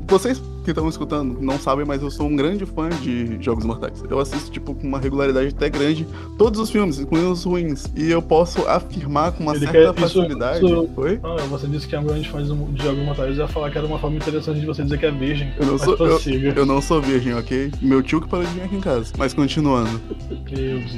Vocês 0.06 0.40
que 0.64 0.70
estão 0.70 0.88
escutando 0.88 1.38
não 1.40 1.58
sabem, 1.58 1.84
mas 1.84 2.02
eu 2.02 2.10
sou 2.10 2.26
um 2.26 2.34
grande 2.34 2.64
fã 2.66 2.88
de 2.88 3.36
Jogos 3.40 3.64
Mortais. 3.64 4.02
Eu 4.08 4.18
assisto, 4.18 4.50
tipo, 4.50 4.74
com 4.74 4.86
uma 4.86 4.98
regularidade 4.98 5.48
até 5.48 5.68
grande 5.68 6.06
todos 6.38 6.58
os 6.58 6.70
filmes, 6.70 6.98
incluindo 6.98 7.30
os 7.30 7.44
ruins. 7.44 7.86
E 7.94 8.10
eu 8.10 8.22
posso 8.22 8.66
afirmar 8.66 9.32
com 9.32 9.42
uma 9.42 9.54
Ele 9.54 9.66
certa 9.66 9.92
quer, 9.92 10.00
facilidade. 10.00 10.64
Isso, 10.64 10.90
Oi? 10.96 11.20
Ah, 11.22 11.36
você 11.48 11.66
disse 11.66 11.86
que 11.86 11.94
é 11.94 12.00
um 12.00 12.04
grande 12.04 12.28
fã 12.28 12.42
de 12.42 12.82
Jogos 12.82 13.04
Mortais. 13.04 13.36
Eu 13.36 13.44
ia 13.44 13.48
falar 13.48 13.70
que 13.70 13.78
era 13.78 13.86
uma 13.86 13.98
forma 13.98 14.16
interessante 14.16 14.60
de 14.60 14.66
você 14.66 14.82
dizer 14.82 14.98
que 14.98 15.06
é 15.06 15.10
virgem. 15.10 15.52
Eu 15.58 15.66
não, 15.66 15.78
sou, 15.78 15.96
eu, 15.96 16.52
eu, 16.56 16.66
não 16.66 16.80
sou 16.80 17.00
virgem, 17.00 17.34
ok? 17.34 17.70
Meu 17.80 18.02
tio 18.02 18.20
que 18.20 18.28
parou 18.28 18.46
de 18.46 18.52
vir 18.52 18.62
aqui 18.62 18.76
em 18.76 18.80
casa. 18.80 19.12
Mas 19.18 19.34
continuando. 19.34 20.00
Meu 20.28 20.38
Deus. 20.38 20.92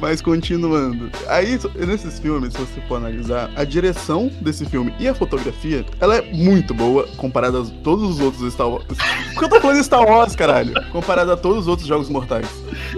Mas 0.00 0.22
continuando. 0.22 1.10
Aí, 1.28 1.58
nesses 1.86 2.18
filmes, 2.18 2.54
se 2.54 2.60
você 2.60 2.80
for 2.88 2.96
analisar, 2.96 3.50
a 3.54 3.64
direção 3.64 4.30
desse 4.40 4.64
filme 4.64 4.94
e 4.98 5.06
a 5.06 5.14
fotografia, 5.14 5.84
ela 6.00 6.16
é 6.16 6.32
muito 6.32 6.72
boa 6.72 7.06
comparada 7.16 7.60
a 7.60 7.64
todos 7.82 8.08
os 8.08 8.20
outros 8.20 8.50
Star 8.52 8.68
Wars. 8.68 8.86
Porque 9.32 9.44
eu 9.44 9.48
tô 9.48 9.60
falando 9.60 9.82
Star 9.82 10.06
Wars, 10.06 10.36
caralho. 10.36 10.74
Comparado 10.90 11.32
a 11.32 11.36
todos 11.36 11.60
os 11.60 11.68
outros 11.68 11.88
jogos 11.88 12.08
mortais. 12.08 12.46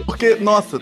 Porque, 0.04 0.36
nossa, 0.36 0.78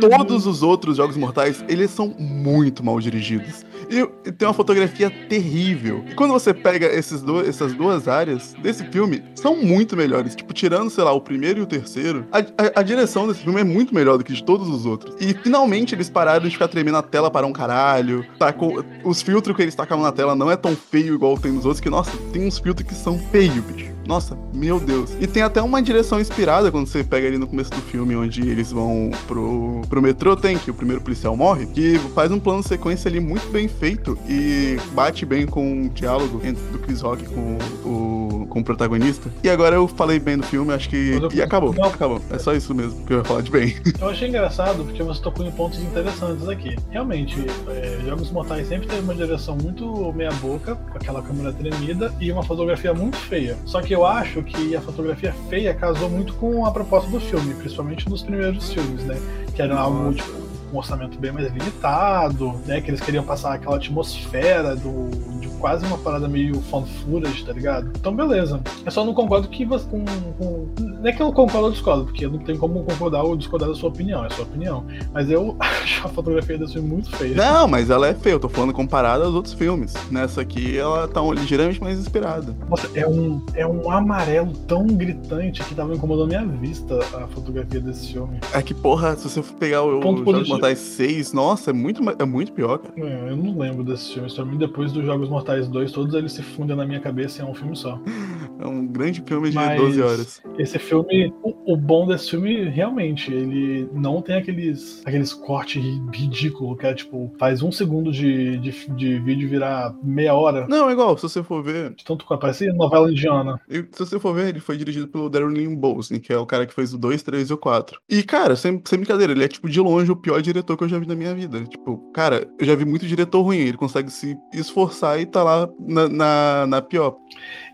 todos 0.00 0.46
os 0.46 0.62
outros 0.62 0.96
jogos 0.96 1.16
mortais, 1.16 1.64
eles 1.68 1.90
são 1.90 2.14
muito 2.18 2.84
mal 2.84 2.98
dirigidos. 3.00 3.64
E, 3.90 4.32
tem 4.32 4.48
uma 4.48 4.54
fotografia 4.54 5.10
terrível. 5.10 6.04
E 6.08 6.14
quando 6.14 6.32
você 6.32 6.54
pega 6.54 6.86
esses 6.86 7.22
do, 7.22 7.40
essas 7.40 7.74
duas 7.74 8.08
áreas 8.08 8.54
desse 8.62 8.84
filme, 8.86 9.22
são 9.34 9.56
muito 9.56 9.96
melhores. 9.96 10.34
Tipo, 10.34 10.52
tirando, 10.52 10.90
sei 10.90 11.04
lá, 11.04 11.12
o 11.12 11.20
primeiro 11.20 11.60
e 11.60 11.62
o 11.62 11.66
terceiro, 11.66 12.26
a, 12.32 12.38
a, 12.38 12.80
a 12.80 12.82
direção 12.82 13.26
desse 13.26 13.40
filme 13.42 13.60
é 13.60 13.64
muito 13.64 13.94
melhor 13.94 14.16
do 14.16 14.24
que 14.24 14.32
de 14.32 14.42
todos 14.42 14.68
os 14.68 14.86
outros. 14.86 15.14
E 15.20 15.34
finalmente 15.34 15.94
eles 15.94 16.08
pararam 16.08 16.44
de 16.44 16.50
ficar 16.50 16.68
tremendo 16.68 16.96
a 16.96 17.02
tela 17.02 17.30
para 17.30 17.46
um 17.46 17.52
caralho. 17.52 18.24
Tacou, 18.38 18.84
os 19.04 19.22
filtros 19.22 19.54
que 19.56 19.62
eles 19.62 19.74
tacavam 19.74 20.04
na 20.04 20.12
tela 20.12 20.34
não 20.34 20.50
é 20.50 20.56
tão 20.56 20.74
feio 20.74 21.14
igual 21.14 21.38
tem 21.38 21.52
nos 21.52 21.64
outros, 21.64 21.80
que, 21.80 21.90
nossa, 21.90 22.16
tem 22.32 22.46
uns 22.46 22.58
filtros 22.58 22.88
que 22.88 22.94
são 22.94 23.18
feios, 23.30 23.62
bicho. 23.64 23.93
Nossa, 24.06 24.36
meu 24.52 24.78
Deus. 24.78 25.10
E 25.20 25.26
tem 25.26 25.42
até 25.42 25.62
uma 25.62 25.82
direção 25.82 26.20
inspirada 26.20 26.70
quando 26.70 26.86
você 26.86 27.02
pega 27.02 27.26
ali 27.26 27.38
no 27.38 27.46
começo 27.46 27.70
do 27.70 27.80
filme, 27.82 28.16
onde 28.16 28.48
eles 28.48 28.70
vão 28.70 29.10
pro, 29.26 29.82
pro 29.88 30.02
metrô, 30.02 30.36
tem 30.36 30.58
que 30.58 30.70
o 30.70 30.74
primeiro 30.74 31.00
policial 31.02 31.36
morre, 31.36 31.66
que 31.66 31.98
faz 32.14 32.30
um 32.30 32.38
plano 32.38 32.62
sequência 32.62 33.08
ali 33.08 33.20
muito 33.20 33.50
bem 33.50 33.68
feito 33.68 34.18
e 34.28 34.76
bate 34.92 35.24
bem 35.24 35.46
com 35.46 35.86
o 35.86 35.88
diálogo 35.88 36.40
entre 36.44 36.62
do 36.70 36.78
Chris 36.78 37.00
Rock 37.00 37.24
com 37.26 37.58
o, 37.84 38.46
com 38.46 38.60
o 38.60 38.64
protagonista. 38.64 39.30
E 39.42 39.48
agora 39.48 39.76
eu 39.76 39.88
falei 39.88 40.18
bem 40.18 40.36
do 40.36 40.44
filme, 40.44 40.72
acho 40.72 40.88
que. 40.88 41.18
E 41.32 41.42
acabou, 41.42 41.74
não. 41.74 41.88
acabou. 41.88 42.20
É 42.30 42.38
só 42.38 42.54
isso 42.54 42.74
mesmo 42.74 43.04
que 43.04 43.12
eu 43.12 43.18
ia 43.18 43.24
falar 43.24 43.42
de 43.42 43.50
bem. 43.50 43.76
Eu 44.00 44.08
achei 44.08 44.28
engraçado 44.28 44.84
porque 44.84 45.02
você 45.02 45.22
tocou 45.22 45.46
em 45.46 45.50
pontos 45.50 45.78
interessantes 45.80 46.46
aqui. 46.48 46.76
Realmente, 46.90 47.46
é, 47.68 48.00
Jogos 48.04 48.30
Mortais 48.30 48.68
sempre 48.68 48.86
teve 48.86 49.00
uma 49.00 49.14
direção 49.14 49.56
muito 49.56 50.12
meia-boca, 50.12 50.74
com 50.74 50.98
aquela 50.98 51.22
câmera 51.22 51.52
tremida 51.52 52.12
e 52.20 52.30
uma 52.30 52.42
fotografia 52.42 52.92
muito 52.92 53.16
feia. 53.16 53.56
Só 53.64 53.80
que 53.80 53.93
eu 53.94 54.04
acho 54.04 54.42
que 54.42 54.74
a 54.74 54.80
fotografia 54.80 55.32
feia 55.48 55.72
casou 55.72 56.10
muito 56.10 56.34
com 56.34 56.66
a 56.66 56.70
proposta 56.70 57.08
do 57.10 57.20
filme, 57.20 57.54
principalmente 57.54 58.08
nos 58.08 58.22
primeiros 58.22 58.72
filmes, 58.72 59.04
né? 59.04 59.16
Que 59.54 59.62
era 59.62 59.78
algo 59.78 60.12
tipo 60.12 60.43
um 60.74 60.78
orçamento 60.78 61.18
bem 61.18 61.30
mais 61.30 61.52
limitado, 61.52 62.60
né? 62.66 62.80
Que 62.80 62.90
eles 62.90 63.00
queriam 63.00 63.24
passar 63.24 63.54
aquela 63.54 63.76
atmosfera 63.76 64.74
do, 64.74 65.08
de 65.40 65.48
quase 65.60 65.86
uma 65.86 65.96
parada 65.96 66.28
meio 66.28 66.60
footage, 66.60 67.44
tá 67.44 67.52
ligado? 67.52 67.90
Então, 67.98 68.14
beleza. 68.14 68.60
Eu 68.84 68.90
só 68.90 69.04
não 69.04 69.14
concordo 69.14 69.48
que 69.48 69.64
você. 69.64 69.88
Com, 69.88 70.04
com, 70.38 70.68
não 70.78 71.06
é 71.06 71.12
que 71.12 71.22
eu 71.22 71.32
concordo 71.32 71.66
ou 71.66 71.72
discordo, 71.72 72.04
porque 72.04 72.26
não 72.26 72.38
tenho 72.38 72.58
como 72.58 72.82
concordar 72.82 73.22
ou 73.22 73.36
discordar 73.36 73.68
da 73.68 73.74
sua 73.74 73.88
opinião, 73.88 74.24
é 74.24 74.30
sua 74.30 74.44
opinião. 74.44 74.84
Mas 75.12 75.30
eu 75.30 75.56
acho 75.60 76.06
a 76.06 76.08
fotografia 76.08 76.58
desse 76.58 76.74
filme 76.74 76.88
muito 76.88 77.14
feia. 77.16 77.34
Não, 77.34 77.68
mas 77.68 77.88
ela 77.88 78.08
é 78.08 78.14
feia, 78.14 78.34
eu 78.34 78.40
tô 78.40 78.48
falando 78.48 78.72
comparada 78.72 79.24
aos 79.24 79.34
outros 79.34 79.54
filmes. 79.54 79.94
Nessa 80.10 80.40
aqui, 80.40 80.76
ela 80.76 81.06
tá 81.06 81.20
ligeiramente 81.22 81.80
mais 81.80 81.98
inspirada. 81.98 82.54
Nossa, 82.68 82.90
é 82.94 83.06
um, 83.06 83.40
é 83.54 83.66
um 83.66 83.90
amarelo 83.90 84.52
tão 84.66 84.86
gritante 84.86 85.62
que 85.62 85.74
tava 85.74 85.94
incomodando 85.94 86.28
minha 86.28 86.44
vista 86.44 86.98
a 87.14 87.26
fotografia 87.28 87.80
desse 87.80 88.12
filme. 88.12 88.40
É 88.52 88.60
que, 88.60 88.74
porra, 88.74 89.16
se 89.16 89.28
você 89.28 89.42
for 89.42 89.54
pegar 89.54 89.82
o, 89.82 90.00
Ponto 90.00 90.22
o 90.22 90.24
Mortais 90.64 90.78
6, 90.78 91.32
nossa, 91.34 91.70
é 91.70 91.72
muito, 91.74 92.02
é 92.18 92.24
muito 92.24 92.52
pior, 92.52 92.78
cara. 92.78 92.94
É, 92.96 93.30
eu 93.30 93.36
não 93.36 93.58
lembro 93.58 93.84
desses 93.84 94.10
filmes. 94.10 94.32
Pra 94.32 94.46
mim, 94.46 94.56
depois 94.56 94.92
dos 94.92 95.04
Jogos 95.04 95.28
Mortais 95.28 95.68
2, 95.68 95.92
todos 95.92 96.14
eles 96.14 96.32
se 96.32 96.42
fundem 96.42 96.74
na 96.74 96.86
minha 96.86 97.00
cabeça 97.00 97.42
e 97.42 97.44
é 97.44 97.48
um 97.48 97.54
filme 97.54 97.76
só. 97.76 98.00
É 98.64 98.66
um 98.66 98.86
grande 98.86 99.22
filme 99.26 99.50
de 99.50 99.54
Mas 99.56 99.78
12 99.78 100.02
horas. 100.02 100.42
Esse 100.58 100.78
filme, 100.78 101.30
o, 101.42 101.74
o 101.74 101.76
bom 101.76 102.06
desse 102.06 102.30
filme, 102.30 102.64
realmente, 102.70 103.30
ele 103.30 103.86
não 103.92 104.22
tem 104.22 104.36
aqueles, 104.36 105.02
aqueles 105.04 105.34
cortes 105.34 105.82
ri- 105.82 106.00
ridículos, 106.12 106.78
que 106.78 106.86
é 106.86 106.94
tipo, 106.94 107.30
faz 107.38 107.60
um 107.62 107.70
segundo 107.70 108.10
de, 108.10 108.56
de, 108.58 108.70
de 108.96 109.18
vídeo 109.18 109.48
virar 109.50 109.94
meia 110.02 110.34
hora. 110.34 110.66
Não, 110.66 110.88
é 110.88 110.92
igual, 110.92 111.14
se 111.18 111.24
você 111.24 111.42
for 111.42 111.62
ver. 111.62 111.94
De 111.94 112.04
tanto 112.04 112.24
parece 112.38 112.66
novela 112.72 113.10
indiana. 113.10 113.60
e 113.68 113.84
Se 113.92 113.98
você 113.98 114.18
for 114.18 114.34
ver, 114.34 114.48
ele 114.48 114.60
foi 114.60 114.78
dirigido 114.78 115.08
pelo 115.08 115.28
Darren 115.28 115.74
Bowles, 115.76 116.08
que 116.22 116.32
é 116.32 116.38
o 116.38 116.46
cara 116.46 116.64
que 116.66 116.72
fez 116.72 116.94
o 116.94 116.98
2, 116.98 117.22
3 117.22 117.50
e 117.50 117.52
o 117.52 117.58
4. 117.58 118.00
E, 118.08 118.22
cara, 118.22 118.56
sem, 118.56 118.80
sem 118.86 118.98
brincadeira, 118.98 119.32
ele 119.34 119.44
é, 119.44 119.48
tipo, 119.48 119.68
de 119.68 119.78
longe 119.80 120.10
o 120.10 120.16
pior 120.16 120.40
diretor 120.40 120.74
que 120.76 120.84
eu 120.84 120.88
já 120.88 120.98
vi 120.98 121.06
na 121.06 121.14
minha 121.14 121.34
vida. 121.34 121.62
Tipo, 121.64 121.98
cara, 122.12 122.48
eu 122.58 122.64
já 122.66 122.74
vi 122.74 122.86
muito 122.86 123.06
diretor 123.06 123.42
ruim. 123.42 123.58
Ele 123.58 123.76
consegue 123.76 124.10
se 124.10 124.34
esforçar 124.54 125.20
e 125.20 125.26
tá 125.26 125.42
lá 125.42 125.68
na, 125.86 126.08
na, 126.08 126.66
na 126.66 126.82
pior. 126.82 127.14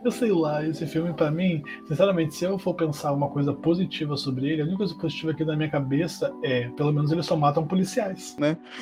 Eu 0.03 0.11
sei 0.11 0.33
lá, 0.33 0.67
esse 0.67 0.87
filme 0.87 1.13
pra 1.13 1.31
mim, 1.31 1.63
sinceramente, 1.87 2.35
se 2.35 2.45
eu 2.45 2.59
for 2.59 2.73
pensar 2.75 3.13
uma 3.13 3.29
coisa 3.29 3.53
positiva 3.53 4.17
sobre 4.17 4.49
ele, 4.51 4.63
a 4.63 4.65
única 4.65 4.79
coisa 4.79 4.95
positiva 4.95 5.33
aqui 5.33 5.45
na 5.45 5.55
minha 5.55 5.69
cabeça 5.71 6.33
é, 6.43 6.69
pelo 6.71 6.91
menos 6.91 7.13
eles 7.13 7.27
só 7.27 7.37
matam 7.37 7.67
policiais. 7.67 8.35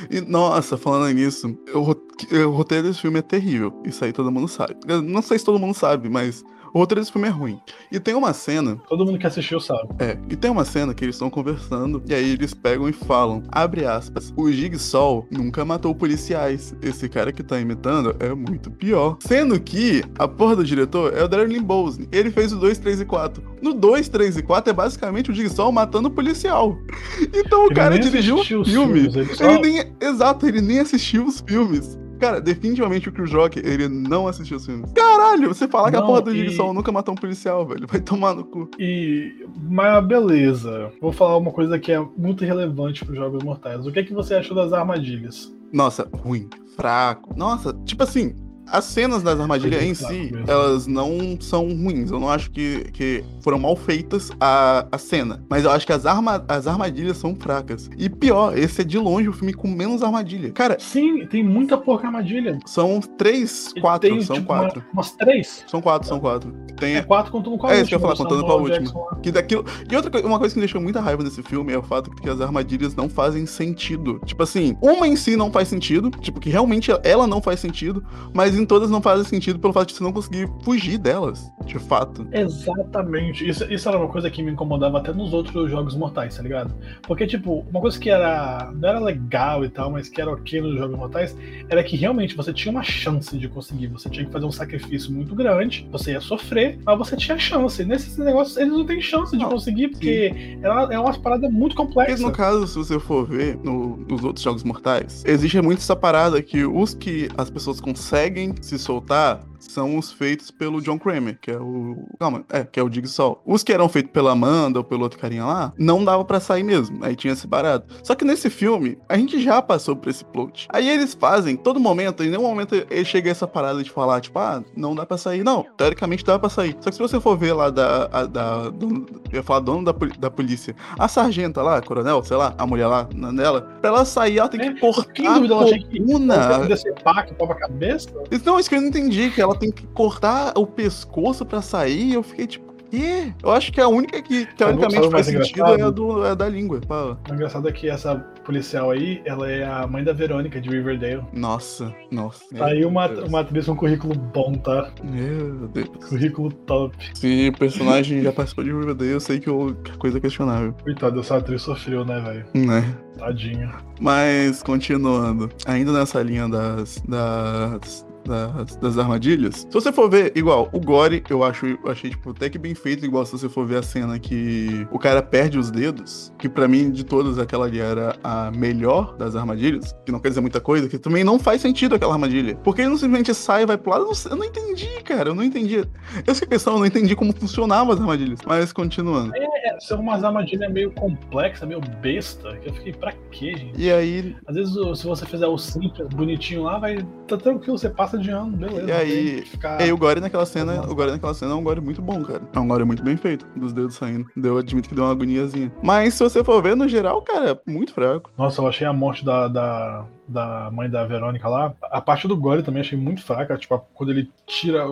E, 0.08 0.20
nossa, 0.20 0.76
falando 0.76 1.12
nisso, 1.12 1.58
o, 1.74 1.80
ro- 1.80 2.06
o 2.46 2.50
roteiro 2.50 2.86
desse 2.86 3.00
filme 3.00 3.18
é 3.18 3.22
terrível. 3.22 3.72
Isso 3.84 4.04
aí 4.04 4.12
todo 4.12 4.30
mundo 4.30 4.46
sabe. 4.46 4.76
Não 5.04 5.20
sei 5.20 5.38
se 5.40 5.44
todo 5.44 5.58
mundo 5.58 5.74
sabe, 5.74 6.08
mas 6.08 6.44
o 6.72 6.78
roteiro 6.78 7.00
desse 7.00 7.12
filme 7.12 7.28
é 7.28 7.30
ruim. 7.30 7.60
E 7.90 7.98
tem 8.00 8.14
uma 8.14 8.32
cena 8.32 8.76
Todo 8.88 9.04
mundo 9.04 9.18
que 9.18 9.26
assistiu 9.26 9.60
sabe. 9.60 9.88
É, 9.98 10.16
e 10.28 10.36
tem 10.36 10.50
uma 10.50 10.64
cena 10.64 10.92
que 10.94 11.04
eles 11.04 11.14
estão 11.14 11.30
conversando 11.30 12.02
e 12.06 12.14
aí 12.14 12.30
eles 12.32 12.54
pegam 12.54 12.88
e 12.88 12.92
falam, 12.92 13.42
abre 13.50 13.84
aspas, 13.84 14.32
o 14.36 14.50
Jigsaw 14.50 15.26
nunca 15.30 15.64
matou 15.64 15.94
policiais. 15.94 16.74
Esse 16.82 17.08
cara 17.08 17.32
que 17.32 17.42
tá 17.42 17.58
imitando 17.60 18.14
é 18.20 18.32
muito 18.34 18.70
pior. 18.70 19.16
Sendo 19.20 19.58
que 19.60 20.02
a 20.18 20.26
porra 20.28 20.56
do 20.56 20.64
diretor 20.64 21.12
é 21.16 21.22
o 21.24 21.28
Darren 21.28 21.62
Bowles. 21.62 21.98
Ele 22.12 22.30
fez 22.30 22.52
o 22.52 22.58
2, 22.58 22.78
3 22.78 23.00
e 23.00 23.04
4. 23.04 23.42
No 23.62 23.74
2, 23.74 24.08
3 24.08 24.36
e 24.38 24.42
4 24.42 24.70
é 24.70 24.72
basicamente 24.72 25.30
o 25.30 25.34
Jigsaw 25.34 25.70
matando 25.72 26.10
policial. 26.10 26.76
Então 27.34 27.62
o 27.62 27.66
Ele 27.66 27.74
cara 27.74 27.98
dirigiu 27.98 28.36
o 28.36 28.44
filme. 28.44 28.64
filmes, 28.64 29.14
ele 29.14 29.34
só- 29.34 29.44
Ele 29.50 29.60
nem, 29.60 29.92
exato, 30.00 30.46
ele 30.46 30.60
nem 30.60 30.80
assistiu 30.80 31.24
os 31.26 31.40
filmes. 31.46 31.98
Cara, 32.18 32.40
definitivamente 32.40 33.08
o 33.08 33.12
Chris 33.12 33.32
Rock, 33.32 33.58
ele 33.60 33.88
não 33.88 34.26
assistiu 34.26 34.56
os 34.56 34.66
filmes. 34.66 34.90
Caralho, 34.92 35.48
você 35.48 35.68
falar 35.68 35.90
que 35.90 35.96
a 35.96 36.02
porra 36.02 36.22
do 36.22 36.34
e- 36.34 36.38
Jigsaw 36.48 36.72
nunca 36.74 36.90
matou 36.92 37.12
um 37.12 37.16
policial, 37.16 37.66
velho. 37.66 37.86
Vai 37.86 38.00
tomar 38.00 38.34
no 38.34 38.44
cu. 38.44 38.68
E. 38.78 39.46
Mas 39.68 40.04
beleza. 40.06 40.90
Vou 41.00 41.12
falar 41.12 41.36
uma 41.36 41.50
coisa 41.52 41.78
que 41.78 41.92
é 41.92 42.00
muito 42.16 42.44
relevante 42.44 43.04
para 43.04 43.12
os 43.12 43.18
Jogos 43.18 43.42
Mortais. 43.42 43.86
O 43.86 43.92
que 43.92 44.00
é 44.00 44.02
que 44.02 44.12
você 44.12 44.34
achou 44.34 44.56
das 44.56 44.72
armadilhas? 44.72 45.52
Nossa, 45.72 46.08
ruim, 46.12 46.48
fraco. 46.76 47.34
Nossa, 47.36 47.72
tipo 47.84 48.02
assim, 48.02 48.34
as 48.70 48.84
cenas 48.84 49.22
das 49.22 49.38
armadilhas 49.40 49.82
em 49.82 49.94
si, 49.94 50.32
elas 50.46 50.86
não 50.86 51.36
são 51.40 51.66
ruins. 51.68 52.10
Eu 52.10 52.20
não 52.20 52.28
acho 52.28 52.50
que, 52.50 52.90
que 52.92 53.24
foram 53.40 53.58
mal 53.58 53.74
feitas 53.76 54.30
a, 54.40 54.86
a 54.90 54.98
cena. 54.98 55.42
Mas 55.48 55.64
eu 55.64 55.70
acho 55.70 55.86
que 55.86 55.92
as, 55.92 56.06
arma, 56.06 56.44
as 56.48 56.66
armadilhas 56.66 57.16
são 57.16 57.34
fracas. 57.34 57.90
E 57.96 58.08
pior, 58.08 58.56
esse 58.56 58.80
é 58.82 58.84
de 58.84 58.98
longe 58.98 59.28
o 59.28 59.32
filme 59.32 59.52
com 59.52 59.68
menos 59.68 60.02
armadilha. 60.02 60.50
Cara, 60.52 60.76
Sim, 60.78 61.26
tem 61.26 61.42
muita 61.44 61.76
porca 61.78 62.06
armadilha. 62.06 62.58
são 62.66 63.00
três, 63.00 63.72
quatro, 63.80 64.08
tem, 64.08 64.20
são 64.22 64.36
tipo, 64.36 64.46
quatro. 64.48 64.80
uma- 64.80 64.92
umas 64.92 65.10
três. 65.12 65.64
São 65.66 65.80
quatro, 65.80 66.08
são 66.08 66.20
quatro. 66.20 66.52
Tem, 66.78 66.96
É 66.96 67.02
quatro 67.02 67.32
contando 67.32 67.56
com 67.58 67.66
a 67.66 67.70
É 67.74 67.78
última. 67.78 67.82
isso 67.82 67.88
que 67.88 67.94
eu 67.94 67.98
ia 67.98 68.02
falar, 68.02 68.14
do 68.14 68.18
contando 68.24 68.44
com 68.46 68.52
a 68.52 68.56
última. 68.56 69.20
Que 69.22 69.30
daquilo... 69.32 69.64
E 69.90 69.96
outra 69.96 70.10
coisa, 70.10 70.26
uma 70.26 70.38
coisa 70.38 70.54
que 70.54 70.58
me 70.60 70.66
deixou 70.66 70.80
muita 70.80 71.00
raiva 71.00 71.22
nesse 71.24 71.42
filme 71.42 71.72
é 71.72 71.78
o 71.78 71.82
fato 71.82 72.10
que 72.10 72.28
as 72.28 72.40
armadilhas 72.40 72.94
não 72.94 73.08
fazem 73.08 73.46
sentido. 73.46 74.20
Tipo 74.24 74.42
assim, 74.42 74.76
uma 74.80 75.06
em 75.08 75.16
si 75.16 75.36
não 75.36 75.50
faz 75.50 75.68
sentido, 75.68 76.10
tipo, 76.20 76.38
que 76.40 76.50
realmente 76.50 76.90
ela 77.02 77.26
não 77.26 77.40
faz 77.40 77.60
sentido, 77.60 78.04
mas 78.32 78.57
em 78.58 78.66
todas 78.66 78.90
não 78.90 79.00
fazem 79.00 79.24
sentido 79.24 79.58
pelo 79.58 79.72
fato 79.72 79.88
de 79.88 79.94
você 79.94 80.02
não 80.04 80.12
conseguir 80.12 80.48
fugir 80.62 80.98
delas, 80.98 81.50
de 81.64 81.78
fato. 81.78 82.26
Exatamente. 82.32 83.48
Isso, 83.48 83.64
isso 83.72 83.88
era 83.88 83.98
uma 83.98 84.08
coisa 84.08 84.30
que 84.30 84.42
me 84.42 84.50
incomodava 84.52 84.98
até 84.98 85.12
nos 85.12 85.32
outros 85.32 85.70
jogos 85.70 85.94
mortais, 85.96 86.36
tá 86.36 86.42
ligado? 86.42 86.74
Porque, 87.06 87.26
tipo, 87.26 87.64
uma 87.70 87.80
coisa 87.80 87.98
que 87.98 88.10
era. 88.10 88.70
não 88.74 88.88
era 88.88 88.98
legal 88.98 89.64
e 89.64 89.68
tal, 89.68 89.90
mas 89.90 90.08
que 90.08 90.20
era 90.20 90.30
ok 90.30 90.60
nos 90.60 90.76
jogos 90.78 90.96
mortais, 90.96 91.36
era 91.68 91.82
que 91.82 91.96
realmente 91.96 92.36
você 92.36 92.52
tinha 92.52 92.72
uma 92.72 92.82
chance 92.82 93.36
de 93.38 93.48
conseguir. 93.48 93.88
Você 93.88 94.08
tinha 94.10 94.26
que 94.26 94.32
fazer 94.32 94.46
um 94.46 94.52
sacrifício 94.52 95.12
muito 95.12 95.34
grande, 95.34 95.88
você 95.90 96.12
ia 96.12 96.20
sofrer, 96.20 96.78
mas 96.84 96.98
você 96.98 97.16
tinha 97.16 97.38
chance. 97.38 97.84
Nesses 97.84 98.16
negócios, 98.18 98.56
eles 98.56 98.72
não 98.72 98.84
têm 98.84 99.00
chance 99.00 99.36
de 99.36 99.42
Não, 99.42 99.50
conseguir, 99.50 99.88
porque 99.88 100.58
é 100.62 100.70
uma, 100.70 100.94
é 100.94 100.98
uma 100.98 101.18
parada 101.18 101.48
muito 101.48 101.74
Porque 101.74 101.88
complexa. 101.94 102.22
no 102.22 102.32
caso, 102.32 102.66
se 102.66 102.76
você 102.78 102.98
for 102.98 103.26
ver 103.26 103.56
no- 103.62 103.96
nos 104.08 104.24
outros 104.24 104.42
jogos 104.44 104.62
mortais, 104.62 105.22
existe 105.26 105.60
muito 105.60 105.78
essa 105.78 105.96
parada 105.96 106.40
que 106.42 106.64
os 106.64 106.94
que 106.94 107.28
as 107.36 107.50
pessoas 107.50 107.80
conseguem 107.80 108.47
se 108.60 108.78
soltar 108.78 109.44
são 109.58 109.96
os 109.98 110.12
feitos 110.12 110.50
pelo 110.50 110.80
John 110.80 110.98
Kramer, 110.98 111.38
que 111.40 111.50
é 111.50 111.56
o. 111.58 112.06
Calma, 112.18 112.44
é, 112.50 112.64
que 112.64 112.78
é 112.78 112.82
o 112.82 112.92
Jigsaw. 112.92 113.40
Os 113.44 113.62
que 113.62 113.72
eram 113.72 113.88
feitos 113.88 114.12
pela 114.12 114.32
Amanda 114.32 114.78
ou 114.78 114.84
pelo 114.84 115.02
outro 115.02 115.18
carinha 115.18 115.44
lá, 115.44 115.72
não 115.78 116.04
dava 116.04 116.24
pra 116.24 116.40
sair 116.40 116.62
mesmo. 116.62 117.04
Aí 117.04 117.14
tinha 117.16 117.32
esse 117.32 117.46
barato. 117.46 117.86
Só 118.02 118.14
que 118.14 118.24
nesse 118.24 118.48
filme, 118.50 118.98
a 119.08 119.16
gente 119.16 119.40
já 119.42 119.60
passou 119.62 119.96
por 119.96 120.08
esse 120.08 120.24
plot. 120.24 120.66
Aí 120.72 120.88
eles 120.88 121.14
fazem, 121.14 121.56
todo 121.56 121.80
momento, 121.80 122.22
em 122.22 122.30
nenhum 122.30 122.42
momento 122.42 122.74
ele 122.74 123.04
chega 123.04 123.30
a 123.30 123.32
essa 123.32 123.46
parada 123.46 123.82
de 123.82 123.90
falar, 123.90 124.20
tipo, 124.20 124.38
ah, 124.38 124.62
não 124.76 124.94
dá 124.94 125.04
pra 125.06 125.16
sair. 125.16 125.42
Não, 125.44 125.64
teoricamente 125.76 126.24
dá 126.24 126.38
pra 126.38 126.48
sair. 126.48 126.76
Só 126.80 126.90
que 126.90 126.96
se 126.96 127.02
você 127.02 127.20
for 127.20 127.36
ver 127.36 127.52
lá 127.52 127.70
da. 127.70 128.08
A, 128.12 128.24
da 128.26 128.70
dono- 128.70 129.06
eu 129.30 129.36
ia 129.36 129.42
falar 129.42 129.60
dono 129.60 129.84
da, 129.84 129.92
da 130.18 130.30
polícia. 130.30 130.74
A 130.98 131.08
sargenta 131.08 131.62
lá, 131.62 131.76
a 131.78 131.82
coronel, 131.82 132.22
sei 132.24 132.36
lá, 132.36 132.54
a 132.56 132.66
mulher 132.66 132.86
lá 132.86 133.08
na- 133.14 133.32
dela, 133.32 133.62
pra 133.80 133.90
ela 133.90 134.04
sair, 134.04 134.38
ela 134.38 134.48
tem 134.48 134.60
que 134.60 134.66
É, 134.66 134.80
cortar 134.80 135.12
Quem 135.12 135.24
dúvida 135.32 135.54
ela 135.54 135.62
a 135.64 135.66
tinha 135.66 135.78
que 135.86 135.98
coluna. 135.98 136.58
decepar 136.66 137.26
que 137.26 137.34
tava 137.34 137.52
a 137.52 137.56
cabeça? 137.56 138.08
Não, 138.44 138.58
isso 138.58 138.68
que 138.68 138.74
eu 138.76 138.80
não 138.80 138.88
entendi, 138.88 139.30
que 139.30 139.40
ela 139.40 139.47
tem 139.54 139.70
que 139.70 139.86
cortar 139.88 140.52
o 140.56 140.66
pescoço 140.66 141.44
pra 141.44 141.62
sair, 141.62 142.10
e 142.10 142.14
eu 142.14 142.22
fiquei 142.22 142.46
tipo, 142.46 142.68
quê? 142.90 143.34
Eu 143.42 143.50
acho 143.52 143.70
que 143.70 143.80
a 143.82 143.86
única 143.86 144.22
que 144.22 144.46
teoricamente 144.56 144.96
faz 145.10 145.10
mais 145.10 145.26
sentido 145.26 145.66
é, 145.66 145.82
a 145.82 145.90
do, 145.90 146.24
é 146.24 146.30
a 146.30 146.34
da 146.34 146.48
língua. 146.48 146.80
Fala. 146.88 147.18
O 147.30 147.34
engraçado 147.34 147.68
é 147.68 147.72
que 147.72 147.86
essa 147.90 148.14
policial 148.46 148.90
aí, 148.90 149.20
ela 149.26 149.50
é 149.50 149.62
a 149.62 149.86
mãe 149.86 150.02
da 150.02 150.14
Verônica 150.14 150.58
de 150.58 150.70
Riverdale. 150.70 151.22
Nossa, 151.34 151.94
nossa. 152.10 152.42
Tá 152.56 152.64
aí 152.68 152.86
uma, 152.86 153.06
Deus. 153.06 153.28
uma 153.28 153.40
atriz 153.40 153.66
com 153.66 153.76
currículo 153.76 154.14
bom, 154.14 154.54
tá? 154.54 154.90
Meu 155.04 155.68
Deus. 155.68 155.86
Currículo 156.08 156.50
top. 156.50 156.96
Se 157.12 157.50
o 157.54 157.58
personagem 157.58 158.22
já 158.22 158.32
participou 158.32 158.64
de 158.64 158.72
Riverdale, 158.72 159.10
eu 159.10 159.20
sei 159.20 159.38
que 159.38 159.50
eu- 159.50 159.76
que 159.84 159.90
é 159.92 159.96
coisa 159.96 160.18
questionável, 160.18 160.74
Coitado, 160.82 161.20
essa 161.20 161.36
atriz 161.36 161.60
sofreu, 161.60 162.06
né, 162.06 162.18
velho? 162.20 162.46
né? 162.66 162.96
Tadinho. 163.18 163.70
Mas, 164.00 164.62
continuando, 164.62 165.50
ainda 165.66 165.92
nessa 165.92 166.22
linha 166.22 166.48
das, 166.48 167.02
das, 167.06 168.06
das, 168.28 168.76
das 168.76 168.98
armadilhas, 168.98 169.66
se 169.68 169.72
você 169.72 169.92
for 169.92 170.08
ver, 170.10 170.32
igual, 170.36 170.68
o 170.72 170.80
Gore, 170.80 171.22
eu 171.28 171.42
acho, 171.42 171.66
eu 171.66 171.90
achei, 171.90 172.10
tipo, 172.10 172.30
até 172.30 172.48
que 172.48 172.58
bem 172.58 172.74
feito, 172.74 173.04
igual 173.04 173.24
se 173.24 173.32
você 173.32 173.48
for 173.48 173.66
ver 173.66 173.78
a 173.78 173.82
cena 173.82 174.18
que 174.18 174.86
o 174.90 174.98
cara 174.98 175.22
perde 175.22 175.58
os 175.58 175.70
dedos, 175.70 176.32
que 176.38 176.48
pra 176.48 176.68
mim, 176.68 176.90
de 176.90 177.04
todas, 177.04 177.38
aquela 177.38 177.66
ali 177.66 177.80
era 177.80 178.16
a 178.22 178.50
melhor 178.50 179.16
das 179.16 179.34
armadilhas, 179.34 179.94
que 180.04 180.12
não 180.12 180.20
quer 180.20 180.28
dizer 180.28 180.40
muita 180.40 180.60
coisa, 180.60 180.88
que 180.88 180.98
também 180.98 181.24
não 181.24 181.38
faz 181.38 181.60
sentido 181.60 181.94
aquela 181.94 182.12
armadilha. 182.12 182.56
Porque 182.56 182.82
ele 182.82 182.90
não 182.90 182.96
simplesmente 182.96 183.34
sai 183.34 183.62
e 183.62 183.66
vai 183.66 183.76
pro 183.78 183.90
lado, 183.90 184.04
eu 184.04 184.08
não, 184.08 184.30
eu 184.30 184.36
não 184.36 184.44
entendi, 184.44 185.02
cara, 185.02 185.30
eu 185.30 185.34
não 185.34 185.42
entendi. 185.42 185.84
Essa 186.26 186.46
questão, 186.46 186.74
eu 186.74 186.78
não 186.80 186.86
entendi 186.86 187.16
como 187.16 187.32
funcionavam 187.32 187.92
as 187.92 188.00
armadilhas. 188.00 188.40
Mas, 188.46 188.72
continuando. 188.72 189.32
É, 189.34 189.80
são 189.80 190.00
umas 190.00 190.22
armadilhas 190.24 190.70
meio 190.72 190.90
complexas, 190.92 191.66
meio 191.68 191.80
besta, 192.00 192.56
que 192.56 192.68
eu 192.68 192.74
fiquei, 192.74 192.92
pra 192.92 193.12
quê, 193.30 193.56
gente? 193.56 193.80
E 193.80 193.92
aí, 193.92 194.36
Às 194.46 194.54
vezes, 194.54 194.74
se 194.98 195.06
você 195.06 195.24
fizer 195.26 195.46
o 195.46 195.56
simples, 195.56 196.08
bonitinho 196.08 196.64
lá, 196.64 196.78
vai. 196.78 196.98
Tá 197.26 197.36
tranquilo, 197.36 197.78
você 197.78 197.90
passa 197.90 198.17
de 198.20 198.30
ano, 198.30 198.56
beleza. 198.56 198.88
E 198.88 198.92
aí- 198.92 199.42
que 199.42 199.48
ficar... 199.50 199.80
E 199.80 199.84
aí 199.84 199.92
o 199.92 199.96
Gore 199.98 200.20
naquela 200.20 200.46
cena, 200.46 200.82
o 200.88 200.94
Gore 200.94 201.10
naquela 201.12 201.34
cena 201.34 201.52
é 201.52 201.54
um 201.54 201.62
Gore 201.62 201.80
muito 201.80 202.00
bom, 202.02 202.22
cara. 202.22 202.42
É 202.52 202.58
um 202.58 202.66
Gore 202.68 202.84
muito 202.84 203.02
bem 203.02 203.16
feito, 203.16 203.46
dos 203.56 203.72
dedos 203.72 203.94
saindo. 203.94 204.26
Eu 204.36 204.58
admito 204.58 204.88
que 204.88 204.94
deu 204.94 205.04
uma 205.04 205.12
agoniazinha. 205.12 205.72
Mas 205.82 206.14
se 206.14 206.22
você 206.22 206.42
for 206.44 206.62
ver, 206.62 206.76
no 206.76 206.88
geral, 206.88 207.22
cara, 207.22 207.50
é 207.52 207.70
muito 207.70 207.92
fraco. 207.94 208.30
Nossa, 208.36 208.60
eu 208.62 208.66
achei 208.68 208.86
a 208.86 208.92
morte 208.92 209.24
da, 209.24 209.48
da, 209.48 210.04
da 210.26 210.70
mãe 210.72 210.88
da 210.90 211.04
Verônica 211.04 211.48
lá. 211.48 211.72
A 211.82 212.00
parte 212.00 212.26
do 212.28 212.36
Gore 212.36 212.62
também 212.62 212.80
achei 212.80 212.98
muito 212.98 213.22
fraca. 213.22 213.56
Tipo, 213.56 213.78
quando 213.94 214.10
ele 214.10 214.30
tira. 214.46 214.84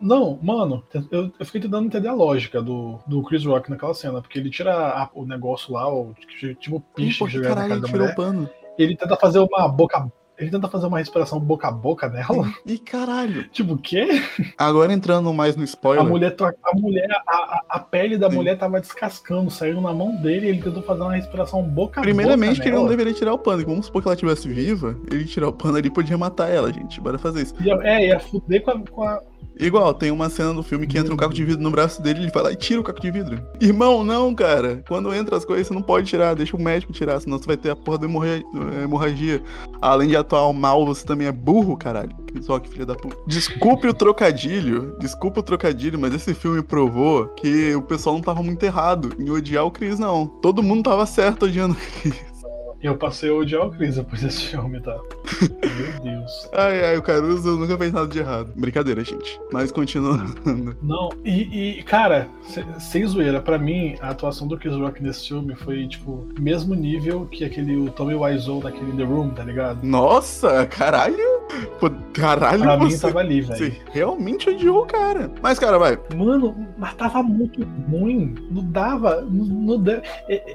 Não, 0.00 0.38
mano, 0.42 0.82
eu, 1.10 1.30
eu 1.38 1.46
fiquei 1.46 1.60
tentando 1.60 1.86
entender 1.86 2.08
a 2.08 2.14
lógica 2.14 2.62
do, 2.62 2.98
do 3.06 3.22
Chris 3.22 3.44
Rock 3.44 3.70
naquela 3.70 3.94
cena. 3.94 4.20
Porque 4.20 4.38
ele 4.38 4.50
tira 4.50 4.74
a- 4.74 5.10
o 5.14 5.24
negócio 5.24 5.72
lá, 5.72 5.88
o, 5.92 6.14
tipo 6.60 6.76
o 6.76 6.80
piche 6.80 7.18
Porque, 7.18 7.36
jogado 7.36 7.54
na 7.56 7.62
cara 7.62 7.72
ele 7.74 7.80
da 7.80 7.88
mulher. 7.88 8.14
pano. 8.14 8.48
Ele 8.78 8.96
tenta 8.96 9.16
fazer 9.16 9.40
uma 9.40 9.66
boca. 9.68 10.06
Ele 10.38 10.50
tenta 10.50 10.68
fazer 10.68 10.86
uma 10.86 10.98
respiração 10.98 11.40
boca 11.40 11.66
a 11.66 11.70
boca 11.72 12.08
nela. 12.08 12.52
E 12.64 12.78
caralho. 12.78 13.48
tipo, 13.50 13.74
o 13.74 13.78
quê? 13.78 14.22
Agora 14.56 14.92
entrando 14.92 15.32
mais 15.34 15.56
no 15.56 15.62
A 15.62 15.64
spoiler. 15.64 16.04
mulher, 16.04 16.30
to- 16.36 16.44
a 16.44 16.76
mulher, 16.76 17.08
a, 17.26 17.32
a- 17.32 17.62
a 17.70 17.78
pele 17.80 18.16
da 18.16 18.30
Sim. 18.30 18.36
mulher 18.36 18.56
tava 18.56 18.80
descascando, 18.80 19.50
saiu 19.50 19.80
na 19.80 19.92
mão 19.92 20.14
dele 20.16 20.46
e 20.46 20.48
ele 20.50 20.62
tentou 20.62 20.82
fazer 20.82 21.02
uma 21.02 21.16
respiração 21.16 21.62
boca 21.62 22.00
a 22.00 22.02
Primeiramente, 22.02 22.50
boca 22.58 22.62
que 22.62 22.68
ele 22.68 22.76
não 22.76 22.86
deveria 22.86 23.12
tirar 23.12 23.32
o 23.34 23.38
pano. 23.38 23.64
Vamos 23.66 23.86
supor 23.86 24.00
que 24.02 24.08
ela 24.08 24.14
estivesse 24.14 24.48
viva, 24.48 24.96
ele 25.10 25.24
tirar 25.24 25.48
o 25.48 25.52
pano 25.52 25.76
ali 25.76 25.90
podia 25.90 26.16
matar 26.16 26.48
ela, 26.48 26.72
gente. 26.72 27.00
Bora 27.00 27.18
fazer 27.18 27.42
isso. 27.42 27.54
Ia- 27.60 27.78
É, 27.82 28.06
ia 28.06 28.20
fuder 28.20 28.62
com 28.62 28.70
a, 28.70 28.78
com 28.80 29.02
a- 29.02 29.20
Igual, 29.58 29.92
tem 29.94 30.10
uma 30.10 30.28
cena 30.28 30.52
no 30.52 30.62
filme 30.62 30.86
que 30.86 30.98
entra 30.98 31.12
um 31.12 31.16
caco 31.16 31.34
de 31.34 31.44
vidro 31.44 31.62
no 31.62 31.70
braço 31.70 32.00
dele 32.00 32.20
ele 32.20 32.30
vai 32.30 32.42
lá 32.42 32.52
e 32.52 32.56
tira 32.56 32.80
o 32.80 32.84
caco 32.84 33.00
de 33.00 33.10
vidro. 33.10 33.40
Irmão, 33.60 34.04
não, 34.04 34.34
cara. 34.34 34.82
Quando 34.86 35.12
entra 35.14 35.36
as 35.36 35.44
coisas, 35.44 35.66
você 35.66 35.74
não 35.74 35.82
pode 35.82 36.06
tirar, 36.06 36.34
deixa 36.34 36.56
o 36.56 36.62
médico 36.62 36.92
tirar, 36.92 37.20
senão 37.20 37.38
você 37.38 37.46
vai 37.46 37.56
ter 37.56 37.70
a 37.70 37.76
porra 37.76 37.98
da 37.98 38.06
hemorragia. 38.82 39.42
Além 39.80 40.08
de 40.08 40.16
atuar 40.16 40.52
mal, 40.52 40.86
você 40.86 41.04
também 41.04 41.26
é 41.26 41.32
burro, 41.32 41.76
caralho. 41.76 42.10
Só 42.40 42.58
que 42.58 42.68
filha 42.68 42.86
da 42.86 42.94
puta. 42.94 43.16
Desculpe 43.26 43.88
o 43.88 43.94
trocadilho, 43.94 44.96
desculpe 45.00 45.40
o 45.40 45.42
trocadilho, 45.42 45.98
mas 45.98 46.14
esse 46.14 46.34
filme 46.34 46.62
provou 46.62 47.26
que 47.28 47.74
o 47.74 47.82
pessoal 47.82 48.16
não 48.16 48.22
tava 48.22 48.42
muito 48.42 48.62
errado 48.62 49.12
em 49.18 49.30
odiar 49.30 49.64
o 49.64 49.70
Chris, 49.70 49.98
não. 49.98 50.26
Todo 50.26 50.62
mundo 50.62 50.84
tava 50.84 51.06
certo 51.06 51.46
odiando 51.46 51.74
o 51.74 52.00
Chris. 52.00 52.27
Eu 52.80 52.96
passei 52.96 53.28
a 53.28 53.34
odiar 53.34 53.66
o 53.66 53.70
Chris 53.70 53.96
depois 53.96 54.22
desse 54.22 54.46
filme, 54.46 54.80
tá? 54.80 54.96
Meu 55.42 56.00
Deus. 56.00 56.48
Ai, 56.54 56.84
ai, 56.84 56.96
o 56.96 57.02
Caruso 57.02 57.56
nunca 57.56 57.76
fez 57.76 57.92
nada 57.92 58.06
de 58.06 58.18
errado. 58.18 58.52
Brincadeira, 58.54 59.04
gente. 59.04 59.40
Mas 59.52 59.70
continuando. 59.72 60.34
Não, 60.82 61.10
e, 61.24 61.78
e 61.78 61.82
cara, 61.82 62.28
sem 62.78 63.06
zoeira, 63.06 63.40
pra 63.40 63.58
mim, 63.58 63.96
a 64.00 64.10
atuação 64.10 64.46
do 64.46 64.56
Chris 64.56 64.74
Rock 64.74 65.02
nesse 65.02 65.28
filme 65.28 65.54
foi, 65.54 65.86
tipo, 65.86 66.26
mesmo 66.38 66.74
nível 66.74 67.26
que 67.26 67.44
aquele 67.44 67.76
o 67.76 67.90
Tommy 67.90 68.14
Wiseau 68.14 68.60
daquele 68.60 68.92
The 68.92 69.04
Room, 69.04 69.30
tá 69.30 69.44
ligado? 69.44 69.84
Nossa, 69.84 70.66
caralho! 70.66 71.38
Pô, 71.80 71.90
caralho, 72.12 72.62
pra 72.62 72.76
você, 72.76 72.94
mim 72.94 73.00
tava 73.00 73.20
ali, 73.20 73.40
velho. 73.40 73.56
Você 73.56 73.80
realmente 73.90 74.50
odiou 74.50 74.82
o 74.82 74.86
cara. 74.86 75.30
Mas, 75.40 75.58
cara, 75.58 75.78
vai. 75.78 75.98
Mano, 76.14 76.54
mas 76.76 76.94
tava 76.94 77.22
muito 77.22 77.62
ruim. 77.90 78.34
Não 78.50 78.64
dava. 78.64 79.22
Não, 79.22 79.44
não 79.44 79.82
dava. 79.82 80.02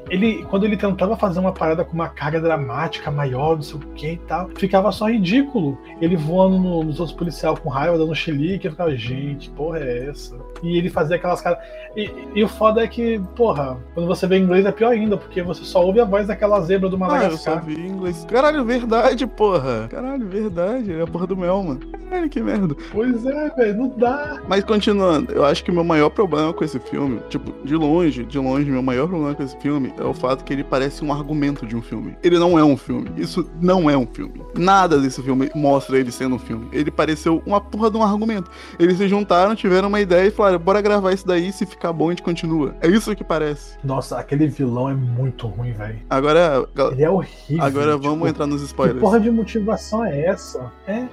Ele, 0.09 0.43
quando 0.45 0.65
ele 0.65 0.77
tentava 0.77 1.17
fazer 1.17 1.39
uma 1.39 1.51
parada 1.51 1.83
com 1.83 1.93
uma 1.93 2.09
carga 2.13 2.39
dramática 2.39 3.12
maior, 3.12 3.56
não 3.56 3.62
sei 3.62 3.76
o 3.76 3.80
que 3.93 4.12
e 4.13 4.17
tal, 4.17 4.49
ficava 4.56 4.91
só 4.91 5.10
ridículo. 5.10 5.78
Ele 6.02 6.15
voando 6.15 6.58
no, 6.58 6.84
nos 6.84 6.99
outros 6.99 7.17
policiais 7.17 7.60
com 7.60 7.69
raiva, 7.69 7.97
dando 7.97 8.15
xilique, 8.15 8.65
eu 8.65 8.71
ficava, 8.71 8.95
gente, 8.95 9.49
porra 9.52 9.80
é 9.80 10.10
essa? 10.10 10.38
E 10.61 10.77
ele 10.77 10.89
fazia 10.89 11.15
aquelas 11.15 11.41
caras. 11.41 11.59
E, 11.95 12.09
e, 12.35 12.43
o 12.43 12.47
foda 12.47 12.83
é 12.83 12.87
que, 12.87 13.21
porra, 13.35 13.77
quando 13.93 14.07
você 14.07 14.25
vê 14.25 14.37
inglês 14.37 14.65
é 14.65 14.71
pior 14.71 14.91
ainda, 14.91 15.15
porque 15.15 15.41
você 15.43 15.63
só 15.63 15.85
ouve 15.85 15.99
a 15.99 16.05
voz 16.05 16.27
daquela 16.27 16.59
zebra 16.61 16.89
do 16.89 16.97
Madagascar. 16.97 17.29
Ah, 17.29 17.57
eu 17.57 17.61
só 17.61 17.65
vi 17.65 17.87
inglês. 17.87 18.25
Caralho, 18.29 18.63
verdade, 18.65 19.27
porra. 19.27 19.87
Caralho, 19.89 20.28
verdade. 20.28 20.91
É 20.91 21.01
a 21.01 21.07
porra 21.07 21.28
do 21.28 21.38
mel, 21.38 21.61
mano. 21.61 21.80
Caralho, 22.09 22.30
que 22.30 22.41
merda. 22.41 22.75
Pois 22.91 23.25
é, 23.25 23.49
velho, 23.49 23.78
não 23.78 23.89
dá. 23.89 24.41
Mas 24.47 24.63
continuando, 24.63 25.32
eu 25.34 25.45
acho 25.45 25.63
que 25.63 25.71
o 25.71 25.73
meu 25.73 25.84
maior 25.84 26.09
problema 26.09 26.51
com 26.53 26.63
esse 26.63 26.80
filme, 26.80 27.19
tipo, 27.30 27.53
de 27.65 27.75
longe, 27.75 28.23
de 28.23 28.39
longe, 28.39 28.69
meu 28.69 28.82
maior 28.82 29.07
problema 29.07 29.36
com 29.36 29.43
esse 29.43 29.57
filme 29.57 29.93
é 29.97 30.03
o 30.03 30.13
fato 30.13 30.43
que 30.43 30.53
ele 30.53 30.63
parece 30.63 31.03
um 31.03 31.13
argumento 31.13 31.65
de 31.65 31.75
um 31.75 31.82
filme. 31.82 32.17
Ele 32.23 32.39
não 32.39 32.57
é 32.57 32.63
um 32.63 32.78
filme. 32.78 33.11
Isso 33.17 33.47
não 33.61 33.89
é 33.89 33.97
um 33.97 34.07
filme. 34.07 34.41
Nada 34.57 34.99
desse 34.99 35.21
filme 35.21 35.51
mostra 35.53 35.97
ele 35.97 36.11
sendo 36.11 36.36
um 36.36 36.39
filme. 36.39 36.67
Ele 36.71 36.89
pareceu 36.89 37.41
uma 37.45 37.61
porra 37.61 37.91
de 37.91 37.97
um 37.97 38.03
argumento. 38.03 38.49
Eles 38.80 38.97
se 38.97 39.07
juntaram, 39.07 39.55
tiveram 39.55 39.88
uma 39.88 40.01
ideia 40.01 40.28
e 40.28 40.32
falaram: 40.32 40.42
bora 40.57 40.81
gravar 40.81 41.11
isso 41.13 41.25
daí, 41.25 41.51
se 41.51 41.65
ficar 41.65 41.93
bom 41.93 42.07
a 42.07 42.09
gente 42.11 42.23
continua. 42.23 42.75
É 42.81 42.87
isso 42.87 43.15
que 43.15 43.23
parece. 43.23 43.77
Nossa, 43.83 44.17
aquele 44.17 44.47
vilão 44.47 44.89
é 44.89 44.93
muito 44.93 45.47
ruim, 45.47 45.71
velho. 45.71 45.99
Agora. 46.09 46.65
Ele 46.91 47.03
é 47.03 47.09
horrível. 47.09 47.63
Agora 47.63 47.97
vamos 47.97 48.17
tipo, 48.17 48.27
entrar 48.27 48.47
nos 48.47 48.61
spoilers. 48.61 48.99
Que 48.99 49.01
porra 49.01 49.19
de 49.19 49.31
motivação 49.31 50.03
é 50.05 50.25
essa? 50.25 50.71
É. 50.87 51.05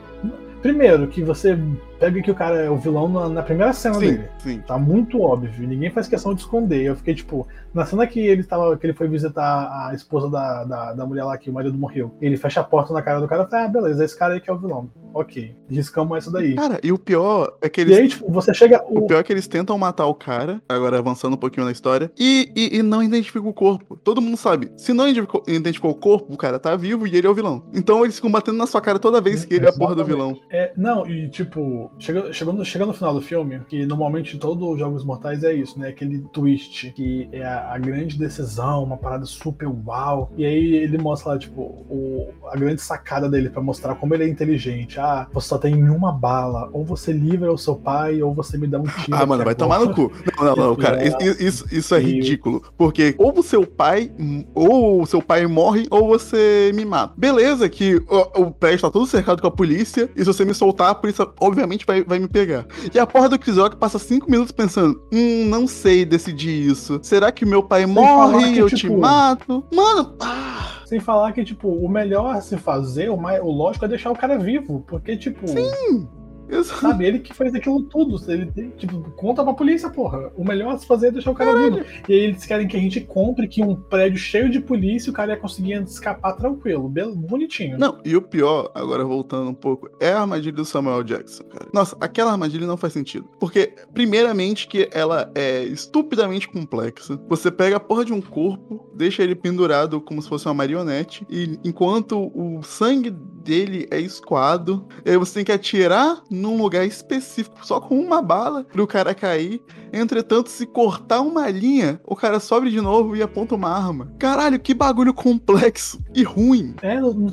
Primeiro, 0.62 1.08
que 1.08 1.22
você 1.22 1.58
pega 2.00 2.22
que 2.22 2.30
o 2.30 2.34
cara 2.34 2.56
é 2.56 2.70
o 2.70 2.76
vilão 2.76 3.06
na, 3.06 3.28
na 3.28 3.42
primeira 3.42 3.72
cena 3.74 3.96
sim, 3.96 4.00
dele. 4.00 4.28
Sim. 4.38 4.62
Tá 4.66 4.78
muito 4.78 5.20
óbvio. 5.20 5.68
Ninguém 5.68 5.90
faz 5.90 6.08
questão 6.08 6.34
de 6.34 6.40
esconder. 6.40 6.82
Eu 6.82 6.96
fiquei, 6.96 7.14
tipo, 7.14 7.46
na 7.74 7.84
cena 7.84 8.06
que 8.06 8.18
ele 8.18 8.42
tava, 8.42 8.76
que 8.76 8.86
ele 8.86 8.94
foi 8.94 9.06
visitar 9.06 9.88
a 9.88 9.94
esposa 9.94 10.30
da, 10.30 10.64
da, 10.64 10.92
da 10.94 11.06
mulher 11.06 11.24
lá 11.24 11.36
que 11.36 11.50
o 11.50 11.52
marido 11.52 11.76
morreu, 11.76 12.16
ele 12.20 12.38
fecha 12.38 12.60
a 12.60 12.64
porta 12.64 12.94
na 12.94 13.02
cara 13.02 13.20
do 13.20 13.28
cara 13.28 13.44
e 13.44 13.50
fala, 13.50 13.64
ah, 13.64 13.68
beleza, 13.68 14.04
esse 14.04 14.18
cara 14.18 14.34
aí 14.34 14.40
que 14.40 14.48
é 14.48 14.52
o 14.52 14.58
vilão. 14.58 14.90
Ok. 15.12 15.54
Riscamos 15.68 16.16
essa 16.16 16.30
daí. 16.30 16.54
Cara, 16.54 16.80
e 16.82 16.92
o 16.92 16.98
pior 16.98 17.56
é 17.60 17.68
que 17.68 17.80
eles. 17.82 17.96
E 17.96 18.00
aí, 18.00 18.08
tipo, 18.08 18.30
você 18.30 18.54
chega. 18.54 18.82
O... 18.88 19.00
o 19.00 19.06
pior 19.06 19.18
é 19.18 19.22
que 19.22 19.32
eles 19.32 19.46
tentam 19.46 19.76
matar 19.76 20.06
o 20.06 20.14
cara, 20.14 20.62
agora 20.68 20.98
avançando 20.98 21.34
um 21.34 21.36
pouquinho 21.36 21.66
na 21.66 21.72
história, 21.72 22.10
e, 22.18 22.50
e, 22.56 22.78
e 22.78 22.82
não 22.82 23.02
identificam 23.02 23.48
o 23.48 23.52
corpo. 23.52 23.96
Todo 23.96 24.20
mundo 24.20 24.36
sabe. 24.36 24.70
Se 24.76 24.92
não 24.92 25.08
identificou, 25.08 25.42
identificou, 25.48 25.90
o 25.90 25.94
corpo, 25.94 26.32
o 26.32 26.36
cara 26.36 26.58
tá 26.58 26.76
vivo 26.76 27.06
e 27.06 27.16
ele 27.16 27.26
é 27.26 27.30
o 27.30 27.34
vilão. 27.34 27.64
Então 27.74 28.04
eles 28.04 28.16
ficam 28.16 28.30
batendo 28.30 28.56
na 28.56 28.66
sua 28.66 28.80
cara 28.80 28.98
toda 28.98 29.20
vez 29.20 29.44
que 29.44 29.54
ele 29.54 29.66
é 29.66 29.68
a 29.68 29.72
porra 29.72 29.94
do 29.94 30.04
vilão. 30.04 30.38
É, 30.50 30.72
não, 30.76 31.06
e 31.06 31.28
tipo, 31.28 31.89
chega, 31.98 32.32
chegando, 32.32 32.64
chega 32.64 32.86
no 32.86 32.92
final 32.92 33.14
do 33.14 33.20
filme, 33.20 33.60
que 33.68 33.84
normalmente 33.86 34.38
todos 34.38 34.68
os 34.68 34.78
Jogos 34.78 35.04
Mortais 35.04 35.44
é 35.44 35.52
isso, 35.52 35.78
né? 35.78 35.88
Aquele 35.88 36.20
twist, 36.32 36.90
que 36.92 37.28
é 37.32 37.44
a, 37.44 37.74
a 37.74 37.78
grande 37.78 38.18
decisão, 38.18 38.84
uma 38.84 38.96
parada 38.96 39.24
super 39.24 39.68
uau. 39.68 40.32
E 40.36 40.44
aí 40.44 40.74
ele 40.76 40.98
mostra 40.98 41.32
lá, 41.32 41.38
tipo, 41.38 41.60
o, 41.60 42.32
a 42.50 42.56
grande 42.56 42.80
sacada 42.80 43.28
dele 43.28 43.50
para 43.50 43.62
mostrar 43.62 43.94
como 43.94 44.14
ele 44.14 44.24
é 44.24 44.28
inteligente. 44.28 44.98
Ah, 44.98 45.26
você 45.32 45.48
só 45.48 45.58
tem 45.58 45.88
uma 45.88 46.12
bala. 46.12 46.68
Ou 46.72 46.84
você 46.84 47.12
livra 47.12 47.52
o 47.52 47.58
seu 47.58 47.76
pai, 47.76 48.22
ou 48.22 48.34
você 48.34 48.56
me 48.56 48.66
dá 48.66 48.78
um 48.78 48.84
tiro. 48.84 49.16
Ah, 49.16 49.26
mano, 49.26 49.44
vai 49.44 49.54
tomar 49.54 49.80
no 49.80 49.94
cu. 49.94 50.10
Não, 50.38 50.44
não, 50.44 50.56
não, 50.56 50.76
cara. 50.76 51.06
Isso, 51.06 51.42
isso, 51.42 51.74
isso 51.74 51.94
é 51.94 52.00
ridículo. 52.00 52.62
Porque 52.76 53.14
ou 53.18 53.38
o 53.38 53.42
seu 53.42 53.66
pai, 53.66 54.10
ou 54.54 55.02
o 55.02 55.06
seu 55.06 55.22
pai 55.22 55.46
morre, 55.46 55.86
ou 55.90 56.06
você 56.06 56.72
me 56.74 56.84
mata. 56.84 57.14
Beleza, 57.16 57.68
que 57.68 57.96
o, 58.08 58.42
o 58.42 58.50
prédio 58.50 58.82
tá 58.82 58.90
todo 58.90 59.06
cercado 59.06 59.40
com 59.40 59.48
a 59.48 59.50
polícia, 59.50 60.10
e 60.14 60.20
se 60.20 60.24
você 60.24 60.44
me 60.44 60.54
soltar, 60.54 60.90
a 60.90 60.94
polícia 60.94 61.26
obviamente 61.40 61.79
vai, 61.86 62.02
vai 62.02 62.18
me 62.18 62.28
pegar. 62.28 62.66
E 62.92 62.98
a 62.98 63.06
porra 63.06 63.28
do 63.28 63.38
Chris 63.38 63.56
Rock 63.56 63.76
passa 63.76 63.98
cinco 63.98 64.30
minutos 64.30 64.52
pensando: 64.52 65.02
hum, 65.12 65.44
não 65.46 65.66
sei 65.66 66.04
decidir 66.04 66.70
isso. 66.70 66.98
Será 67.02 67.30
que 67.32 67.44
meu 67.44 67.62
pai 67.62 67.84
Sem 67.84 67.92
morre 67.92 68.52
e 68.52 68.58
eu 68.58 68.68
tipo... 68.68 68.80
te 68.80 68.90
mato? 68.90 69.64
Mano, 69.72 70.16
ah. 70.20 70.80
Sem 70.86 70.98
falar 70.98 71.30
que, 71.30 71.44
tipo, 71.44 71.68
o 71.68 71.88
melhor 71.88 72.34
a 72.34 72.40
se 72.40 72.56
fazer, 72.56 73.10
o, 73.10 73.16
mais, 73.16 73.40
o 73.40 73.48
lógico 73.48 73.84
é 73.84 73.88
deixar 73.88 74.10
o 74.10 74.16
cara 74.16 74.36
vivo. 74.36 74.84
Porque, 74.88 75.16
tipo. 75.16 75.46
Sim! 75.46 76.08
Exato. 76.50 76.80
Sabe, 76.80 77.04
ele 77.04 77.18
que 77.18 77.34
fez 77.34 77.54
aquilo 77.54 77.82
tudo. 77.82 78.20
Ele, 78.30 78.46
tipo, 78.76 79.00
conta 79.12 79.42
pra 79.44 79.52
polícia, 79.52 79.90
porra. 79.90 80.32
O 80.36 80.44
melhor 80.44 80.74
a 80.74 80.78
se 80.78 80.86
fazer 80.86 81.08
é 81.08 81.10
deixar 81.12 81.30
o 81.30 81.34
cara 81.34 81.52
Caralho. 81.52 81.74
vivo. 81.76 81.86
E 82.08 82.12
aí 82.12 82.20
eles 82.20 82.44
querem 82.44 82.66
que 82.66 82.76
a 82.76 82.80
gente 82.80 83.00
compre 83.00 83.46
que 83.48 83.62
um 83.62 83.74
prédio 83.74 84.18
cheio 84.18 84.50
de 84.50 84.60
polícia 84.60 85.10
o 85.10 85.14
cara 85.14 85.32
ia 85.32 85.38
conseguir 85.38 85.72
escapar 85.82 86.34
tranquilo, 86.34 86.88
bonitinho. 86.88 87.78
Não, 87.78 87.98
e 88.04 88.16
o 88.16 88.22
pior, 88.22 88.70
agora 88.74 89.04
voltando 89.04 89.50
um 89.50 89.54
pouco, 89.54 89.88
é 90.00 90.12
a 90.12 90.20
armadilha 90.20 90.52
do 90.52 90.64
Samuel 90.64 91.02
Jackson, 91.02 91.44
cara. 91.44 91.68
Nossa, 91.72 91.96
aquela 92.00 92.32
armadilha 92.32 92.66
não 92.66 92.76
faz 92.76 92.92
sentido. 92.92 93.28
Porque, 93.38 93.74
primeiramente, 93.92 94.66
que 94.66 94.88
ela 94.92 95.30
é 95.34 95.64
estupidamente 95.64 96.48
complexa. 96.48 97.20
Você 97.28 97.50
pega 97.50 97.76
a 97.76 97.80
porra 97.80 98.04
de 98.04 98.12
um 98.12 98.20
corpo, 98.20 98.90
deixa 98.94 99.22
ele 99.22 99.34
pendurado 99.34 100.00
como 100.00 100.20
se 100.20 100.28
fosse 100.28 100.46
uma 100.46 100.54
marionete, 100.54 101.26
e 101.28 101.58
enquanto 101.64 102.30
o 102.34 102.62
sangue 102.62 103.10
dele 103.42 103.86
é 103.90 104.00
escoado, 104.00 104.86
aí 105.04 105.16
você 105.16 105.34
tem 105.34 105.44
que 105.44 105.52
atirar 105.52 106.22
num 106.30 106.60
lugar 106.60 106.84
específico, 106.84 107.64
só 107.66 107.80
com 107.80 107.98
uma 107.98 108.22
bala, 108.22 108.64
pro 108.64 108.86
cara 108.86 109.14
cair. 109.14 109.62
Entretanto, 109.92 110.48
se 110.48 110.66
cortar 110.66 111.20
uma 111.20 111.48
linha, 111.50 112.00
o 112.06 112.14
cara 112.14 112.38
sobe 112.38 112.70
de 112.70 112.80
novo 112.80 113.16
e 113.16 113.22
aponta 113.22 113.54
uma 113.54 113.70
arma. 113.70 114.12
Caralho, 114.18 114.60
que 114.60 114.74
bagulho 114.74 115.12
complexo 115.12 116.00
e 116.14 116.22
ruim. 116.22 116.74
É, 116.82 117.00
não, 117.00 117.12
não 117.12 117.30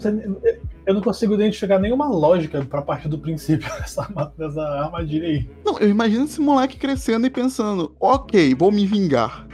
eu 0.88 0.94
não 0.94 1.02
consigo 1.02 1.34
identificar 1.34 1.78
nenhuma 1.80 2.08
lógica 2.08 2.64
pra 2.64 2.82
partir 2.82 3.10
do 3.10 3.20
princípio 3.20 3.70
dessa, 3.78 4.08
dessa 4.38 4.62
armadilha 4.62 5.28
aí. 5.28 5.50
Não, 5.66 5.78
eu 5.80 5.90
imagino 5.90 6.24
esse 6.24 6.40
moleque 6.40 6.78
crescendo 6.78 7.28
e 7.28 7.30
pensando, 7.30 7.94
ok, 8.00 8.56
vou 8.56 8.72
me 8.72 8.86
vingar. 8.88 9.46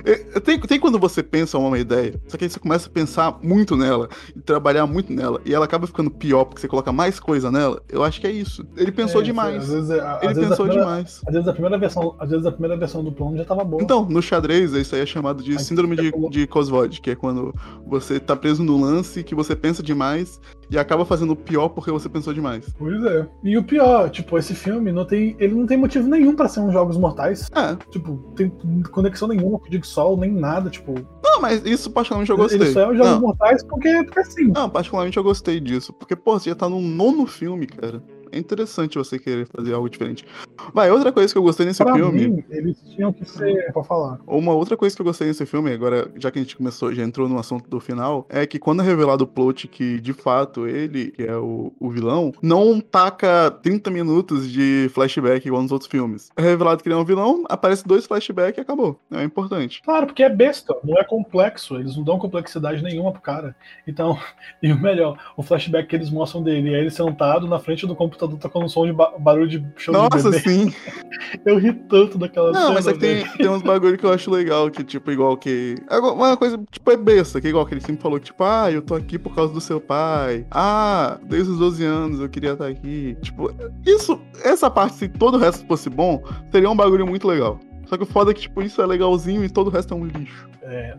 Tem, 0.43 0.59
tem 0.59 0.79
quando 0.79 0.99
você 0.99 1.23
pensa 1.23 1.57
uma 1.57 1.79
ideia, 1.79 2.13
só 2.27 2.37
que 2.37 2.43
aí 2.43 2.49
você 2.49 2.59
começa 2.59 2.87
a 2.87 2.91
pensar 2.91 3.39
muito 3.41 3.75
nela 3.75 4.09
e 4.35 4.39
trabalhar 4.41 4.85
muito 4.85 5.11
nela, 5.11 5.41
e 5.43 5.53
ela 5.53 5.65
acaba 5.65 5.87
ficando 5.87 6.11
pior 6.11 6.45
porque 6.45 6.61
você 6.61 6.67
coloca 6.67 6.91
mais 6.91 7.19
coisa 7.19 7.49
nela. 7.49 7.81
Eu 7.89 8.03
acho 8.03 8.21
que 8.21 8.27
é 8.27 8.31
isso. 8.31 8.63
Ele 8.77 8.91
pensou 8.91 9.21
é, 9.21 9.23
demais. 9.23 9.63
Às 9.63 9.69
vezes, 9.69 9.89
é, 9.89 10.01
às 10.01 10.23
Ele 10.23 10.33
pensou 10.35 10.65
primeira, 10.67 10.81
demais. 10.81 11.21
Às 11.25 11.33
vezes 11.33 11.47
a 11.47 11.53
primeira 11.53 11.77
versão, 11.79 12.15
às 12.19 12.29
vezes 12.29 12.45
a 12.45 12.51
primeira 12.51 12.77
versão 12.77 13.03
do 13.03 13.11
plano 13.11 13.37
já 13.37 13.45
tava 13.45 13.63
boa. 13.63 13.81
Então, 13.81 14.05
no 14.05 14.21
xadrez, 14.21 14.73
isso 14.73 14.93
aí 14.93 15.01
é 15.01 15.05
chamado 15.05 15.41
de 15.41 15.57
síndrome 15.63 15.95
de, 15.95 16.11
de 16.29 16.45
Cosvod, 16.45 17.01
que 17.01 17.09
é 17.11 17.15
quando 17.15 17.55
você 17.87 18.19
tá 18.19 18.35
preso 18.35 18.63
no 18.63 18.79
lance 18.79 19.23
que 19.23 19.33
você 19.33 19.55
pensa 19.55 19.81
demais 19.81 20.39
e 20.73 20.79
acaba 20.79 21.05
fazendo 21.05 21.35
pior 21.35 21.69
porque 21.69 21.91
você 21.91 22.09
pensou 22.09 22.33
demais. 22.33 22.73
Pois 22.79 23.03
é. 23.05 23.27
E 23.43 23.55
o 23.55 23.63
pior, 23.63 24.09
tipo, 24.09 24.35
esse 24.39 24.55
filme 24.55 24.91
não 24.91 25.05
tem, 25.05 25.35
ele 25.37 25.53
não 25.53 25.67
tem 25.67 25.77
motivo 25.77 26.09
nenhum 26.09 26.35
para 26.35 26.49
ser 26.49 26.61
um 26.61 26.71
Jogos 26.71 26.97
Mortais. 26.97 27.47
É. 27.53 27.75
Tipo, 27.91 28.17
tem 28.35 28.49
conexão 28.91 29.27
nenhuma 29.27 29.59
com 29.59 29.67
o 29.67 29.71
Jigsaw, 29.71 30.17
nem 30.17 30.31
nada, 30.31 30.71
tipo. 30.71 30.95
Não, 31.23 31.39
mas 31.39 31.63
isso 31.63 31.91
particularmente 31.91 32.31
eu 32.31 32.37
gostei. 32.37 32.71
Só 32.71 32.81
é 32.81 32.87
um 32.87 32.95
Jogos 32.95 33.11
não. 33.11 33.21
Mortais 33.21 33.63
porque, 33.63 34.03
porque 34.03 34.23
sim. 34.25 34.47
Não, 34.47 34.67
particularmente 34.67 35.15
eu 35.15 35.23
gostei 35.23 35.59
disso. 35.59 35.93
Porque, 35.93 36.15
pô, 36.15 36.39
você 36.39 36.49
já 36.49 36.55
tá 36.55 36.67
no 36.67 36.81
nono 36.81 37.27
filme, 37.27 37.67
cara 37.67 38.01
é 38.33 38.39
interessante 38.39 38.97
você 38.97 39.19
querer 39.19 39.45
fazer 39.45 39.73
algo 39.73 39.89
diferente. 39.89 40.25
Vai, 40.73 40.89
outra 40.89 41.11
coisa 41.11 41.31
que 41.31 41.37
eu 41.37 41.43
gostei 41.43 41.65
nesse 41.65 41.83
pra 41.83 41.93
filme. 41.93 42.27
Mim, 42.27 42.43
eles 42.49 42.77
tinham 42.89 43.13
que 43.13 43.25
ser. 43.25 43.71
Pra 43.71 43.83
falar. 43.83 44.19
Uma 44.25 44.53
outra 44.53 44.75
coisa 44.75 44.95
que 44.95 45.01
eu 45.01 45.05
gostei 45.05 45.27
nesse 45.27 45.45
filme, 45.45 45.71
agora, 45.71 46.11
já 46.17 46.31
que 46.31 46.39
a 46.39 46.41
gente 46.41 46.57
começou, 46.57 46.93
já 46.93 47.03
entrou 47.03 47.29
no 47.29 47.37
assunto 47.37 47.69
do 47.69 47.79
final, 47.79 48.25
é 48.29 48.45
que 48.45 48.57
quando 48.57 48.81
é 48.81 48.85
revelado 48.85 49.23
o 49.23 49.27
plot 49.27 49.67
que, 49.67 49.99
de 49.99 50.13
fato, 50.13 50.67
ele, 50.67 51.11
que 51.11 51.23
é 51.23 51.35
o, 51.37 51.71
o 51.79 51.89
vilão, 51.89 52.33
não 52.41 52.81
taca 52.81 53.51
30 53.61 53.91
minutos 53.91 54.51
de 54.51 54.89
flashback 54.93 55.45
igual 55.47 55.61
nos 55.61 55.71
outros 55.71 55.89
filmes. 55.89 56.31
É 56.35 56.41
revelado 56.41 56.81
que 56.81 56.89
ele 56.89 56.95
é 56.95 56.97
um 56.97 57.05
vilão, 57.05 57.43
aparece 57.47 57.87
dois 57.87 58.05
flashbacks 58.05 58.57
e 58.57 58.61
acabou. 58.61 58.99
É 59.11 59.23
importante. 59.23 59.81
Claro, 59.83 60.07
porque 60.07 60.23
é 60.23 60.29
besta, 60.29 60.75
não 60.83 60.97
é 60.97 61.03
complexo. 61.03 61.75
Eles 61.75 61.95
não 61.95 62.03
dão 62.03 62.17
complexidade 62.17 62.81
nenhuma 62.81 63.11
pro 63.11 63.21
cara. 63.21 63.55
Então, 63.87 64.17
e 64.61 64.71
o 64.71 64.79
melhor, 64.79 65.17
o 65.37 65.43
flashback 65.43 65.87
que 65.87 65.95
eles 65.95 66.09
mostram 66.09 66.41
dele 66.41 66.73
é 66.73 66.79
ele 66.79 66.89
sentado 66.89 67.47
na 67.47 67.59
frente 67.59 67.85
do 67.85 67.95
computador 67.95 68.22
todo 68.23 68.37
tocando 68.37 68.65
um 68.65 68.69
som 68.69 68.85
de 68.85 68.93
ba 68.93 69.13
barulho 69.19 69.47
de 69.47 69.65
show 69.75 69.93
Nossa, 69.93 70.31
de 70.31 70.39
sim. 70.39 70.73
Eu 71.45 71.57
ri 71.57 71.73
tanto 71.73 72.17
daquela 72.17 72.51
Não, 72.51 72.61
cena. 72.61 72.73
mas 72.73 72.87
é 72.87 72.93
que 72.93 72.99
tem, 72.99 73.27
tem 73.37 73.49
uns 73.49 73.61
bagulho 73.61 73.97
que 73.97 74.05
eu 74.05 74.11
acho 74.11 74.31
legal, 74.31 74.69
que, 74.69 74.83
tipo, 74.83 75.11
igual 75.11 75.35
que. 75.35 75.75
Uma 75.89 76.37
coisa, 76.37 76.61
tipo, 76.71 76.91
é 76.91 76.97
besta, 76.97 77.41
que 77.41 77.47
é 77.47 77.49
igual 77.49 77.65
que 77.65 77.73
ele 77.73 77.81
sempre 77.81 78.01
falou, 78.01 78.19
que, 78.19 78.25
tipo, 78.25 78.43
ah, 78.43 78.71
eu 78.71 78.81
tô 78.81 78.95
aqui 78.95 79.17
por 79.17 79.33
causa 79.33 79.53
do 79.53 79.61
seu 79.61 79.79
pai. 79.79 80.45
Ah, 80.51 81.17
desde 81.23 81.51
os 81.51 81.59
12 81.59 81.83
anos 81.83 82.19
eu 82.19 82.29
queria 82.29 82.53
estar 82.53 82.67
aqui. 82.67 83.17
Tipo, 83.21 83.53
isso, 83.85 84.19
essa 84.43 84.69
parte, 84.69 84.95
se 84.95 85.07
todo 85.09 85.35
o 85.35 85.39
resto 85.39 85.65
fosse 85.65 85.89
bom, 85.89 86.23
seria 86.51 86.69
um 86.69 86.75
bagulho 86.75 87.05
muito 87.07 87.27
legal. 87.27 87.59
Só 87.85 87.97
que 87.97 88.03
o 88.03 88.07
foda 88.07 88.31
é 88.31 88.33
que, 88.33 88.41
tipo, 88.41 88.61
isso 88.61 88.81
é 88.81 88.85
legalzinho 88.85 89.43
e 89.43 89.49
todo 89.49 89.67
o 89.67 89.69
resto 89.69 89.93
é 89.93 89.97
um 89.97 90.05
lixo. 90.05 90.49
É, 90.63 90.95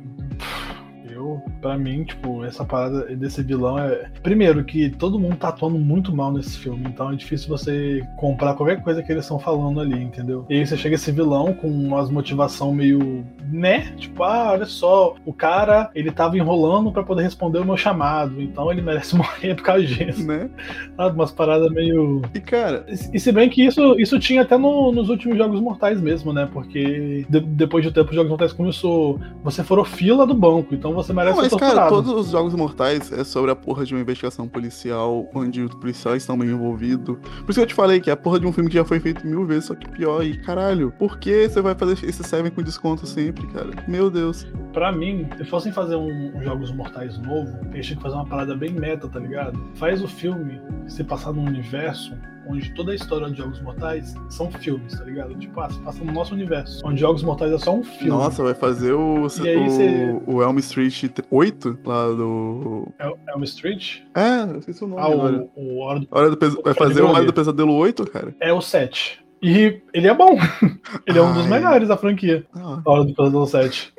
eu, 1.11 1.43
pra 1.61 1.77
mim, 1.77 2.05
tipo, 2.05 2.45
essa 2.45 2.65
parada 2.65 3.05
desse 3.17 3.43
vilão 3.43 3.79
é. 3.79 4.11
Primeiro, 4.23 4.65
que 4.65 4.89
todo 4.91 5.19
mundo 5.19 5.37
tá 5.37 5.49
atuando 5.49 5.79
muito 5.79 6.15
mal 6.15 6.33
nesse 6.33 6.59
filme, 6.59 6.85
então 6.87 7.11
é 7.13 7.15
difícil 7.15 7.49
você 7.49 8.03
comprar 8.17 8.55
qualquer 8.55 8.83
coisa 8.83 9.03
que 9.03 9.13
eles 9.13 9.25
estão 9.25 9.39
falando 9.39 9.81
ali, 9.81 10.03
entendeu? 10.03 10.47
E 10.49 10.55
aí 10.55 10.67
você 10.67 10.77
chega 10.77 10.95
esse 10.95 11.13
vilão 11.13 11.53
com 11.55 11.69
umas 11.69 12.11
motivação 12.11 12.73
meio. 12.75 13.25
né? 13.51 13.93
Tipo, 13.97 14.23
ah, 14.23 14.53
olha 14.53 14.65
só, 14.67 15.15
o 15.27 15.33
cara, 15.33 15.91
ele 15.95 16.11
tava 16.11 16.37
enrolando 16.39 16.91
pra 16.91 17.03
poder 17.03 17.23
responder 17.23 17.59
o 17.59 17.65
meu 17.65 17.77
chamado, 17.77 18.41
então 18.41 18.71
ele 18.73 18.81
merece 18.83 19.15
morrer 19.17 19.55
por 19.55 19.63
causa 19.63 19.85
disso. 19.85 20.27
Né? 20.27 20.49
Sabe? 20.97 21.15
Umas 21.15 21.31
paradas 21.31 21.71
meio. 21.71 22.23
E, 22.35 22.41
cara, 22.41 22.87
E 23.13 23.19
se 23.21 23.31
bem 23.33 23.49
que 23.51 23.65
isso, 23.65 23.99
isso 24.01 24.19
tinha 24.19 24.43
até 24.43 24.57
no- 24.57 24.91
nos 24.93 25.09
últimos 25.11 25.37
Jogos 25.37 25.61
Mortais 25.61 26.01
mesmo, 26.01 26.33
né? 26.33 26.49
Porque 26.53 27.27
de- 27.29 27.41
depois 27.41 27.85
de 27.85 27.91
um 27.91 27.93
tempo 27.93 28.09
os 28.11 28.15
Jogos 28.17 28.31
Mortais 28.31 28.53
começou. 28.53 29.21
Você 29.43 29.63
forou 29.63 29.85
fila 29.85 30.27
do 30.27 30.35
banco, 30.35 30.75
então 30.75 30.93
você 30.95 31.12
merece 31.12 31.36
Não, 31.36 31.42
mas, 31.42 31.53
ser 31.53 31.59
cara, 31.59 31.88
todos 31.88 32.11
os 32.12 32.30
jogos 32.30 32.55
mortais 32.55 33.12
é 33.12 33.24
sobre 33.24 33.51
a 33.51 33.57
porra 33.57 33.84
de 33.84 33.95
uma 33.95 34.01
investigação 34.01 34.49
policial, 34.49 35.28
onde 35.34 35.62
os 35.62 35.74
policiais 35.74 36.22
estão 36.22 36.38
bem 36.38 36.49
envolvidos. 36.49 37.16
Por 37.18 37.51
isso 37.51 37.55
que 37.55 37.61
eu 37.61 37.66
te 37.66 37.74
falei 37.74 38.01
que 38.01 38.11
é 38.11 38.12
a 38.12 38.16
porra 38.16 38.40
de 38.40 38.47
um 38.47 38.53
filme 38.53 38.70
que 38.70 38.76
já 38.76 38.84
foi 38.84 39.01
feito 39.01 39.26
mil 39.26 39.45
vezes, 39.45 39.66
só 39.66 39.74
que 39.74 39.88
pior. 39.88 40.24
E 40.24 40.36
caralho, 40.38 40.92
por 40.99 41.18
que 41.18 41.49
você 41.49 41.61
vai 41.61 41.74
fazer 41.74 42.05
esse 42.05 42.22
Seven 42.24 42.51
com 42.51 42.62
desconto 42.62 43.07
sempre, 43.07 43.47
cara? 43.49 43.70
Meu 43.86 44.11
Deus. 44.11 44.47
Pra 44.72 44.90
mim, 44.90 45.28
se 45.36 45.45
fossem 45.45 45.72
fazer 45.72 45.97
um, 45.97 46.36
um 46.36 46.42
Jogos 46.42 46.72
Mortais 46.72 47.18
novo, 47.18 47.59
eles 47.72 47.86
tinham 47.86 47.99
que 47.99 48.03
fazer 48.03 48.16
uma 48.16 48.26
parada 48.26 48.57
bem 48.57 48.72
meta, 48.72 49.09
tá 49.09 49.18
ligado? 49.18 49.59
Faz 49.74 50.03
o 50.03 50.09
filme 50.09 50.61
se 50.86 51.05
passar 51.05 51.32
num 51.32 51.45
universo 51.45 52.14
onde 52.49 52.72
toda 52.74 52.92
a 52.92 52.95
história 52.95 53.30
de 53.30 53.36
Jogos 53.38 53.61
Mortais 53.61 54.14
são 54.28 54.51
filmes, 54.51 54.99
tá 54.99 55.05
ligado? 55.05 55.34
Tipo, 55.36 55.61
ah, 55.61 55.68
passa 55.84 56.05
no 56.05 56.12
nosso 56.12 56.34
universo, 56.34 56.80
onde 56.84 57.01
Jogos 57.01 57.22
Mortais 57.22 57.53
é 57.53 57.59
só 57.59 57.74
um 57.74 57.82
filme. 57.82 58.09
Nossa, 58.11 58.42
vai 58.42 58.55
fazer 58.55 58.92
o, 58.92 59.16
E 59.16 59.18
o, 59.18 59.22
você- 59.22 60.20
o 60.26 60.42
Elm 60.42 60.59
Street 60.59 61.05
8 61.30 61.78
lá 61.84 62.07
do. 62.09 62.88
É, 62.99 63.34
uma 63.34 63.45
Street? 63.45 64.01
É, 64.14 64.42
eu 64.53 64.59
esqueci 64.59 64.84
o 64.84 64.86
nome 64.88 65.01
Ah, 65.03 65.07
agora. 65.07 65.49
o, 65.57 65.76
o 65.76 65.78
Hora 65.80 66.01
do 66.01 66.09
Hora 66.11 66.30
do 66.30 66.36
Pesa- 66.36 66.59
Vai 66.64 66.74
fazer 66.74 67.03
o 67.03 67.09
Hora 67.09 67.24
do 67.24 67.32
Pesadelo 67.32 67.72
8, 67.74 68.11
cara? 68.11 68.34
é 68.40 68.53
o 68.53 68.61
7. 68.61 69.22
E 69.42 69.80
ele 69.92 70.07
é 70.09 70.14
bom. 70.14 70.38
ele 71.07 71.18
é 71.18 71.22
um 71.22 71.32
dos 71.34 71.45
Ai. 71.45 71.51
melhores 71.51 71.88
da 71.88 71.97
franquia. 71.97 72.47
Ah. 72.55 72.80
A 72.84 72.90
Hora 72.90 73.05
do 73.05 73.14
Pesadelo 73.14 73.47
7. 73.47 73.93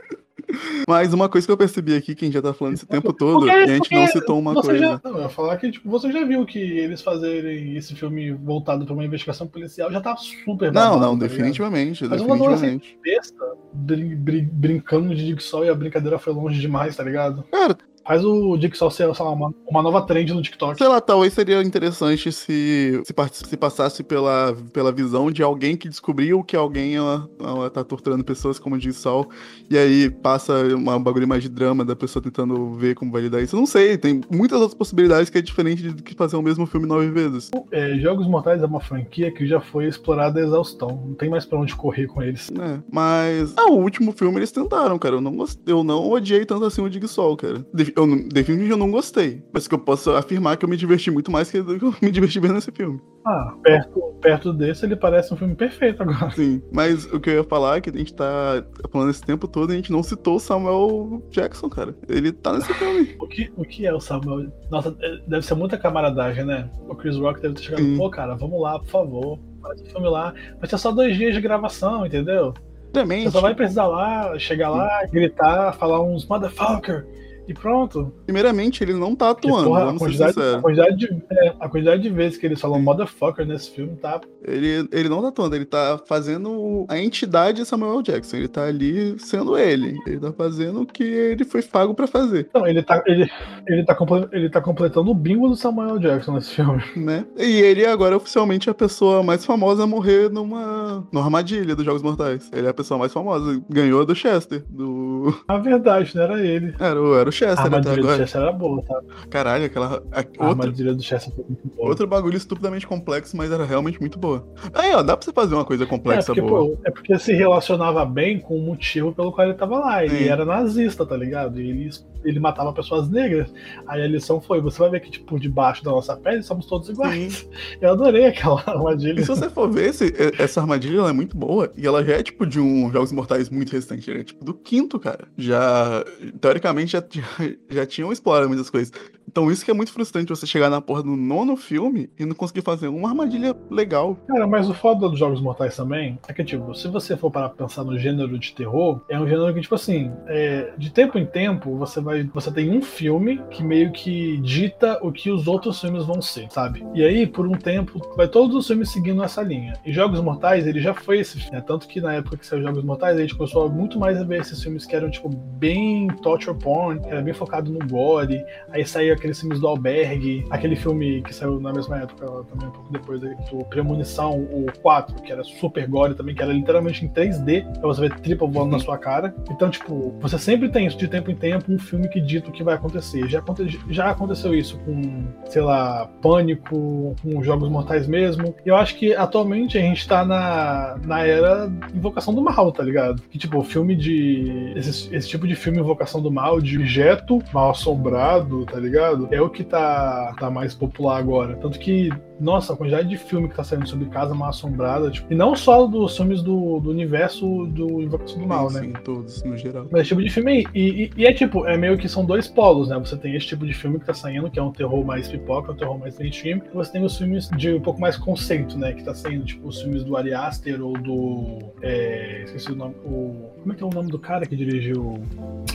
Mas 0.87 1.13
uma 1.13 1.27
coisa 1.29 1.45
que 1.47 1.51
eu 1.51 1.57
percebi 1.57 1.95
aqui, 1.95 2.13
que 2.15 2.25
a 2.25 2.27
gente 2.27 2.33
já 2.35 2.41
tá 2.41 2.53
falando 2.53 2.75
esse 2.75 2.85
tempo 2.85 3.11
todo, 3.13 3.39
Porque- 3.45 3.51
e 3.51 3.63
a 3.63 3.67
gente 3.67 3.93
não 3.93 4.07
citou 4.07 4.39
uma 4.39 4.53
coisa. 4.53 4.77
Já, 4.77 5.01
não, 5.03 5.15
eu 5.17 5.21
ia 5.23 5.29
falar 5.29 5.57
que 5.57 5.71
tipo, 5.71 5.89
você 5.89 6.11
já 6.11 6.23
viu 6.23 6.45
que 6.45 6.59
eles 6.59 7.01
fazerem 7.01 7.75
esse 7.75 7.95
filme 7.95 8.31
voltado 8.31 8.85
pra 8.85 8.93
uma 8.93 9.03
investigação 9.05 9.47
policial 9.47 9.91
já 9.91 9.99
tá 10.01 10.15
super 10.17 10.71
Não, 10.71 10.81
babado, 10.81 11.01
não, 11.01 11.17
tá 11.19 11.25
definitivamente, 11.27 12.05
Mas 12.07 12.21
uma 12.21 12.37
coisa 12.37 12.55
assim, 12.55 12.77
definitivamente. 12.77 12.99
besta, 13.03 13.45
brin- 13.73 14.15
brin- 14.15 14.49
brincando 14.51 15.15
de 15.15 15.25
Jigsaw 15.27 15.65
e 15.65 15.69
a 15.69 15.75
brincadeira 15.75 16.19
foi 16.19 16.33
longe 16.33 16.59
demais, 16.59 16.95
tá 16.95 17.03
ligado? 17.03 17.43
Cara, 17.51 17.77
Faz 18.05 18.23
o 18.23 18.57
Jigsaw 18.59 18.91
ser 18.91 19.05
lá, 19.07 19.29
uma, 19.31 19.53
uma 19.67 19.81
nova 19.81 20.01
trend 20.01 20.33
no 20.33 20.41
TikTok. 20.41 20.77
sei 20.77 20.87
lá, 20.87 21.01
talvez 21.01 21.33
seria 21.33 21.61
interessante 21.63 22.31
se 22.31 23.01
se, 23.03 23.13
se 23.47 23.57
passasse 23.57 24.03
pela, 24.03 24.55
pela 24.71 24.91
visão 24.91 25.31
de 25.31 25.41
alguém 25.41 25.75
que 25.75 25.89
descobriu 25.89 26.43
que 26.43 26.55
alguém 26.55 26.95
ela, 26.95 27.27
ela 27.39 27.69
tá 27.69 27.83
torturando 27.83 28.23
pessoas 28.23 28.59
como 28.59 28.77
diz 28.77 28.95
Sol, 28.97 29.27
e 29.69 29.77
aí 29.77 30.09
passa 30.09 30.53
uma 30.75 30.99
bagulho 30.99 31.27
mais 31.27 31.41
de 31.43 31.49
drama 31.49 31.83
da 31.83 31.95
pessoa 31.95 32.21
tentando 32.21 32.73
ver 32.75 32.95
como 32.95 33.11
vai 33.11 33.21
lidar 33.23 33.41
isso. 33.41 33.55
Eu 33.55 33.59
não 33.59 33.65
sei, 33.67 33.97
tem 33.97 34.21
muitas 34.31 34.59
outras 34.59 34.77
possibilidades 34.77 35.29
que 35.29 35.37
é 35.37 35.41
diferente 35.41 35.89
do 35.89 36.03
que 36.03 36.13
fazer 36.15 36.35
o 36.35 36.41
mesmo 36.41 36.65
filme 36.65 36.85
nove 36.87 37.09
vezes. 37.09 37.49
É, 37.71 37.97
Jogos 37.99 38.27
Mortais 38.27 38.61
é 38.61 38.65
uma 38.65 38.79
franquia 38.79 39.31
que 39.31 39.47
já 39.47 39.59
foi 39.59 39.87
explorada 39.87 40.39
a 40.39 40.43
exaustão. 40.43 40.89
Não 41.07 41.15
tem 41.15 41.29
mais 41.29 41.45
pra 41.45 41.59
onde 41.59 41.75
correr 41.75 42.07
com 42.07 42.21
eles. 42.21 42.49
né? 42.51 42.81
Mas. 42.91 43.53
Ah, 43.57 43.69
o 43.69 43.79
último 43.81 44.11
filme 44.11 44.37
eles 44.37 44.51
tentaram, 44.51 44.97
cara. 44.99 45.15
Eu 45.15 45.21
não, 45.21 45.45
eu 45.65 45.83
não 45.83 46.09
odiei 46.09 46.45
tanto 46.45 46.65
assim 46.65 46.81
o 46.81 46.89
Dig 46.89 47.07
Sol, 47.07 47.35
cara. 47.35 47.65
De- 47.73 47.93
Eu, 47.95 48.05
não- 48.05 48.17
definitivamente 48.17 48.71
eu 48.71 48.77
não 48.77 48.91
gostei. 48.91 49.41
Mas 49.53 49.67
que 49.67 49.73
eu 49.73 49.79
posso 49.79 50.11
afirmar 50.11 50.57
que 50.57 50.65
eu 50.65 50.69
me 50.69 50.75
diverti 50.75 51.09
muito 51.09 51.31
mais 51.31 51.49
que 51.49 51.57
eu 51.57 51.65
me 52.01 52.11
diverti 52.11 52.39
vendo 52.39 52.57
esse 52.57 52.71
filme. 52.71 52.99
Ah, 53.25 53.53
perto, 53.63 53.99
perto 54.21 54.53
desse 54.53 54.85
ele 54.85 54.95
parece 54.95 55.33
um 55.33 55.37
filme 55.37 55.55
perfeito 55.55 56.03
agora. 56.03 56.29
Sim. 56.31 56.61
Mas 56.71 57.05
o 57.11 57.19
que 57.19 57.29
eu 57.29 57.35
ia 57.35 57.43
falar 57.43 57.77
é 57.77 57.81
que 57.81 57.89
a 57.89 57.93
gente 57.97 58.13
tá 58.13 58.63
falando 58.91 59.09
esse 59.09 59.23
tempo 59.23 59.47
todo 59.47 59.71
e 59.71 59.73
a 59.73 59.75
gente 59.77 59.91
não 59.91 60.03
citou 60.03 60.35
o 60.35 60.39
Samuel 60.39 61.23
Jackson, 61.31 61.69
cara. 61.69 61.95
Ele 62.09 62.31
tá 62.31 62.53
nesse 62.53 62.73
filme. 62.73 63.15
O 63.19 63.27
que, 63.27 63.51
o 63.57 63.63
que 63.63 63.85
é 63.87 63.93
o 63.93 63.99
Samuel? 63.99 64.51
Nossa, 64.69 64.95
é- 65.01 65.17
deve 65.27 65.45
ser 65.45 65.55
muita 65.55 65.77
camaradagem, 65.77 66.45
né? 66.45 66.69
O 66.87 66.95
Chris 66.95 67.15
Rock 67.17 67.41
deve 67.41 67.55
ter 67.55 67.63
chegado, 67.63 67.81
Sim. 67.83 67.97
pô, 67.97 68.09
cara, 68.09 68.35
vamos 68.35 68.61
lá, 68.61 68.77
por 68.77 68.87
favor. 68.89 69.39
Faz 69.61 69.81
o 69.81 69.85
filme 69.85 70.07
lá. 70.09 70.33
Vai 70.59 70.69
ser 70.69 70.77
só 70.77 70.91
dois 70.91 71.15
dias 71.17 71.33
de 71.33 71.41
gravação, 71.41 72.05
entendeu? 72.05 72.53
Também. 72.93 73.23
Você 73.23 73.31
só 73.31 73.41
vai 73.41 73.55
precisar 73.55 73.87
lá, 73.87 74.37
chegar 74.37 74.69
lá, 74.69 75.05
gritar, 75.11 75.73
falar 75.73 76.01
uns 76.01 76.25
motherfucker 76.27 77.05
e 77.47 77.53
pronto. 77.53 78.13
Primeiramente, 78.25 78.83
ele 78.83 78.93
não 78.93 79.15
tá 79.15 79.29
atuando, 79.29 79.69
porra, 79.69 79.91
a, 79.91 79.97
quantidade, 79.97 80.39
a, 80.41 80.61
quantidade 80.61 80.97
de, 80.97 81.23
é, 81.31 81.53
a 81.59 81.69
quantidade 81.69 82.01
de 82.01 82.09
vezes 82.09 82.37
que 82.37 82.45
eles 82.45 82.59
falam 82.59 82.81
motherfucker 82.81 83.45
nesse 83.45 83.71
filme 83.71 83.95
tá. 83.97 84.19
Ele, 84.43 84.87
ele 84.91 85.09
não 85.09 85.21
tá 85.21 85.27
atuando, 85.29 85.55
ele 85.55 85.65
tá 85.65 85.99
fazendo 86.07 86.85
a 86.87 86.97
entidade 86.99 87.65
Samuel 87.65 88.01
Jackson. 88.01 88.37
Ele 88.37 88.47
tá 88.47 88.65
ali 88.65 89.17
sendo 89.19 89.57
ele. 89.57 89.97
Ele 90.05 90.19
tá 90.19 90.31
fazendo 90.31 90.81
o 90.81 90.85
que 90.85 91.03
ele 91.03 91.43
foi 91.45 91.61
pago 91.61 91.93
pra 91.93 92.07
fazer. 92.07 92.49
Não, 92.53 92.65
ele 92.67 92.81
tá, 92.83 93.03
ele, 93.05 93.29
ele, 93.67 93.85
tá 93.85 93.97
ele 94.31 94.49
tá 94.49 94.61
completando 94.61 95.11
o 95.11 95.15
bingo 95.15 95.47
do 95.47 95.55
Samuel 95.55 95.97
Jackson 95.99 96.33
nesse 96.33 96.55
filme. 96.55 96.83
né? 96.95 97.25
E 97.37 97.61
ele 97.61 97.85
agora 97.85 98.13
é 98.13 98.17
oficialmente 98.17 98.69
a 98.69 98.73
pessoa 98.73 99.23
mais 99.23 99.45
famosa 99.45 99.83
a 99.83 99.87
morrer 99.87 100.29
numa, 100.29 101.07
numa 101.11 101.23
armadilha 101.25 101.75
dos 101.75 101.85
Jogos 101.85 102.01
Mortais. 102.01 102.49
Ele 102.53 102.67
é 102.67 102.69
a 102.69 102.73
pessoa 102.73 102.97
mais 102.99 103.11
famosa. 103.13 103.61
Ganhou 103.69 104.05
do 104.05 104.15
Chester. 104.15 104.63
Do. 104.69 105.33
A 105.47 105.57
verdade, 105.57 106.15
não 106.15 106.23
era 106.23 106.41
ele. 106.41 106.73
Era, 106.79 107.01
o- 107.01 107.15
era 107.15 107.29
o 107.29 107.31
Chester 107.35 107.65
até 107.65 107.77
armadilha 107.77 108.01
do. 108.01 108.17
Chester 108.17 108.41
era 108.41 108.51
boa, 108.51 108.81
tá? 108.83 109.01
Caralho, 109.29 109.65
aquela. 109.65 110.03
a- 110.11 110.19
A 110.19 110.19
outro, 110.19 110.43
armadilha 110.43 110.93
do 110.93 111.01
Chester 111.03 111.33
foi 111.33 111.43
muito 111.45 111.67
boa. 111.75 111.89
outro 111.89 112.07
bagulho 112.07 112.37
estupidamente 112.37 112.87
complexo, 112.87 113.35
mas 113.37 113.51
era 113.51 113.65
realmente 113.65 113.99
muito 113.99 114.17
boa. 114.17 114.47
Aí, 114.73 114.93
ó, 114.95 115.03
dá 115.03 115.15
pra 115.17 115.25
você 115.25 115.31
fazer 115.31 115.55
uma 115.55 115.65
coisa 115.65 115.83
É 115.83 115.87
complexa 115.87 116.27
porque, 116.33 116.41
boa. 116.41 116.75
pô, 116.75 116.77
é 116.85 116.91
porque 116.91 117.17
se 117.19 117.33
relacionava 117.33 118.05
bem 118.05 118.39
com 118.39 118.57
o 118.57 118.61
motivo 118.61 119.13
pelo 119.13 119.31
qual 119.31 119.47
ele 119.47 119.57
tava 119.57 119.77
lá. 119.79 120.03
Ele 120.03 120.17
Sim. 120.17 120.29
era 120.29 120.45
nazista, 120.45 121.05
tá 121.05 121.15
ligado? 121.17 121.59
E 121.61 121.69
ele, 121.69 121.89
ele 122.25 122.39
matava 122.39 122.73
pessoas 122.73 123.09
negras. 123.09 123.53
Aí 123.87 124.01
a 124.01 124.07
lição 124.07 124.41
foi: 124.41 124.59
você 124.61 124.79
vai 124.79 124.89
ver 124.89 124.99
que, 125.01 125.11
tipo, 125.11 125.39
debaixo 125.39 125.83
da 125.83 125.91
nossa 125.91 126.15
pele 126.17 126.41
somos 126.43 126.65
todos 126.65 126.89
iguais. 126.89 127.47
Eu 127.79 127.91
adorei 127.91 128.25
aquela 128.25 128.61
armadilha. 128.67 129.19
E 129.19 129.23
se 129.23 129.27
você 129.29 129.49
for 129.49 129.71
ver, 129.71 129.89
esse- 129.89 130.13
essa 130.37 130.61
armadilha 130.61 131.01
é 131.01 131.13
muito 131.13 131.37
boa. 131.37 131.71
E 131.77 131.85
ela 131.85 132.03
já 132.03 132.13
é 132.13 132.23
tipo 132.23 132.45
de 132.45 132.59
um 132.59 132.91
Jogos 132.91 133.11
Mortais 133.11 133.49
muito 133.49 133.71
recente. 133.71 134.09
Ela 134.09 134.19
é 134.19 134.23
tipo 134.23 134.43
do 134.43 134.53
quinto, 134.53 134.99
cara. 134.99 135.27
Já. 135.37 136.03
Teoricamente 136.41 136.91
já, 136.93 137.03
já, 137.09 137.23
já 137.69 137.85
tinham 137.85 138.11
explorado 138.11 138.47
muitas 138.47 138.69
coisas. 138.69 138.91
Então 139.35 139.51
isso 139.51 139.65
que 139.65 139.69
é 139.69 139.73
muito 139.73 139.91
frustrante 139.91 140.29
você 140.29 140.47
chegar 140.47 140.69
na 140.69 140.79
porra 140.79 141.03
do 141.03 141.13
nono 141.13 141.57
filme 141.57 142.09
e 142.17 142.25
não 142.25 142.33
conseguir 142.33 142.61
fazer 142.61 142.87
uma 142.87 143.09
armadilha 143.09 143.53
legal. 143.69 144.17
Cara, 144.29 144.47
mas 144.47 144.69
o 144.69 144.73
foda 144.73 145.09
dos 145.09 145.19
Jogos 145.19 145.41
Mortais 145.41 145.75
também 145.75 146.17
é 146.25 146.31
que, 146.31 146.41
tipo, 146.41 146.73
se 146.73 146.87
você 146.87 147.17
for 147.17 147.29
para 147.29 147.49
pensar 147.49 147.83
no 147.83 147.99
gênero 147.99 148.39
de 148.39 148.55
terror, 148.55 149.01
é 149.09 149.19
um 149.19 149.27
gênero 149.27 149.53
que, 149.53 149.59
tipo 149.59 149.75
assim, 149.75 150.09
é, 150.27 150.71
de 150.77 150.89
tempo 150.89 151.19
em 151.19 151.25
tempo, 151.25 151.75
você 151.75 151.99
vai. 151.99 152.23
Você 152.33 152.49
tem 152.49 152.71
um 152.71 152.81
filme 152.81 153.41
que 153.51 153.61
meio 153.61 153.91
que 153.91 154.37
dita 154.37 154.99
o 155.01 155.11
que 155.11 155.29
os 155.29 155.49
outros 155.49 155.81
filmes 155.81 156.05
vão 156.05 156.21
ser, 156.21 156.49
sabe? 156.49 156.87
E 156.95 157.03
aí, 157.03 157.27
por 157.27 157.45
um 157.45 157.57
tempo, 157.57 157.99
vai 158.15 158.29
todos 158.29 158.55
os 158.55 158.65
filmes 158.65 158.89
seguindo 158.89 159.21
essa 159.21 159.41
linha. 159.41 159.73
E 159.85 159.91
Jogos 159.91 160.21
Mortais, 160.21 160.65
ele 160.65 160.79
já 160.79 160.93
foi 160.93 161.19
esse 161.19 161.41
filme. 161.41 161.57
Né? 161.57 161.61
Tanto 161.67 161.89
que 161.89 161.99
na 161.99 162.13
época 162.13 162.37
que 162.37 162.47
saiu 162.47 162.63
Jogos 162.63 162.85
Mortais, 162.85 163.17
a 163.17 163.21
gente 163.21 163.35
começou 163.35 163.69
muito 163.69 163.99
mais 163.99 164.17
a 164.17 164.23
ver 164.23 164.39
esses 164.39 164.63
filmes 164.63 164.85
que 164.85 164.95
eram, 164.95 165.11
tipo, 165.11 165.27
bem 165.27 166.07
torture 166.23 166.57
porn, 166.57 167.01
que 167.01 167.09
era 167.09 167.21
bem 167.21 167.33
focado 167.33 167.69
no 167.69 167.85
gore. 167.85 168.41
Aí 168.69 168.85
saiu 168.85 169.24
aqueles 169.25 169.39
filmes 169.39 169.59
do 169.59 169.67
Albergue, 169.67 170.45
aquele 170.51 170.75
filme 170.75 171.21
que 171.23 171.33
saiu 171.33 171.59
na 171.59 171.73
mesma 171.73 171.97
época, 171.97 172.25
também 172.49 172.67
um 172.67 172.71
pouco 172.71 172.91
depois, 172.91 173.19
do 173.21 173.65
Premonição, 173.65 174.33
o 174.39 174.65
4, 174.81 175.21
que 175.23 175.31
era 175.31 175.43
super 175.43 175.87
gore 175.87 176.13
também, 176.13 176.35
que 176.35 176.41
era 176.43 176.53
literalmente 176.53 177.03
em 177.03 177.09
3D, 177.09 177.63
pra 177.79 177.87
você 177.87 178.01
ver 178.01 178.19
tripa 178.19 178.45
voando 178.45 178.71
na 178.71 178.79
sua 178.79 178.97
cara. 178.97 179.33
Então, 179.49 179.69
tipo, 179.69 180.13
você 180.19 180.37
sempre 180.37 180.69
tem 180.69 180.85
isso 180.85 180.97
de 180.97 181.07
tempo 181.07 181.31
em 181.31 181.35
tempo, 181.35 181.71
um 181.71 181.79
filme 181.79 182.07
que 182.07 182.21
dita 182.21 182.49
o 182.49 182.51
que 182.51 182.63
vai 182.63 182.75
acontecer. 182.75 183.27
Já, 183.27 183.39
aconte- 183.39 183.79
já 183.89 184.09
aconteceu 184.11 184.53
isso 184.53 184.77
com, 184.79 185.23
sei 185.47 185.61
lá, 185.61 186.07
Pânico, 186.21 187.15
com 187.21 187.43
Jogos 187.43 187.69
Mortais 187.69 188.07
mesmo. 188.07 188.53
E 188.65 188.69
eu 188.69 188.75
acho 188.75 188.95
que 188.95 189.13
atualmente 189.15 189.77
a 189.77 189.81
gente 189.81 190.07
tá 190.07 190.23
na, 190.23 190.97
na 191.03 191.25
era 191.25 191.71
Invocação 191.93 192.33
do 192.33 192.41
Mal, 192.41 192.71
tá 192.71 192.83
ligado? 192.83 193.21
Que, 193.29 193.37
tipo, 193.37 193.61
filme 193.63 193.95
de. 193.95 194.73
Esse, 194.75 195.13
esse 195.15 195.27
tipo 195.27 195.47
de 195.47 195.55
filme 195.55 195.79
Invocação 195.79 196.21
do 196.21 196.31
Mal, 196.31 196.61
de 196.61 196.77
objeto 196.77 197.41
mal 197.53 197.71
assombrado, 197.71 198.65
tá 198.65 198.79
ligado? 198.79 199.14
É 199.31 199.41
o 199.41 199.49
que 199.49 199.63
tá, 199.63 200.33
tá 200.39 200.49
mais 200.49 200.73
popular 200.73 201.17
agora. 201.17 201.55
Tanto 201.57 201.79
que 201.79 202.09
nossa, 202.39 202.73
a 202.73 202.75
quantidade 202.75 203.07
de 203.07 203.17
filme 203.17 203.47
que 203.47 203.55
tá 203.55 203.63
saindo 203.63 203.87
sobre 203.87 204.07
Casa 204.07 204.33
Mal 204.33 204.49
Assombrada, 204.49 205.09
tipo, 205.09 205.31
e 205.31 205.35
não 205.35 205.55
só 205.55 205.87
dos 205.87 206.15
filmes 206.15 206.41
do, 206.41 206.79
do 206.79 206.89
universo 206.89 207.65
do 207.67 208.01
Invocação 208.01 208.39
do 208.39 208.47
Mal, 208.47 208.69
sim, 208.69 208.75
né? 208.75 208.81
Sim, 208.81 208.93
todos, 209.03 209.43
no 209.43 209.57
geral. 209.57 209.87
Mas 209.91 210.01
esse 210.01 210.09
tipo 210.09 210.21
de 210.21 210.29
filme 210.29 210.51
aí. 210.51 210.65
E, 210.73 211.03
e, 211.03 211.11
e, 211.17 211.25
é 211.25 211.33
tipo, 211.33 211.65
é 211.65 211.77
meio 211.77 211.97
que 211.97 212.09
são 212.09 212.25
dois 212.25 212.47
polos, 212.47 212.89
né? 212.89 212.99
Você 212.99 213.15
tem 213.17 213.35
esse 213.35 213.47
tipo 213.47 213.65
de 213.65 213.73
filme 213.73 213.99
que 213.99 214.05
tá 214.05 214.13
saindo, 214.13 214.49
que 214.49 214.59
é 214.59 214.63
um 214.63 214.71
terror 214.71 215.03
mais 215.05 215.27
pipoca, 215.27 215.71
um 215.71 215.75
terror 215.75 215.97
mais 215.97 216.17
mainstream, 216.19 216.61
e 216.71 216.75
você 216.75 216.91
tem 216.91 217.03
os 217.03 217.17
filmes 217.17 217.49
de 217.49 217.73
um 217.73 217.81
pouco 217.81 217.99
mais 218.01 218.17
conceito, 218.17 218.77
né? 218.77 218.93
Que 218.93 219.03
tá 219.03 219.13
saindo, 219.13 219.45
tipo, 219.45 219.67
os 219.67 219.81
filmes 219.81 220.03
do 220.03 220.17
Ari 220.17 220.33
Aster 220.33 220.83
ou 220.85 220.93
do. 220.93 221.59
É, 221.81 222.43
esqueci 222.45 222.71
o 222.71 222.75
nome. 222.75 222.95
O, 223.05 223.49
como 223.61 223.73
é 223.73 223.75
que 223.75 223.83
é 223.83 223.85
o 223.85 223.89
nome 223.89 224.11
do 224.11 224.19
cara 224.19 224.45
que 224.45 224.55
dirigiu 224.55 225.21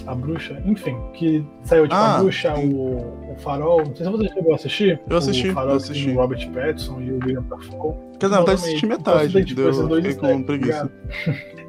A 0.07 0.15
Bruxa? 0.15 0.63
Enfim, 0.65 0.97
que 1.15 1.45
saiu 1.65 1.85
tipo 1.85 1.95
Ah, 1.95 2.17
A 2.17 2.19
Bruxa, 2.19 2.55
o, 2.55 3.33
o 3.33 3.37
Farol. 3.39 3.79
Não 3.79 3.97
sei 3.97 4.07
se 4.07 4.13
você 4.13 4.29
chegou 4.29 4.53
a 4.53 4.57
assistir. 4.57 5.01
Eu 5.09 5.17
assisti, 5.17 5.49
O 5.49 5.55
Farol 5.55 5.71
eu 5.71 5.77
assisti. 5.77 6.13
Robert 6.13 6.50
Pattinson 6.53 7.01
e 7.01 7.13
o 7.13 7.15
William 7.17 7.43
Dafoe. 7.43 7.95
Quer 8.19 8.27
dizer, 8.27 8.39
na 8.39 8.45
verdade, 8.45 8.51
Exatamente. 8.51 8.51
assisti 8.53 8.87
Então, 8.87 8.99
metade, 8.99 9.55
deu- 9.55 10.03
fiquei 10.03 10.15
com 10.15 10.43
preguiça. 10.43 10.91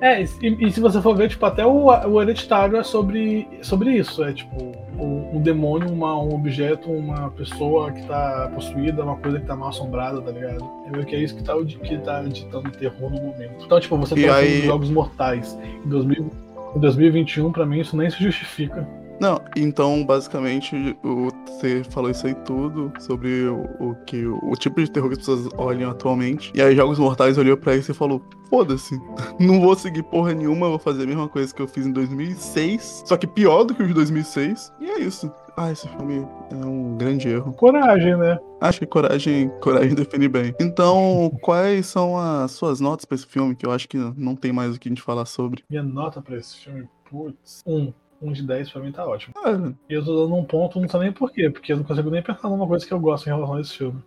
É, 0.01 0.21
e, 0.21 0.25
e 0.67 0.71
se 0.71 0.79
você 0.79 0.99
for 1.01 1.15
ver, 1.15 1.29
tipo, 1.29 1.45
até 1.45 1.63
o, 1.65 1.85
o 1.85 2.21
Hereditário 2.21 2.75
é 2.75 2.83
sobre, 2.83 3.47
sobre 3.61 3.91
isso. 3.91 4.23
É 4.23 4.33
tipo, 4.33 4.55
o- 4.97 5.29
um 5.37 5.41
demônio, 5.41 5.89
uma, 5.91 6.17
um 6.19 6.33
objeto, 6.33 6.89
uma 6.91 7.29
pessoa 7.31 7.91
que 7.91 8.01
tá 8.07 8.51
possuída, 8.53 9.03
uma 9.03 9.15
coisa 9.17 9.39
que 9.39 9.45
tá 9.45 9.55
mal 9.55 9.69
assombrada, 9.69 10.19
tá 10.21 10.31
ligado? 10.31 10.63
É 10.87 10.91
meio 10.91 11.05
que 11.05 11.15
é 11.15 11.19
isso 11.19 11.35
que 11.35 11.43
tá, 11.43 11.53
que 11.63 11.97
tá 11.99 12.23
ditando 12.23 12.71
terror 12.71 13.11
no 13.11 13.21
momento. 13.21 13.63
Então, 13.63 13.79
tipo, 13.79 13.95
você 13.97 14.13
E 14.15 14.21
tem 14.23 14.29
aí- 14.29 14.61
Jogos 14.65 14.89
Mortais 14.89 15.57
em, 15.85 15.87
2000, 15.87 16.31
em 16.75 16.79
2021, 16.79 17.51
pra 17.51 17.65
mim, 17.65 17.79
isso 17.79 17.95
nem 17.95 18.09
se 18.09 18.21
justifica. 18.23 18.87
Não, 19.21 19.39
então 19.55 20.03
basicamente 20.03 20.97
o, 21.03 21.29
você 21.45 21.83
falou 21.83 22.09
isso 22.09 22.25
aí 22.25 22.33
tudo 22.33 22.91
sobre 22.99 23.43
o, 23.43 23.69
o 23.79 23.95
que 24.03 24.25
o, 24.25 24.39
o 24.41 24.55
tipo 24.55 24.81
de 24.81 24.89
terror 24.89 25.09
que 25.09 25.13
as 25.13 25.19
pessoas 25.19 25.47
olham 25.59 25.91
atualmente. 25.91 26.51
E 26.55 26.61
aí 26.61 26.75
Jogos 26.75 26.97
Mortais 26.97 27.37
olhou 27.37 27.55
pra 27.55 27.75
isso 27.75 27.91
e 27.91 27.93
falou: 27.93 28.19
foda-se, 28.49 28.99
não 29.39 29.61
vou 29.61 29.75
seguir 29.75 30.01
porra 30.01 30.33
nenhuma, 30.33 30.69
vou 30.69 30.79
fazer 30.79 31.03
a 31.03 31.05
mesma 31.05 31.29
coisa 31.29 31.53
que 31.53 31.61
eu 31.61 31.67
fiz 31.67 31.85
em 31.85 31.91
2006, 31.91 33.03
só 33.05 33.15
que 33.15 33.27
pior 33.27 33.63
do 33.63 33.75
que 33.75 33.83
o 33.83 33.87
de 33.87 33.93
2006. 33.93 34.73
E 34.81 34.89
é 34.89 34.99
isso. 35.01 35.31
Ah, 35.55 35.71
esse 35.71 35.87
filme 35.87 36.27
é 36.49 36.65
um 36.65 36.97
grande 36.97 37.29
erro. 37.29 37.53
Coragem, 37.53 38.17
né? 38.17 38.39
Acho 38.59 38.79
que 38.79 38.87
coragem, 38.87 39.49
coragem 39.61 39.93
define 39.95 40.27
bem. 40.27 40.55
Então, 40.59 41.31
quais 41.43 41.85
são 41.85 42.17
as 42.17 42.53
suas 42.53 42.79
notas 42.79 43.05
pra 43.05 43.13
esse 43.13 43.27
filme? 43.27 43.55
Que 43.55 43.67
eu 43.67 43.71
acho 43.71 43.87
que 43.87 43.97
não 44.17 44.35
tem 44.35 44.51
mais 44.51 44.75
o 44.75 44.79
que 44.79 44.87
a 44.87 44.91
gente 44.91 45.03
falar 45.03 45.25
sobre. 45.25 45.63
Minha 45.69 45.83
nota 45.83 46.19
pra 46.23 46.37
esse 46.37 46.57
filme, 46.57 46.89
putz, 47.07 47.61
um. 47.67 47.93
Um 48.21 48.31
de 48.31 48.43
10 48.43 48.69
pra 48.69 48.81
mim 48.81 48.91
tá 48.91 49.05
ótimo. 49.05 49.33
Cara, 49.33 49.73
E 49.89 49.93
eu 49.93 50.05
tô 50.05 50.23
dando 50.23 50.35
um 50.35 50.43
ponto, 50.43 50.79
não 50.79 50.87
sei 50.87 50.99
nem 50.99 51.11
por 51.11 51.31
quê, 51.31 51.49
porque 51.49 51.73
eu 51.73 51.77
não 51.77 51.83
consigo 51.83 52.09
nem 52.09 52.21
pensar 52.21 52.49
numa 52.49 52.67
coisa 52.67 52.85
que 52.85 52.93
eu 52.93 52.99
gosto 52.99 53.27
em 53.27 53.33
relação 53.33 53.55
a 53.55 53.61
esse 53.61 53.77
filme. 53.77 54.01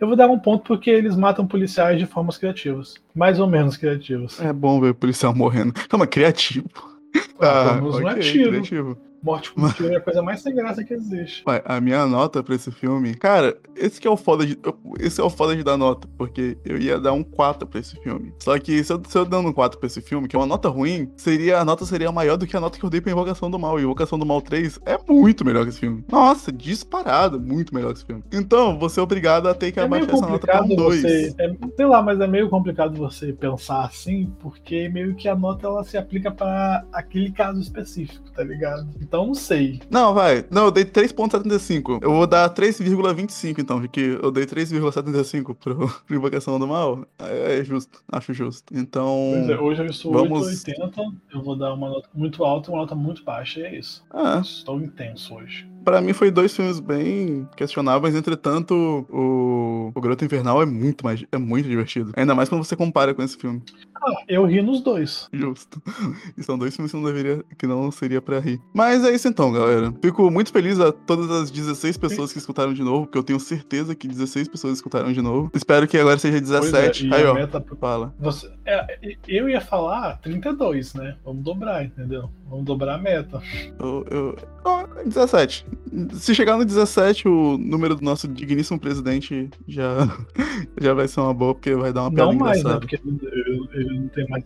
Eu 0.00 0.08
vou 0.08 0.16
dar 0.16 0.26
um 0.28 0.38
ponto 0.38 0.64
porque 0.64 0.90
eles 0.90 1.14
matam 1.16 1.46
policiais 1.46 1.98
de 1.98 2.06
formas 2.06 2.36
criativas. 2.36 2.94
Mais 3.14 3.38
ou 3.38 3.46
menos 3.46 3.76
criativas. 3.76 4.40
é 4.40 4.52
bom 4.52 4.80
ver 4.80 4.90
o 4.90 4.94
policial 4.94 5.32
morrendo. 5.34 5.72
Calma, 5.88 6.06
criativo. 6.06 6.68
Ah, 7.38 7.78
não 7.80 8.08
é 8.08 8.12
ok, 8.12 8.22
tiro. 8.22 8.50
criativo. 8.50 8.98
Morte 9.22 9.52
com 9.52 9.68
tiro 9.72 9.92
é 9.92 9.96
a 9.96 10.00
coisa 10.00 10.22
mais 10.22 10.40
sem 10.42 10.54
graça 10.54 10.82
que 10.82 10.92
existe. 10.94 11.42
A 11.64 11.80
minha 11.80 12.04
nota 12.06 12.42
pra 12.42 12.54
esse 12.54 12.70
filme. 12.70 13.14
Cara, 13.14 13.56
esse 13.76 14.00
que 14.00 14.06
é 14.08 14.10
o 14.10 14.16
foda 14.16 14.44
de. 14.44 14.58
eu- 14.62 14.76
Esse 14.98 15.20
é 15.20 15.24
o 15.24 15.30
foda 15.30 15.54
de 15.56 15.62
dar 15.62 15.76
nota, 15.76 16.08
porque 16.18 16.58
eu 16.64 16.76
ia 16.78 16.98
dar 16.98 17.12
um 17.12 17.22
4 17.22 17.66
pra 17.66 17.80
esse 17.80 17.94
filme. 18.02 18.32
Só 18.38 18.58
que 18.58 18.82
se 18.82 18.92
eu, 18.92 19.00
se 19.08 19.16
eu 19.16 19.24
dando 19.24 19.48
um 19.48 19.52
4 19.52 19.78
pra 19.78 19.86
esse 19.86 20.00
filme, 20.00 20.26
que 20.28 20.34
é 20.34 20.38
uma 20.38 20.46
nota 20.46 20.68
ruim, 20.68 21.10
seria 21.16 21.60
a 21.60 21.64
nota 21.64 21.84
seria 21.86 22.10
maior 22.10 22.36
do 22.36 22.46
que 22.46 22.56
a 22.56 22.60
nota 22.60 22.78
que 22.78 22.84
eu 22.84 22.90
dei 22.90 23.00
pra 23.00 23.12
Invocação 23.12 23.50
do 23.50 23.58
Mal. 23.58 23.78
E 23.78 23.82
Invocação 23.84 24.18
do 24.18 24.26
Mal 24.26 24.40
3 24.42 24.78
é 24.86 24.98
muito 25.08 25.44
melhor 25.44 25.62
que 25.64 25.70
esse 25.70 25.80
filme. 25.80 26.04
Nossa, 26.10 26.50
disparado, 26.52 27.40
muito 27.40 27.74
melhor 27.74 27.92
que 27.92 27.98
esse 28.00 28.06
filme. 28.06 28.22
Então, 28.32 28.78
vou 28.78 28.88
ser 28.88 29.00
obrigado 29.00 29.48
a 29.48 29.54
ter 29.54 29.70
que 29.72 29.78
É 29.80 29.84
abaixar 29.84 30.10
essa 30.14 30.26
nota 30.26 30.46
pra 30.46 30.62
um 30.62 30.74
2. 30.74 31.00
você. 31.02 31.34
é- 31.38 31.52
sei 31.76 31.86
lá, 31.86 32.02
mas 32.02 32.20
é 32.20 32.26
meio 32.26 32.48
complicado 32.48 32.96
você 32.96 33.32
pensar 33.32 33.84
assim, 33.84 34.32
porque 34.40 34.88
meio 34.88 35.14
que 35.14 35.28
a 35.28 35.36
nota 35.36 35.66
ela 35.66 35.84
se 35.84 35.96
aplica 35.96 36.30
pra 36.30 36.84
aquele 36.92 37.30
caso 37.30 37.60
específico, 37.60 38.30
tá 38.32 38.42
ligado? 38.42 38.88
Então 39.12 39.26
não 39.26 39.34
sei. 39.34 39.78
Não, 39.90 40.14
vai. 40.14 40.42
Não, 40.50 40.64
eu 40.64 40.70
dei 40.70 40.86
3.75. 40.86 41.98
Eu 42.00 42.12
vou 42.14 42.26
dar 42.26 42.48
3,25 42.48 43.58
então, 43.58 43.78
porque 43.78 44.18
eu 44.22 44.30
dei 44.32 44.46
3,75 44.46 45.54
pro, 45.54 45.76
pro 46.06 46.16
Invocação 46.16 46.58
do 46.58 46.66
Mal. 46.66 47.04
É, 47.18 47.58
é 47.58 47.62
justo, 47.64 48.02
acho 48.10 48.32
justo. 48.32 48.72
Então. 48.74 49.34
É, 49.50 49.60
hoje 49.60 49.82
eu 49.82 49.86
estou 49.86 50.12
vamos- 50.14 50.48
8,80. 50.64 51.12
Eu 51.30 51.42
vou 51.42 51.54
dar 51.54 51.74
uma 51.74 51.90
nota 51.90 52.08
muito 52.14 52.42
alta 52.42 52.70
e 52.70 52.72
uma 52.72 52.80
nota 52.80 52.94
muito 52.94 53.22
baixa, 53.22 53.60
e 53.60 53.64
é 53.64 53.78
isso. 53.78 54.02
Ah, 54.10 54.40
Estou 54.42 54.80
intenso 54.80 55.34
hoje. 55.34 55.68
Pra 55.84 56.00
mim 56.00 56.12
foi 56.12 56.30
dois 56.30 56.54
filmes 56.54 56.80
bem 56.80 57.48
questionáveis, 57.56 58.14
entretanto, 58.14 58.74
o, 59.10 59.92
o 59.94 60.00
Grota 60.00 60.24
Infernal 60.24 60.62
é 60.62 60.66
muito 60.66 61.04
mais 61.04 61.24
é 61.30 61.38
muito 61.38 61.68
divertido. 61.68 62.12
Ainda 62.16 62.34
mais 62.34 62.48
quando 62.48 62.64
você 62.64 62.74
compara 62.76 63.14
com 63.14 63.22
esse 63.22 63.36
filme. 63.36 63.62
Ah, 64.04 64.22
eu 64.28 64.44
ri 64.46 64.60
nos 64.62 64.80
dois. 64.80 65.28
Justo. 65.32 65.80
E 66.36 66.42
são 66.42 66.56
dois 66.58 66.74
filmes 66.74 66.90
que 66.92 66.96
não 66.98 67.04
deveria, 67.04 67.44
que 67.58 67.66
não 67.66 67.90
seria 67.90 68.20
pra 68.22 68.38
rir. 68.40 68.60
Mas 68.74 69.04
é 69.04 69.14
isso 69.14 69.28
então, 69.28 69.52
galera. 69.52 69.92
Fico 70.02 70.30
muito 70.30 70.50
feliz 70.50 70.80
a 70.80 70.90
todas 70.90 71.30
as 71.30 71.50
16 71.50 71.96
pessoas 71.98 72.32
que 72.32 72.38
escutaram 72.38 72.72
de 72.72 72.82
novo, 72.82 73.06
porque 73.06 73.18
eu 73.18 73.22
tenho 73.22 73.38
certeza 73.38 73.94
que 73.94 74.08
16 74.08 74.48
pessoas 74.48 74.74
escutaram 74.74 75.12
de 75.12 75.20
novo. 75.20 75.50
Espero 75.54 75.86
que 75.86 75.98
agora 75.98 76.18
seja 76.18 76.38
Pois 76.40 76.72
é, 76.72 76.88
17. 76.88 77.06
e 77.08 77.14
Aí, 77.14 77.24
ó. 77.26 77.34
meta- 77.34 77.62
Fala. 77.80 78.14
Você, 78.20 78.50
é, 78.64 79.16
eu 79.26 79.48
ia 79.48 79.60
falar 79.60 80.18
32, 80.18 80.94
né? 80.94 81.16
Vamos 81.24 81.42
dobrar, 81.42 81.84
entendeu? 81.84 82.30
Vamos 82.48 82.64
dobrar 82.64 82.94
a 82.94 82.98
meta. 82.98 83.42
Eu, 83.78 84.06
eu... 84.10 84.36
ó, 84.64 84.86
17. 85.04 85.66
Se 86.12 86.34
chegar 86.34 86.56
no 86.56 86.64
17, 86.64 87.28
o 87.28 87.58
número 87.58 87.96
do 87.96 88.04
nosso 88.04 88.28
digníssimo 88.28 88.78
presidente 88.78 89.50
já, 89.66 90.08
já 90.80 90.94
vai 90.94 91.08
ser 91.08 91.20
uma 91.20 91.34
boa, 91.34 91.54
porque 91.54 91.74
vai 91.74 91.92
dar 91.92 92.02
uma 92.02 92.12
piada 92.12 92.30
Não 92.30 92.38
mais, 92.38 92.62
né? 92.62 92.70
engraçada. 92.70 92.80
Porque 92.80 93.00
ele, 93.04 93.68
ele 93.72 94.00
não 94.00 94.08
tem 94.08 94.28
mais. 94.28 94.44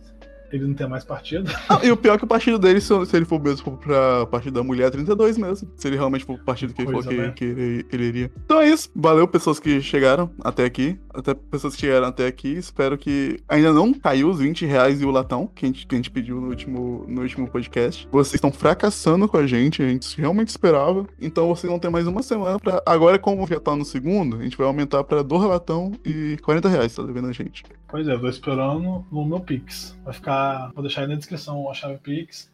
Ele 0.51 0.65
não 0.65 0.73
tem 0.73 0.87
mais 0.87 1.03
partido. 1.03 1.51
Ah, 1.69 1.81
e 1.83 1.91
o 1.91 1.97
pior 1.97 2.15
é 2.15 2.17
que 2.17 2.23
o 2.23 2.27
partido 2.27 2.57
dele, 2.57 2.79
se, 2.79 2.93
ele 3.13 3.25
for 3.25 3.41
mesmo 3.41 3.77
pra 3.77 4.25
partido 4.27 4.53
da 4.53 4.63
mulher, 4.63 4.87
é 4.87 4.89
32 4.89 5.37
mesmo. 5.37 5.69
Se 5.75 5.87
ele 5.87 5.97
realmente 5.97 6.23
for 6.23 6.37
pro 6.37 6.45
partido 6.45 6.73
que 6.73 6.81
ele 6.81 6.91
falou 6.91 7.03
é, 7.03 7.07
que, 7.07 7.15
né? 7.15 7.33
que 7.35 7.43
ele, 7.43 7.85
ele 7.91 8.03
iria. 8.05 8.31
Então 8.45 8.61
é 8.61 8.69
isso. 8.69 8.89
Valeu, 8.95 9.27
pessoas 9.27 9.59
que 9.59 9.81
chegaram 9.81 10.31
até 10.43 10.63
aqui. 10.63 10.97
Até 11.13 11.33
pessoas 11.33 11.75
que 11.75 11.81
chegaram 11.81 12.07
até 12.07 12.25
aqui. 12.25 12.53
Espero 12.53 12.97
que 12.97 13.37
ainda 13.49 13.73
não 13.73 13.93
caiu 13.93 14.29
os 14.29 14.39
20 14.39 14.65
reais 14.65 15.01
e 15.01 15.05
o 15.05 15.11
latão 15.11 15.47
que 15.47 15.65
a 15.65 15.67
gente, 15.67 15.85
que 15.85 15.95
a 15.95 15.97
gente 15.97 16.09
pediu 16.09 16.39
no 16.39 16.47
último, 16.47 17.05
no 17.07 17.21
último 17.21 17.49
podcast. 17.49 18.07
Vocês 18.09 18.35
estão 18.35 18.51
fracassando 18.51 19.27
com 19.27 19.37
a 19.37 19.45
gente. 19.45 19.83
A 19.83 19.89
gente 19.89 20.19
realmente 20.19 20.49
esperava. 20.49 21.05
Então 21.19 21.47
vocês 21.49 21.69
vão 21.69 21.79
ter 21.79 21.89
mais 21.89 22.07
uma 22.07 22.23
semana 22.23 22.59
pra. 22.59 22.81
Agora, 22.85 23.19
como 23.19 23.45
já 23.45 23.59
tá 23.59 23.75
no 23.75 23.83
segundo, 23.83 24.37
a 24.37 24.43
gente 24.43 24.57
vai 24.57 24.67
aumentar 24.67 25.03
pra 25.03 25.21
dois 25.21 25.43
latão 25.43 25.91
e 26.05 26.37
40 26.41 26.69
reais, 26.69 26.95
tá 26.95 27.03
devendo 27.03 27.27
a 27.27 27.33
gente. 27.33 27.63
Pois 27.87 28.07
é, 28.07 28.13
eu 28.13 28.19
tô 28.19 28.27
esperando 28.27 29.05
no 29.11 29.25
meu 29.25 29.39
Pix. 29.39 29.97
Vai 30.03 30.13
ficar. 30.13 30.36
Vou 30.73 30.83
deixar 30.83 31.01
aí 31.01 31.07
na 31.07 31.15
descrição 31.15 31.69
a 31.69 31.73
chave 31.73 31.97
Pix. 31.97 32.51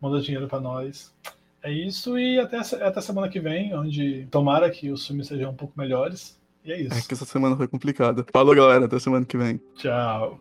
Manda 0.00 0.20
dinheiro 0.20 0.46
pra 0.48 0.60
nós. 0.60 1.14
É 1.62 1.72
isso 1.72 2.18
e 2.18 2.38
até, 2.38 2.58
até 2.58 3.00
semana 3.00 3.28
que 3.28 3.40
vem, 3.40 3.74
onde 3.74 4.26
tomara 4.30 4.70
que 4.70 4.90
os 4.90 5.06
filmes 5.06 5.26
sejam 5.28 5.50
um 5.50 5.54
pouco 5.54 5.72
melhores. 5.78 6.38
E 6.64 6.72
é 6.72 6.76
É 6.76 6.80
isso. 6.80 7.08
que 7.08 7.14
essa 7.14 7.24
semana 7.24 7.56
foi 7.56 7.66
complicada. 7.68 8.24
Falou, 8.32 8.54
galera. 8.54 8.84
Até 8.84 8.98
semana 8.98 9.24
que 9.24 9.36
vem. 9.36 9.60
Tchau. 9.76 10.40